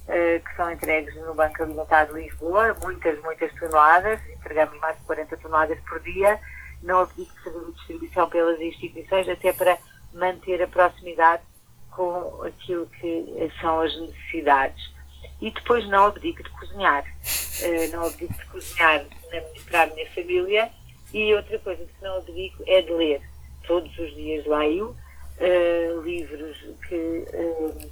eh, 0.07 0.39
que 0.39 0.55
são 0.55 0.71
entregues 0.71 1.15
no 1.15 1.33
Banco 1.33 1.61
Alimentar 1.61 2.05
de 2.05 2.13
Lisboa, 2.13 2.75
muitas, 2.81 3.21
muitas 3.21 3.53
toneladas, 3.53 4.19
entregamos 4.27 4.79
mais 4.79 4.97
de 4.97 5.03
40 5.03 5.37
toneladas 5.37 5.79
por 5.81 5.99
dia, 5.99 6.39
não 6.81 6.99
abdico 7.01 7.33
de 7.33 7.43
fazer 7.43 7.57
a 7.57 7.71
distribuição 7.71 8.29
pelas 8.29 8.59
instituições, 8.59 9.29
até 9.29 9.53
para 9.53 9.77
manter 10.13 10.61
a 10.61 10.67
proximidade 10.67 11.43
com 11.91 12.43
aquilo 12.43 12.87
que 12.87 13.51
são 13.61 13.79
as 13.81 13.95
necessidades. 13.99 14.93
E 15.41 15.51
depois 15.51 15.87
não 15.87 16.07
abdico 16.07 16.43
de 16.43 16.49
cozinhar. 16.49 17.05
Eh, 17.61 17.87
não 17.87 18.05
abdico 18.05 18.33
de 18.33 18.45
cozinhar 18.45 19.05
para 19.69 19.83
a 19.83 19.87
minha 19.87 20.09
família. 20.11 20.69
E 21.13 21.33
outra 21.33 21.59
coisa 21.59 21.85
que 21.85 22.03
não 22.03 22.17
abdico 22.17 22.63
é 22.67 22.81
de 22.81 22.91
ler. 22.91 23.21
Todos 23.67 23.97
os 23.97 24.15
dias 24.15 24.45
leio 24.45 24.95
eh, 25.39 25.93
livros 26.03 26.57
que 26.87 27.25
eh, 27.33 27.87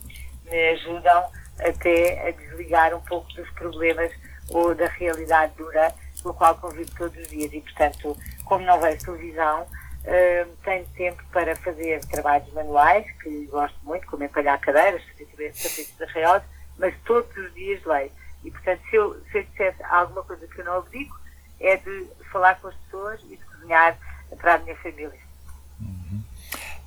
me 0.46 0.70
ajudam 0.70 1.26
até 1.60 2.28
a 2.28 2.32
desligar 2.32 2.94
um 2.96 3.02
pouco 3.02 3.32
dos 3.34 3.50
problemas 3.52 4.12
ou 4.50 4.76
da 4.76 4.88
realidade 4.88 5.54
dura 5.58 5.94
com 6.22 6.30
a 6.30 6.34
qual 6.34 6.56
convivo 6.56 6.92
todos 6.98 7.18
os 7.18 7.28
dias. 7.30 7.54
E, 7.54 7.62
portanto, 7.62 8.18
como 8.46 8.66
não 8.66 8.80
vejo 8.80 9.06
televisão, 9.06 9.66
eh, 10.06 10.46
tenho 10.64 10.86
tempo 10.96 11.24
para 11.32 11.56
fazer 11.56 12.00
trabalhos 12.06 12.52
manuais, 12.54 13.06
que 13.22 13.46
gosto 13.48 13.78
muito, 13.84 14.06
como 14.08 14.24
empalhar 14.24 14.60
cadeiras, 14.60 15.02
fazer 15.18 15.54
tapetes 15.54 15.98
de 15.98 16.04
arraiosos, 16.04 16.48
mas 16.82 16.94
todos 17.06 17.30
os 17.38 17.54
dias 17.54 17.86
leio. 17.86 18.12
E, 18.44 18.50
portanto, 18.50 18.82
se 18.90 18.96
eu, 18.96 19.14
se 19.32 19.38
eu 19.38 19.44
dissesse 19.44 19.84
alguma 19.84 20.24
coisa 20.24 20.46
que 20.48 20.60
eu 20.60 20.66
não 20.66 20.80
abdico, 20.80 21.18
é 21.60 21.78
de 21.78 22.08
falar 22.32 22.60
com 22.60 22.68
as 22.68 22.76
pessoas 22.76 23.22
e 23.26 23.38
de 23.38 23.46
cozinhar 23.46 23.98
para 24.38 24.56
a 24.56 24.58
minha 24.58 24.76
família. 24.78 25.14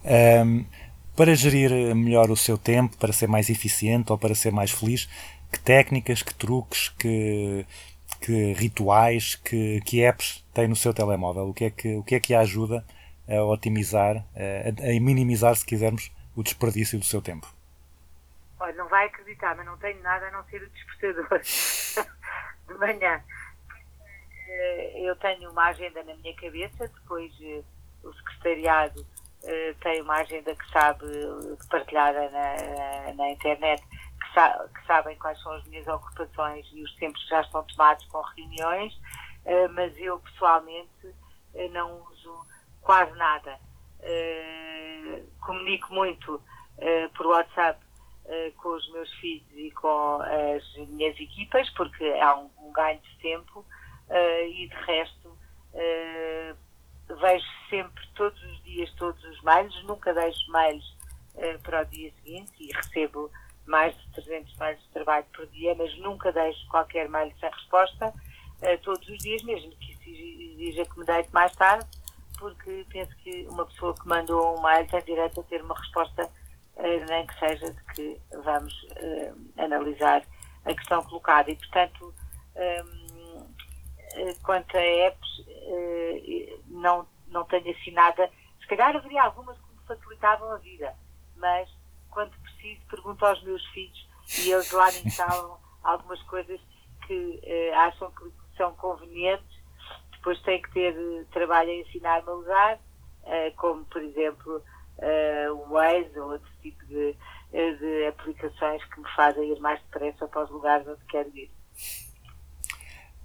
Um, 0.04 0.64
para 1.16 1.34
gerir 1.36 1.94
melhor 1.94 2.28
o 2.28 2.36
seu 2.36 2.58
tempo, 2.58 2.96
para 2.96 3.12
ser 3.12 3.28
mais 3.28 3.48
eficiente 3.48 4.10
ou 4.10 4.18
para 4.18 4.34
ser 4.34 4.50
mais 4.50 4.72
feliz, 4.72 5.08
que 5.52 5.60
técnicas, 5.60 6.22
que 6.22 6.34
truques, 6.34 6.88
que, 6.98 7.64
que 8.20 8.52
rituais, 8.54 9.36
que, 9.36 9.80
que 9.82 10.02
apps 10.02 10.44
tem 10.52 10.66
no 10.66 10.74
seu 10.74 10.92
telemóvel? 10.92 11.48
O 11.48 11.54
que 11.54 11.66
é 11.66 11.70
que, 11.70 11.94
o 11.94 12.02
que, 12.02 12.16
é 12.16 12.20
que 12.20 12.34
a 12.34 12.40
ajuda 12.40 12.84
a 13.28 13.42
otimizar, 13.44 14.16
a, 14.34 14.90
a 14.90 15.00
minimizar, 15.00 15.54
se 15.54 15.64
quisermos, 15.64 16.10
o 16.34 16.42
desperdício 16.42 16.98
do 16.98 17.04
seu 17.04 17.22
tempo? 17.22 17.46
Olha, 18.64 18.74
não 18.76 18.88
vai 18.88 19.06
acreditar, 19.06 19.54
mas 19.56 19.66
não 19.66 19.76
tenho 19.76 20.00
nada 20.02 20.28
a 20.28 20.30
não 20.30 20.42
ser 20.44 20.62
o 20.62 20.70
despertador 20.70 21.38
de 22.66 22.74
manhã. 22.78 23.22
Eh, 24.48 25.02
Eu 25.04 25.14
tenho 25.16 25.50
uma 25.50 25.64
agenda 25.66 26.02
na 26.02 26.14
minha 26.14 26.34
cabeça, 26.36 26.88
depois 26.88 27.30
eh, 27.42 27.62
o 28.02 28.12
secretariado 28.14 29.06
eh, 29.42 29.74
tem 29.82 30.00
uma 30.00 30.14
agenda 30.16 30.54
que 30.56 30.70
sabe, 30.70 31.04
partilhada 31.68 32.30
na, 32.30 33.12
na 33.14 33.30
internet, 33.32 33.82
sa- 34.32 34.66
que 34.74 34.86
sabem 34.86 35.16
quais 35.18 35.38
são 35.42 35.52
as 35.52 35.64
minhas 35.66 35.86
ocupações 35.86 36.66
e 36.72 36.82
os 36.82 36.94
tempos 36.96 37.26
já 37.28 37.42
estão 37.42 37.62
tomados 37.64 38.06
com 38.06 38.20
reuniões, 38.22 38.98
mas 39.74 39.94
eu 39.98 40.18
pessoalmente 40.20 41.14
não 41.72 42.00
uso 42.10 42.46
quase 42.80 43.12
nada. 43.18 43.58
Comunico 45.40 45.92
muito 45.92 46.42
por 47.14 47.26
WhatsApp 47.26 47.78
com 48.56 48.70
os 48.70 48.90
meus 48.92 49.10
filhos 49.14 49.46
e 49.54 49.70
com 49.72 50.18
as 50.22 50.88
minhas 50.88 51.18
equipas, 51.20 51.68
porque 51.70 52.04
há 52.04 52.36
um, 52.36 52.50
um 52.58 52.72
ganho 52.72 53.00
de 53.00 53.16
tempo 53.18 53.64
eh, 54.08 54.48
e 54.48 54.68
de 54.68 54.74
resto 54.74 55.36
eh, 55.74 56.54
vejo 57.08 57.46
sempre 57.68 58.06
todos 58.14 58.42
os 58.42 58.62
dias 58.64 58.90
todos 58.92 59.22
os 59.24 59.42
mails, 59.42 59.84
nunca 59.84 60.14
deixo 60.14 60.50
mails 60.50 60.96
eh, 61.36 61.58
para 61.58 61.82
o 61.82 61.84
dia 61.86 62.12
seguinte 62.22 62.52
e 62.60 62.72
recebo 62.72 63.30
mais 63.66 63.96
de 63.96 64.10
300 64.12 64.56
mails 64.56 64.80
de 64.80 64.88
trabalho 64.88 65.26
por 65.34 65.46
dia, 65.48 65.74
mas 65.74 65.96
nunca 65.98 66.32
deixo 66.32 66.66
qualquer 66.68 67.08
mail 67.08 67.32
sem 67.40 67.50
resposta 67.50 68.12
eh, 68.62 68.76
todos 68.78 69.06
os 69.08 69.18
dias, 69.18 69.42
mesmo 69.42 69.70
que 69.72 69.92
isso 69.92 70.02
exija 70.08 70.84
que 70.84 70.98
me 70.98 71.04
deite 71.04 71.32
mais 71.32 71.54
tarde, 71.56 71.86
porque 72.38 72.86
penso 72.90 73.14
que 73.16 73.46
uma 73.50 73.66
pessoa 73.66 73.94
que 73.94 74.06
mandou 74.06 74.58
um 74.58 74.62
mail 74.62 74.86
tem 74.86 75.02
direito 75.02 75.40
a 75.40 75.44
ter 75.44 75.62
uma 75.62 75.74
resposta, 75.74 76.22
eh, 76.22 76.43
nem 76.76 77.26
que 77.26 77.38
seja 77.38 77.70
de 77.72 77.84
que 77.94 78.20
vamos 78.42 78.86
eh, 78.96 79.32
analisar 79.58 80.22
a 80.64 80.74
questão 80.74 81.02
colocada. 81.04 81.50
E, 81.50 81.56
portanto, 81.56 82.14
hum, 82.56 83.46
eh, 84.14 84.34
quanto 84.42 84.76
a 84.76 84.80
apps, 84.80 85.44
eh, 85.48 86.58
não, 86.66 87.06
não 87.28 87.44
tenho 87.44 87.70
assim 87.70 87.92
nada. 87.92 88.30
Se 88.60 88.66
calhar 88.66 88.96
haveria 88.96 89.22
algumas 89.22 89.56
que 89.58 89.72
me 89.72 89.86
facilitavam 89.86 90.52
a 90.52 90.56
vida, 90.58 90.94
mas 91.36 91.68
quando 92.10 92.30
preciso, 92.40 92.80
pergunto 92.88 93.26
aos 93.26 93.42
meus 93.42 93.64
filhos 93.66 94.08
e 94.38 94.50
eles 94.50 94.70
lá 94.70 94.90
me 94.92 95.00
instalam 95.00 95.58
algumas 95.82 96.22
coisas 96.22 96.60
que 97.06 97.40
eh, 97.42 97.74
acham 97.74 98.10
que 98.12 98.32
são 98.56 98.74
convenientes. 98.76 99.62
Depois 100.12 100.40
têm 100.42 100.62
que 100.62 100.70
ter 100.72 100.94
eh, 100.96 101.24
trabalho 101.32 101.70
a 101.70 101.74
ensinar-me 101.74 102.28
a 102.28 102.32
usar, 102.32 102.78
eh, 103.24 103.50
como, 103.56 103.84
por 103.84 104.02
exemplo, 104.02 104.58
eh, 104.58 104.73
o 105.52 105.72
Waze 105.72 106.18
ou 106.18 106.32
outro 106.32 106.50
tipo 106.62 106.84
de, 106.86 107.14
eh, 107.52 107.72
de 107.74 108.06
aplicações 108.06 108.84
que 108.84 109.00
me 109.00 109.08
fazem 109.14 109.52
ir 109.52 109.60
mais 109.60 109.80
depressa 109.82 110.26
para 110.26 110.44
os 110.44 110.50
lugares 110.50 110.86
onde 110.86 111.04
quero 111.08 111.28
ir. 111.36 111.50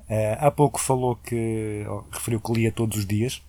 Eh, 0.09 0.38
há 0.39 0.49
pouco 0.49 0.80
falou 0.80 1.15
que, 1.15 1.86
referiu 2.11 2.41
que 2.41 2.51
lia 2.51 2.72
todos 2.72 2.97
os 2.97 3.05
dias. 3.05 3.43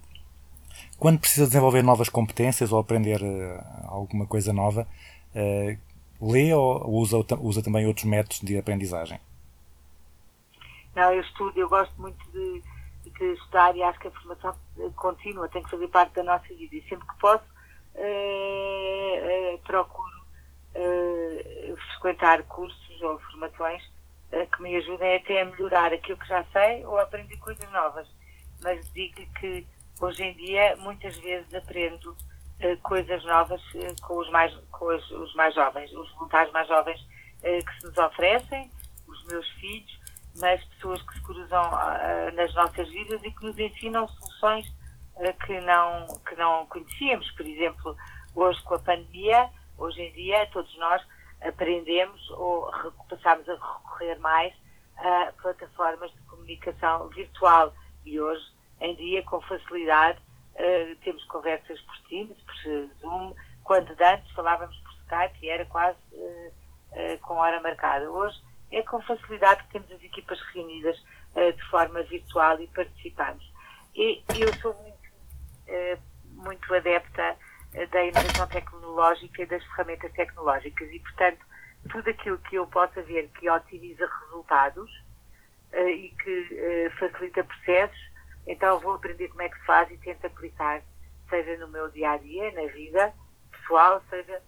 Quando 0.99 1.19
precisa 1.19 1.47
desenvolver 1.47 1.83
novas 1.83 2.11
competências 2.11 2.73
ou 2.73 2.79
aprender 2.79 3.23
eh, 3.23 3.65
alguma 3.85 4.27
coisa 4.27 4.53
nova, 4.53 4.87
eh, 5.35 5.79
lê 6.21 6.53
ou 6.53 6.91
usa, 6.91 7.17
usa 7.41 7.63
também 7.63 7.87
outros 7.87 8.05
métodos 8.05 8.41
de 8.41 8.59
aprendizagem? 8.59 9.19
Não, 10.95 11.13
eu 11.13 11.21
estudo, 11.23 11.59
eu 11.59 11.69
gosto 11.69 11.95
muito 11.99 12.19
de, 12.31 12.63
de 13.19 13.33
estudar 13.33 13.75
e 13.77 13.83
acho 13.83 13.99
que 13.99 14.09
a 14.09 14.11
formação 14.11 14.55
eh, 14.79 14.91
contínua 14.97 15.49
tem 15.49 15.63
que 15.63 15.71
fazer 15.71 15.89
parte 15.89 16.15
da 16.15 16.23
nossa 16.23 16.49
vida 16.49 16.77
e 16.77 16.83
sempre 16.89 17.07
que 17.09 17.19
posso 17.19 17.45
eh, 17.45 17.49
eh, 17.49 17.60
procuro 19.65 20.21
eh, 20.75 21.75
frequentar 21.93 22.43
cursos 22.45 23.03
ou 23.03 23.19
formações 23.21 23.83
eh, 24.33 24.47
que 24.47 24.63
me 24.63 24.77
ajudem 24.77 25.17
até 25.17 25.43
a 25.43 25.45
melhorar 25.45 25.93
aquilo 25.93 26.19
que 26.19 26.29
já 26.29 26.45
sei 26.53 26.85
ou 26.85 26.99
a 26.99 27.03
aprender 27.03 27.37
coisas 27.39 27.71
novas. 27.71 28.09
Mas 28.63 28.91
digo 28.93 29.25
que 29.39 29.67
hoje 30.01 30.23
em 30.23 30.35
dia 30.35 30.77
muitas 30.79 31.17
vezes 31.19 31.53
aprendo 31.55 32.17
eh, 32.61 32.77
coisas 32.83 33.25
novas 33.25 33.63
eh, 33.75 33.95
com, 34.03 34.19
os 34.19 34.31
mais, 34.31 34.55
com 34.71 34.87
os, 34.87 35.11
os 35.11 35.35
mais 35.35 35.55
jovens, 35.55 35.93
os 35.93 36.11
voluntários 36.13 36.53
mais 36.53 36.69
jovens 36.69 37.01
eh, 37.43 37.59
que 37.63 37.81
se 37.81 37.87
nos 37.87 37.99
oferecem, 37.99 38.71
os 39.07 39.25
meus 39.25 39.49
filhos, 39.53 39.99
mas 40.37 40.63
pessoas 40.65 41.03
que 41.03 41.15
se 41.15 41.21
cruzam 41.23 41.63
ah, 41.63 42.31
nas 42.35 42.55
nossas 42.55 42.89
vidas 42.89 43.21
e 43.25 43.31
que 43.31 43.45
nos 43.45 43.59
ensinam 43.59 44.07
soluções 44.09 44.71
que, 45.45 45.61
não, 45.61 46.07
que 46.27 46.35
não 46.37 46.67
conhecíamos. 46.67 47.31
Por 47.33 47.47
exemplo, 47.47 47.97
hoje 48.35 48.63
com 48.63 48.75
a 48.75 48.79
pandemia, 48.79 49.51
hoje 49.79 50.01
em 50.01 50.13
dia, 50.13 50.49
todos 50.53 50.77
nós 50.79 51.03
aprendemos 51.43 52.31
ou 52.31 52.71
passamos 53.09 53.49
a 53.49 53.55
recorrer 53.55 54.19
mais 54.19 54.53
a 54.99 55.33
plataformas 55.41 56.11
de 56.13 56.21
comunicação 56.23 57.09
virtual 57.09 57.73
e 58.05 58.21
hoje 58.21 58.45
em 58.81 58.95
dia, 58.95 59.23
com 59.25 59.41
facilidade, 59.43 60.19
ah, 60.59 60.97
temos 61.03 61.25
conversas 61.25 61.81
por 61.83 61.99
Teams, 62.09 62.37
por 62.43 62.55
Zoom, 63.01 63.35
quando 63.65 63.91
antes 64.01 64.31
falávamos 64.33 64.77
por 64.79 64.93
Skype 65.03 65.39
e 65.43 65.49
era 65.49 65.65
quase 65.67 65.99
ah, 66.93 67.19
com 67.23 67.35
hora 67.35 67.61
marcada. 67.61 68.11
Hoje 68.11 68.39
é 68.71 68.83
com 68.83 69.01
facilidade 69.03 69.65
que 69.65 69.73
temos 69.73 69.91
as 69.93 70.03
equipas 70.03 70.41
reunidas 70.53 71.03
eh, 71.35 71.53
de 71.53 71.63
forma 71.65 72.03
virtual 72.05 72.61
e 72.61 72.67
participamos. 72.69 73.45
E 73.95 74.23
eu 74.39 74.55
sou 74.61 74.75
muito, 75.71 75.73
eh, 75.73 75.99
muito 76.35 76.75
adepta 76.75 77.37
eh, 77.75 77.87
da 77.87 78.05
inovação 78.05 78.47
tecnológica 78.49 79.43
e 79.43 79.47
das 79.47 79.65
ferramentas 79.65 80.13
tecnológicas 80.13 80.91
e, 80.91 80.99
portanto, 80.99 81.45
tudo 81.91 82.11
aquilo 82.11 82.39
que 82.39 82.57
eu 82.57 82.67
possa 82.67 83.01
ver 83.03 83.29
que 83.39 83.49
otimiza 83.49 84.09
resultados 84.25 84.91
eh, 85.73 85.91
e 85.91 86.09
que 86.11 86.49
eh, 86.53 86.91
facilita 86.99 87.45
processos, 87.45 88.11
então 88.47 88.81
vou 88.81 88.95
aprender 88.95 89.29
como 89.29 89.43
é 89.43 89.49
que 89.49 89.59
se 89.59 89.65
faz 89.65 89.91
e 89.91 89.97
tento 89.99 90.27
aplicar, 90.27 90.83
seja 91.29 91.57
no 91.59 91.69
meu 91.69 91.89
dia 91.91 92.13
a 92.13 92.17
dia, 92.17 92.51
na 92.53 92.67
vida 92.73 93.13
pessoal, 93.53 94.03
seja 94.11 94.43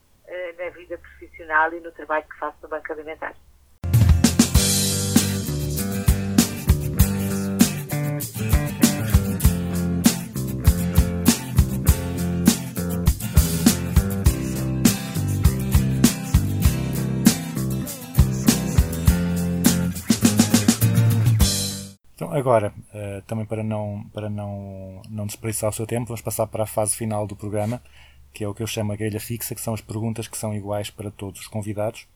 na 0.56 0.70
vida 0.70 0.96
profissional 0.96 1.74
e 1.74 1.80
no 1.80 1.92
trabalho 1.92 2.24
que 2.24 2.38
faço 2.38 2.56
no 2.62 2.68
Banco 2.68 2.90
Alimentar. 2.90 3.34
Então, 22.22 22.32
agora, 22.38 22.72
eh, 22.94 23.20
também 23.26 23.44
para 23.44 23.64
não, 23.64 24.04
para 24.14 24.30
não, 24.30 25.02
não 25.10 25.26
desperdiçar 25.26 25.68
o 25.70 25.72
seu 25.72 25.84
tempo, 25.88 26.06
vamos 26.06 26.20
passar 26.22 26.46
para 26.46 26.62
a 26.62 26.66
fase 26.66 26.96
final 26.96 27.26
do 27.26 27.34
programa, 27.34 27.82
que 28.32 28.44
é 28.44 28.48
o 28.48 28.54
que 28.54 28.62
eu 28.62 28.66
chamo 28.66 28.92
a 28.92 28.96
grelha 28.96 29.18
fixa, 29.18 29.56
que 29.56 29.60
são 29.60 29.74
as 29.74 29.80
perguntas 29.80 30.28
que 30.28 30.38
são 30.38 30.54
iguais 30.54 30.88
para 30.88 31.10
todos 31.10 31.40
os 31.40 31.48
convidados. 31.48 32.06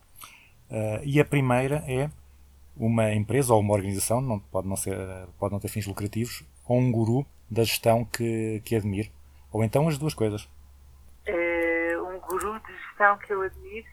Eh, 0.71 1.01
e 1.05 1.21
a 1.21 1.25
primeira 1.25 1.83
é 1.89 2.09
uma 2.77 3.13
empresa 3.15 3.53
ou 3.53 3.61
uma 3.61 3.75
organização, 3.75 4.21
não, 4.21 4.39
pode, 4.39 4.69
não 4.69 4.77
ser, 4.77 4.97
pode 5.41 5.53
não 5.53 5.59
ter 5.59 5.67
fins 5.69 5.87
lucrativos, 5.89 6.45
ou 6.69 6.79
um 6.79 6.93
guru 6.93 7.27
da 7.51 7.65
gestão 7.65 8.05
que, 8.05 8.63
que 8.65 8.77
admire. 8.77 9.11
Ou 9.51 9.65
então 9.65 9.89
as 9.89 9.99
duas 9.99 10.15
coisas. 10.15 10.49
Eh, 11.27 11.97
um 11.99 12.21
guru 12.21 12.61
de 12.61 12.73
gestão 12.77 13.19
que 13.19 13.33
eu 13.33 13.43
admiro. 13.43 13.89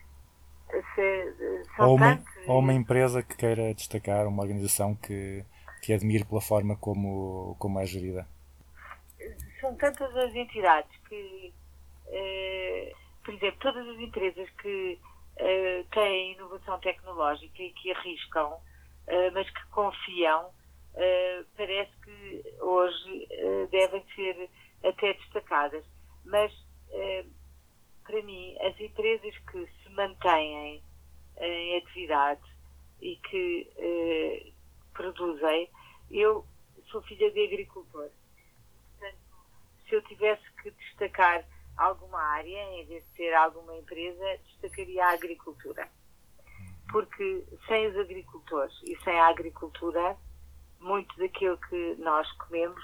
se- 0.94 1.64
são 1.76 1.88
Ou 1.88 1.96
uma, 1.96 2.16
tantos. 2.16 2.32
ou 2.46 2.58
uma 2.60 2.72
empresa 2.72 3.20
que 3.20 3.36
queira 3.36 3.74
destacar, 3.74 4.28
uma 4.28 4.42
organização 4.42 4.94
que, 4.94 5.44
que 5.84 5.92
admire 5.92 6.24
pela 6.24 6.40
forma 6.40 6.76
como, 6.76 7.56
como 7.58 7.78
é 7.78 7.84
gerida. 7.84 8.26
São 9.60 9.76
tantas 9.76 10.16
as 10.16 10.34
entidades 10.34 10.90
que, 11.08 11.52
eh, 12.08 12.92
por 13.22 13.34
exemplo, 13.34 13.60
todas 13.60 13.86
as 13.88 13.98
empresas 13.98 14.48
que 14.62 14.98
eh, 15.36 15.84
têm 15.92 16.32
inovação 16.32 16.78
tecnológica 16.80 17.62
e 17.62 17.70
que 17.72 17.92
arriscam, 17.92 18.56
eh, 19.06 19.30
mas 19.30 19.48
que 19.50 19.66
confiam, 19.66 20.50
parece 21.56 21.90
que 22.04 22.44
hoje 22.60 23.28
devem 23.72 24.04
ser 24.14 24.48
até 24.84 25.12
destacadas. 25.14 25.84
Mas, 26.24 26.52
para 28.06 28.22
mim, 28.22 28.56
as 28.60 28.78
empresas 28.78 29.36
que 29.50 29.66
se 29.66 29.90
mantêm 29.90 30.80
em 31.40 31.76
atividade 31.78 32.42
e 33.02 33.16
que 33.16 34.53
produzem, 34.94 35.70
eu 36.10 36.46
sou 36.90 37.02
filha 37.02 37.30
de 37.30 37.44
agricultor. 37.44 38.08
Portanto, 38.98 39.18
se 39.88 39.94
eu 39.94 40.02
tivesse 40.02 40.42
que 40.62 40.70
destacar 40.70 41.44
alguma 41.76 42.20
área, 42.20 42.80
em 42.80 42.86
vez 42.86 43.04
de 43.04 43.16
ser 43.16 43.34
alguma 43.34 43.76
empresa, 43.76 44.24
destacaria 44.44 45.04
a 45.04 45.10
agricultura. 45.10 45.88
Porque 46.90 47.44
sem 47.66 47.88
os 47.88 47.96
agricultores 47.96 48.74
e 48.84 48.96
sem 49.02 49.18
a 49.18 49.26
agricultura, 49.26 50.16
muito 50.80 51.16
daquilo 51.16 51.58
que 51.58 51.96
nós 51.98 52.30
comemos 52.32 52.82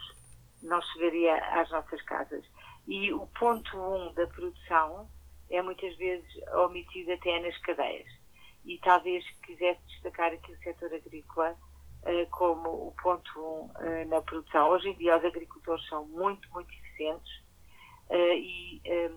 não 0.62 0.80
chegaria 0.82 1.36
às 1.60 1.70
nossas 1.70 2.02
casas. 2.02 2.44
E 2.86 3.12
o 3.12 3.26
ponto 3.28 3.76
um 3.78 4.12
da 4.14 4.26
produção 4.26 5.08
é 5.48 5.62
muitas 5.62 5.96
vezes 5.96 6.28
omitido 6.64 7.12
até 7.12 7.40
nas 7.40 7.56
cadeias. 7.58 8.08
E 8.64 8.78
talvez 8.78 9.24
quisesse 9.42 9.80
destacar 9.86 10.32
aqui 10.32 10.52
o 10.52 10.58
setor 10.58 10.92
agrícola 10.92 11.56
como 12.30 12.68
o 12.88 12.94
ponto 13.02 13.30
um 13.40 13.70
eh, 13.84 14.04
na 14.06 14.20
produção. 14.22 14.70
Hoje 14.70 14.88
em 14.88 14.94
dia 14.94 15.16
os 15.18 15.24
agricultores 15.24 15.86
são 15.88 16.06
muito, 16.06 16.48
muito 16.52 16.72
eficientes 16.72 17.32
eh, 18.08 18.36
e 18.38 18.80
eh, 18.84 19.10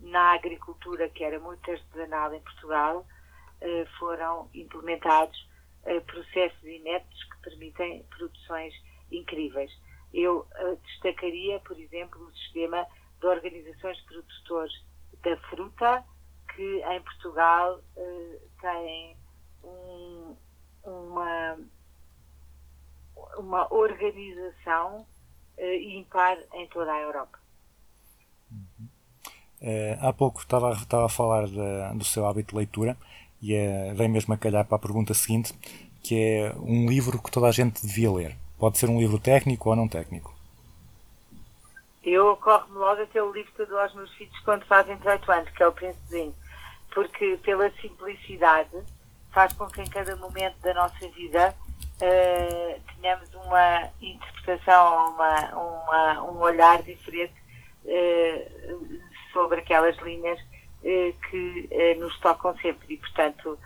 na 0.00 0.32
agricultura, 0.32 1.08
que 1.08 1.22
era 1.24 1.38
muito 1.38 1.70
artesanal 1.70 2.34
em 2.34 2.40
Portugal, 2.40 3.06
eh, 3.60 3.86
foram 3.98 4.48
implementados 4.54 5.48
eh, 5.84 6.00
processos 6.00 6.62
inéditos 6.64 7.24
que 7.24 7.36
permitem 7.42 8.02
produções 8.04 8.74
incríveis. 9.10 9.70
Eu 10.12 10.46
eh, 10.56 10.76
destacaria, 10.86 11.60
por 11.60 11.78
exemplo, 11.78 12.20
o 12.26 12.32
sistema 12.32 12.86
de 13.20 13.26
organizações 13.26 13.96
de 13.98 14.04
produtores 14.04 14.72
da 15.22 15.36
fruta, 15.48 16.04
que 16.54 16.82
em 16.82 17.00
Portugal 17.02 17.80
eh, 17.96 18.38
tem 18.60 19.16
um- 19.64 20.36
uma, 20.84 21.56
uma 23.38 23.72
organização 23.72 25.06
eh, 25.58 25.76
ímpar 25.98 26.38
em 26.54 26.66
toda 26.68 26.92
a 26.92 27.00
Europa. 27.00 27.38
Eh, 29.60 29.96
há 30.00 30.12
pouco 30.12 30.40
estava, 30.40 30.72
estava 30.72 31.06
a 31.06 31.08
falar 31.08 31.46
da- 31.48 31.92
do 31.92 32.04
seu 32.04 32.26
hábito 32.26 32.50
de 32.50 32.56
leitura 32.56 32.96
e 33.40 33.54
eh, 33.54 33.92
vem 33.94 34.08
mesmo 34.08 34.34
a 34.34 34.38
calhar 34.38 34.64
para 34.64 34.76
a 34.76 34.80
pergunta 34.80 35.14
seguinte, 35.14 35.52
que 36.02 36.14
é 36.16 36.52
um 36.56 36.88
livro 36.88 37.22
que 37.22 37.30
toda 37.30 37.46
a 37.46 37.52
gente 37.52 37.86
devia 37.86 38.10
ler. 38.12 38.36
Pode 38.58 38.78
ser 38.78 38.88
um 38.90 38.98
livro 38.98 39.18
técnico 39.18 39.70
ou 39.70 39.76
não 39.76 39.88
técnico. 39.88 40.34
Eu 42.02 42.32
ocorre-me 42.32 42.76
logo 42.76 43.00
até 43.02 43.22
o 43.22 43.32
livro 43.32 43.52
que 43.52 43.62
eu 43.62 43.66
dou 43.68 43.78
aos 43.78 43.94
meus 43.94 44.12
filhos 44.14 44.36
quando 44.40 44.64
fazem 44.66 44.96
18 44.96 45.30
anos, 45.30 45.50
que 45.50 45.62
é 45.62 45.68
o 45.68 45.72
Princesinho, 45.72 46.34
porque 46.92 47.38
pela 47.44 47.70
simplicidade 47.80 48.76
faz 49.30 49.52
com 49.52 49.68
que 49.68 49.80
em 49.80 49.88
cada 49.88 50.16
momento 50.16 50.56
da 50.60 50.74
nossa 50.74 51.08
vida 51.10 51.54
eh, 52.02 52.80
tenhamos 53.00 53.32
uma 53.34 53.88
interpretação, 54.00 55.14
uma, 55.14 55.34
uma- 55.54 56.22
um 56.30 56.38
olhar 56.40 56.82
diferente 56.82 57.32
eh, 57.86 58.50
sobre 59.32 59.60
aquelas 59.60 59.96
linhas 59.98 60.38
eh, 60.84 61.14
que 61.30 61.96
nos 61.98 62.18
tocam 62.20 62.56
sempre 62.58 62.94
e, 62.94 62.96
portanto, 62.98 63.58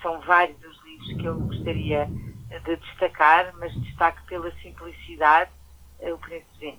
são 0.00 0.20
vários 0.20 0.56
os 0.64 0.84
livros 0.84 1.08
que 1.20 1.24
eu 1.26 1.38
gostaria 1.40 2.06
de 2.64 2.76
destacar, 2.76 3.52
mas 3.58 3.74
destaco 3.82 4.22
pela 4.26 4.50
simplicidade 4.62 5.50
o 6.00 6.16
Princesinho. 6.18 6.78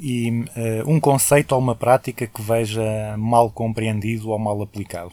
E 0.00 0.44
eh, 0.56 0.82
um 0.84 0.98
conceito 1.00 1.52
ou 1.52 1.58
uma 1.60 1.76
prática 1.76 2.26
que 2.26 2.42
veja 2.42 3.16
mal 3.16 3.50
compreendido 3.50 4.30
ou 4.30 4.38
mal 4.38 4.60
aplicado. 4.60 5.12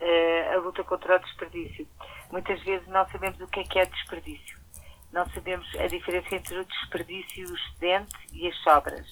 eh, 0.00 0.43
a 0.54 0.58
luta 0.58 0.84
contra 0.84 1.16
o 1.16 1.18
desperdício. 1.18 1.86
Muitas 2.30 2.62
vezes 2.62 2.86
não 2.88 3.06
sabemos 3.08 3.40
o 3.40 3.46
que 3.48 3.60
é 3.60 3.64
que 3.64 3.78
é 3.78 3.86
desperdício. 3.86 4.58
Não 5.12 5.28
sabemos 5.30 5.66
a 5.78 5.86
diferença 5.86 6.34
entre 6.34 6.58
o 6.58 6.64
desperdício, 6.64 7.48
o 7.48 7.54
excedente 7.54 8.14
e 8.32 8.48
as 8.48 8.56
sobras. 8.62 9.08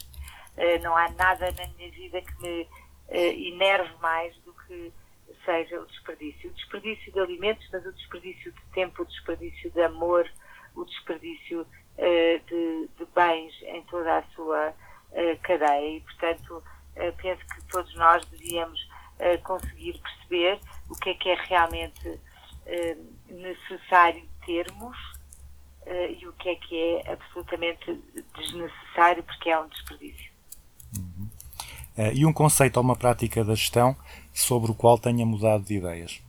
Eh, 0.56 0.78
não 0.78 0.96
há 0.96 1.08
nada 1.10 1.52
na 1.52 1.66
minha 1.74 1.90
vida 1.90 2.20
que 2.20 2.42
me 2.42 2.68
eh, 3.08 3.34
inerve 3.34 3.92
mais 4.00 4.36
do 4.38 4.52
que 4.52 4.92
seja 5.44 5.80
o 5.80 5.86
desperdício. 5.86 6.50
O 6.50 6.54
desperdício 6.54 7.12
de 7.12 7.20
alimentos, 7.20 7.68
mas 7.72 7.84
o 7.86 7.92
desperdício 7.92 8.52
de 8.52 8.62
tempo, 8.72 9.02
o 9.02 9.06
desperdício 9.06 9.70
de 9.70 9.82
amor, 9.82 10.28
o 10.74 10.84
desperdício 10.84 11.66
eh, 11.98 12.40
de, 12.48 12.88
de 12.98 13.06
bens 13.14 13.54
em 13.62 13.82
toda 13.82 14.18
a 14.18 14.22
sua 14.34 14.74
eh, 15.12 15.36
cadeia. 15.36 15.96
E, 15.96 16.00
portanto, 16.00 16.62
eh, 16.96 17.12
penso 17.12 17.44
que 17.46 17.64
todos 17.68 17.94
nós 17.94 18.24
devíamos 18.26 18.80
eh, 19.18 19.36
conseguir 19.38 20.00
perceber 20.00 20.60
o 20.92 20.96
que 21.00 21.10
é 21.10 21.14
que 21.14 21.28
é 21.30 21.34
realmente 21.34 22.20
eh, 22.66 22.96
necessário 23.28 24.22
termos 24.46 24.96
eh, 25.86 26.12
e 26.20 26.26
o 26.28 26.32
que 26.34 26.48
é 26.50 26.54
que 26.56 26.76
é 26.76 27.12
absolutamente 27.12 28.00
desnecessário 28.36 29.22
porque 29.24 29.50
é 29.50 29.58
um 29.58 29.68
desperdício. 29.68 30.30
Eh, 31.96 32.12
e 32.14 32.26
um 32.26 32.32
conceito 32.32 32.76
ou 32.76 32.82
uma 32.82 32.96
prática 32.96 33.44
da 33.44 33.54
gestão 33.54 33.96
sobre 34.32 34.70
o 34.70 34.74
qual 34.74 34.98
tenha 34.98 35.24
mudado 35.26 35.64
de 35.64 35.74
ideias. 35.76 36.20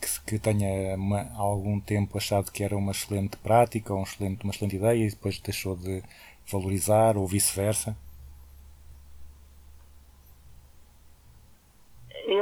Que, 0.00 0.20
que 0.26 0.38
tenha 0.38 0.94
uma- 0.96 1.30
algum 1.36 1.80
tempo 1.80 2.16
achado 2.16 2.50
que 2.52 2.62
era 2.62 2.76
uma 2.76 2.92
excelente 2.92 3.36
prática 3.38 3.92
ou 3.92 4.00
um 4.00 4.04
excelente, 4.04 4.44
uma 4.44 4.52
excelente 4.52 4.76
ideia 4.76 5.04
e 5.06 5.10
depois 5.10 5.38
deixou 5.40 5.76
de 5.76 6.02
valorizar 6.50 7.16
ou 7.16 7.26
vice-versa. 7.26 7.96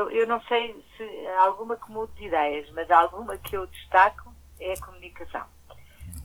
Eu, 0.03 0.11
eu 0.11 0.27
não 0.27 0.41
sei 0.43 0.85
se 0.97 1.27
alguma 1.39 1.77
que 1.77 1.91
mude 1.91 2.13
de 2.15 2.27
ideias, 2.27 2.69
mas 2.71 2.91
alguma 2.91 3.37
que 3.39 3.57
eu 3.57 3.67
destaco 3.69 4.35
é 4.59 4.73
a 4.73 4.81
comunicação. 4.81 5.47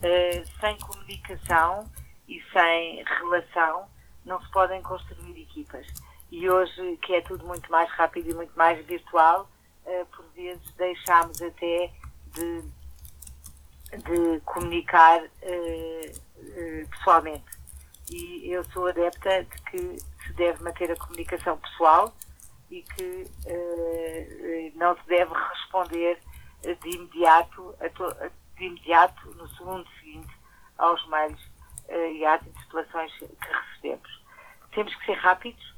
Eh, 0.02 0.42
sem 0.60 0.76
comunicação 0.78 1.88
e 2.26 2.42
sem 2.52 3.04
relação 3.04 3.86
não 4.24 4.40
se 4.42 4.50
podem 4.50 4.82
construir 4.82 5.40
equipas. 5.40 5.86
E 6.30 6.50
hoje, 6.50 6.96
que 7.02 7.14
é 7.14 7.20
tudo 7.20 7.46
muito 7.46 7.70
mais 7.70 7.88
rápido 7.90 8.30
e 8.30 8.34
muito 8.34 8.56
mais 8.56 8.84
virtual, 8.84 9.48
eh, 9.86 10.04
por 10.06 10.24
vezes 10.34 10.72
deixamos 10.72 11.40
até 11.40 11.92
de, 12.34 12.62
de 13.96 14.40
comunicar 14.44 15.22
eh, 15.42 16.12
pessoalmente. 16.90 17.46
E 18.10 18.50
eu 18.50 18.64
sou 18.72 18.88
adepta 18.88 19.44
de 19.44 19.62
que 19.70 19.98
se 20.26 20.32
deve 20.32 20.62
manter 20.64 20.90
a 20.90 20.96
comunicação 20.96 21.56
pessoal 21.58 22.12
e 22.70 22.82
que 22.82 23.30
eh, 23.46 24.72
não 24.74 24.96
se 24.96 25.06
deve 25.06 25.32
responder 25.34 26.18
de 26.62 26.96
imediato, 26.96 27.74
de 28.56 28.64
imediato 28.64 29.30
no 29.34 29.48
segundo 29.50 29.88
seguinte 30.00 30.34
aos 30.76 31.06
mails 31.08 31.40
eh, 31.88 32.12
e 32.12 32.24
às 32.24 32.44
interpelações 32.46 33.12
que 33.18 33.26
recebemos. 33.26 34.22
Temos 34.74 34.94
que 34.96 35.06
ser 35.06 35.14
rápidos, 35.14 35.74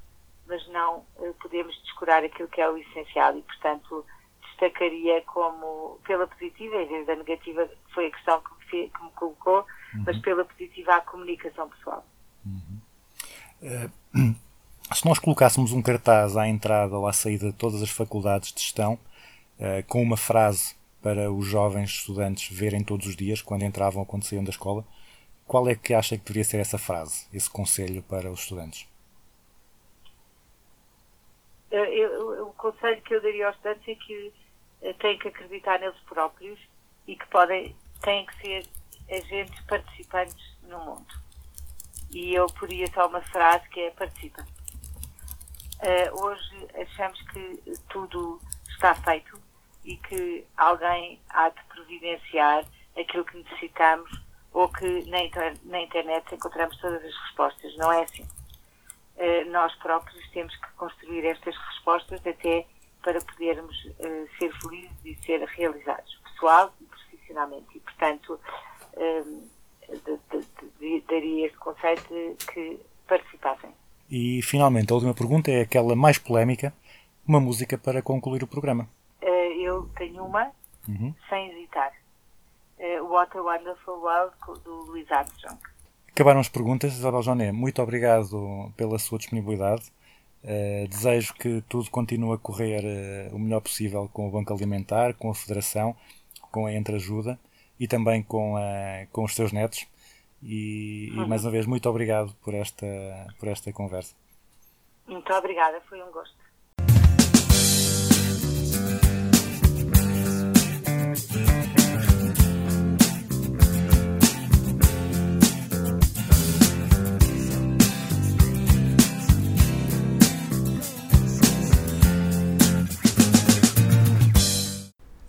mas 0.47 0.67
não 0.69 1.05
eh, 1.21 1.33
podemos 1.41 1.75
descurar 1.83 2.25
aquilo 2.25 2.49
que 2.49 2.61
é 2.61 2.69
o 2.69 2.77
essencial 2.77 3.37
e, 3.37 3.43
portanto, 3.43 4.05
destacaria 4.43 5.23
como, 5.23 6.01
pela 6.05 6.27
positiva, 6.27 6.77
em 6.77 6.89
vez 6.89 7.07
da 7.07 7.17
negativa, 7.17 7.67
que 7.67 7.95
foi 7.95 8.07
a 8.07 8.11
questão 8.11 8.43
que 8.43 8.77
me, 8.77 8.91
que 8.91 9.03
me 9.03 9.11
colocou, 9.13 9.67
mas 10.05 10.19
pela 10.19 10.45
positiva 10.45 10.97
a 10.97 11.01
comunicação 11.01 11.69
pessoal. 11.71 12.05
Se 14.95 15.07
nós 15.07 15.19
colocássemos 15.19 15.73
um 15.73 15.81
cartaz 15.81 16.37
à 16.37 16.49
entrada 16.49 16.99
ou 16.99 17.07
à 17.07 17.13
saída 17.13 17.47
de 17.47 17.57
todas 17.57 17.81
as 17.83 17.91
faculdades 17.91 18.53
de 18.53 18.61
gestão, 18.61 18.99
eh, 19.59 19.83
com 19.83 20.03
uma 20.03 20.17
frase 20.17 20.75
para 21.01 21.31
os 21.33 21.47
jovens 21.47 21.91
estudantes 21.91 22.55
verem 22.55 22.83
todos 22.85 23.07
os 23.07 23.17
dias, 23.17 23.41
quando 23.41 23.63
entravam 23.65 24.01
ou 24.01 24.07
quando 24.07 24.25
saíam 24.25 24.45
da 24.45 24.51
escola, 24.51 24.85
qual 25.47 25.69
é 25.69 25.75
que 25.75 25.95
acha 25.95 26.19
que 26.19 26.25
deveria 26.25 26.45
ser 26.45 26.59
essa 26.59 26.77
frase, 26.77 27.27
esse 27.33 27.49
conselho 27.49 28.03
para 28.03 28.31
os 28.31 28.41
estudantes? 28.41 28.87
Eh, 31.71 31.95
eu- 31.99 32.49
o 32.49 32.53
conselho 32.55 33.01
que 33.03 33.15
eu 33.15 33.23
daria 33.23 33.47
aos 33.47 33.57
estudantes 33.57 33.89
é 33.89 33.95
que 33.95 34.33
eh, 34.83 34.93
têm 34.95 35.19
que 35.19 35.29
acreditar 35.29 35.79
neles 35.79 35.99
próprios 36.09 36.59
e 37.07 37.15
que 37.15 37.27
podem, 37.29 37.77
têm 38.03 38.27
que 38.27 38.37
ser 38.41 38.67
agentes 39.11 39.61
participantes 39.67 40.57
no 40.63 40.79
mundo. 40.81 41.07
E 42.11 42.35
eu 42.35 42.47
poria 42.47 42.87
só 42.93 43.07
uma 43.07 43.21
frase 43.23 43.69
que 43.69 43.81
é 43.81 43.91
participa. 43.91 44.45
Eh, 45.83 46.11
hoje 46.13 46.69
achamos 46.75 47.21
que 47.31 47.63
tudo 47.89 48.41
está 48.69 48.95
feito 48.95 49.41
e 49.85 49.97
que 49.97 50.47
alguém 50.57 51.21
há 51.31 51.49
de 51.49 51.63
providenciar 51.65 52.65
aquilo 52.99 53.25
que 53.25 53.39
necessitamos 53.39 54.11
ou 54.53 54.69
que 54.69 55.05
na, 55.09 55.23
inter- 55.23 55.57
na 55.65 55.81
internet 55.81 56.35
encontramos 56.35 56.77
todas 56.79 57.03
as 57.05 57.17
respostas. 57.25 57.77
Não 57.77 57.91
é 57.93 58.03
assim. 58.03 58.27
Eh, 59.17 59.45
nós 59.45 59.75
próprios 59.77 60.29
temos 60.31 60.55
que 60.57 60.71
construir 60.73 61.25
estas 61.27 61.57
respostas 61.57 62.21
até 62.27 62.67
para 63.03 63.21
podermos 63.21 63.75
eh, 63.99 64.27
ser 64.39 64.53
felizes 64.61 64.93
e 65.05 65.15
ser 65.25 65.43
realizados, 65.45 66.15
pessoal 66.25 66.73
e 66.81 66.85
profissionalmente. 66.85 67.67
E, 67.77 67.81
portanto, 67.81 68.39
daria 71.09 71.47
este 71.47 71.59
conceito 71.59 72.09
de 72.09 72.47
que 72.47 72.81
participassem. 73.09 73.75
E 74.11 74.43
finalmente, 74.43 74.91
a 74.91 74.95
última 74.95 75.15
pergunta 75.15 75.51
é 75.51 75.61
aquela 75.61 75.95
mais 75.95 76.19
polémica, 76.19 76.73
uma 77.27 77.39
música 77.41 77.79
para 77.79 78.03
concluir 78.03 78.43
o 78.43 78.47
programa. 78.47 78.89
Eh, 79.23 79.53
eu 79.63 79.89
tenho 79.97 80.25
uma, 80.25 80.51
Uhum. 80.89 81.15
sem 81.29 81.51
hesitar. 81.53 81.93
Eh, 82.79 83.01
What 83.01 83.37
a 83.37 83.43
Wonderful 83.43 84.01
World, 84.01 84.35
do 84.65 84.75
Louis 84.87 85.11
Armstrong. 85.13 85.59
Acabaram 86.11 86.41
as 86.41 86.49
perguntas, 86.49 86.93
Isabel 86.95 87.23
Joné. 87.23 87.53
Muito 87.53 87.81
obrigado 87.81 88.73
pela 88.77 88.99
sua 88.99 89.19
disponibilidade. 89.19 89.85
Eh, 90.43 90.87
desejo 90.89 91.35
que 91.35 91.63
tudo 91.69 91.91
continue 91.91 92.35
a 92.35 92.39
correr 92.39 92.83
eh, 92.85 93.31
o 93.33 93.39
melhor 93.39 93.61
possível 93.61 94.09
com 94.13 94.27
o 94.27 94.31
Banco 94.31 94.53
Alimentar, 94.53 95.15
com 95.15 95.31
a 95.31 95.35
Federação, 95.35 95.95
com 96.51 96.67
a 96.67 96.73
Entreajuda 96.75 97.39
e 97.79 97.87
também 97.87 98.23
com, 98.23 98.57
a- 98.57 99.07
com 99.13 99.23
os 99.23 99.35
seus 99.35 99.53
netos. 99.53 99.87
E, 100.43 101.11
e 101.13 101.19
uhum. 101.19 101.29
mais 101.29 101.45
uma 101.45 101.51
vez, 101.51 101.67
muito 101.67 101.89
obrigado 101.89 102.35
por 102.43 102.55
esta, 102.55 102.87
por 103.39 103.49
esta 103.49 103.73
conversa. 103.73 104.15
Muito 105.07 105.33
obrigada, 105.33 105.81
foi 105.89 106.03
um 106.03 106.11
gosto. 106.11 106.41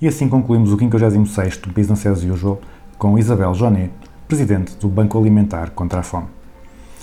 E 0.01 0.07
assim 0.07 0.28
concluímos 0.28 0.74
o 0.74 0.78
56º 0.78 1.72
Business 1.72 2.07
as 2.07 2.24
Usual 2.24 2.59
com 2.97 3.20
Isabel 3.20 3.53
Jonet 3.53 4.01
presidente 4.32 4.78
do 4.78 4.88
Banco 4.88 5.20
Alimentar 5.20 5.72
contra 5.72 6.00
a 6.00 6.04
Fome. 6.04 6.28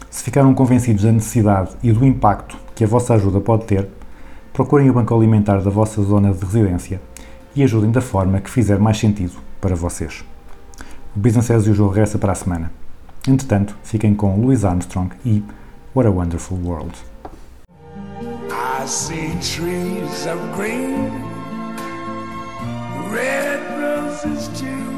Se 0.08 0.22
ficaram 0.22 0.54
convencidos 0.54 1.02
da 1.02 1.12
necessidade 1.12 1.76
e 1.82 1.92
do 1.92 2.06
impacto 2.06 2.56
que 2.74 2.82
a 2.82 2.86
vossa 2.86 3.12
ajuda 3.12 3.38
pode 3.38 3.66
ter, 3.66 3.86
procurem 4.50 4.88
o 4.88 4.94
Banco 4.94 5.14
Alimentar 5.14 5.60
da 5.60 5.68
vossa 5.68 6.02
zona 6.02 6.32
de 6.32 6.42
residência 6.42 7.02
e 7.54 7.62
ajudem 7.62 7.90
da 7.90 8.00
forma 8.00 8.40
que 8.40 8.48
fizer 8.48 8.78
mais 8.78 8.96
sentido 8.96 9.34
para 9.60 9.76
vocês. 9.76 10.24
O 11.14 11.20
Business 11.20 11.50
as 11.50 11.66
Usual 11.66 11.90
regressa 11.90 12.16
para 12.16 12.32
a 12.32 12.34
semana. 12.34 12.72
Entretanto, 13.28 13.76
fiquem 13.82 14.14
com 14.14 14.40
Louis 14.40 14.64
Armstrong 14.64 15.14
e 15.22 15.44
What 15.94 16.08
a 16.08 16.10
Wonderful 16.10 16.56
World. 16.64 16.96
I 18.50 18.86
see 18.86 19.32
trees 19.42 20.26
of 20.26 20.40
green, 20.56 21.10
red 23.12 23.60
roses 23.78 24.48
too. 24.58 24.97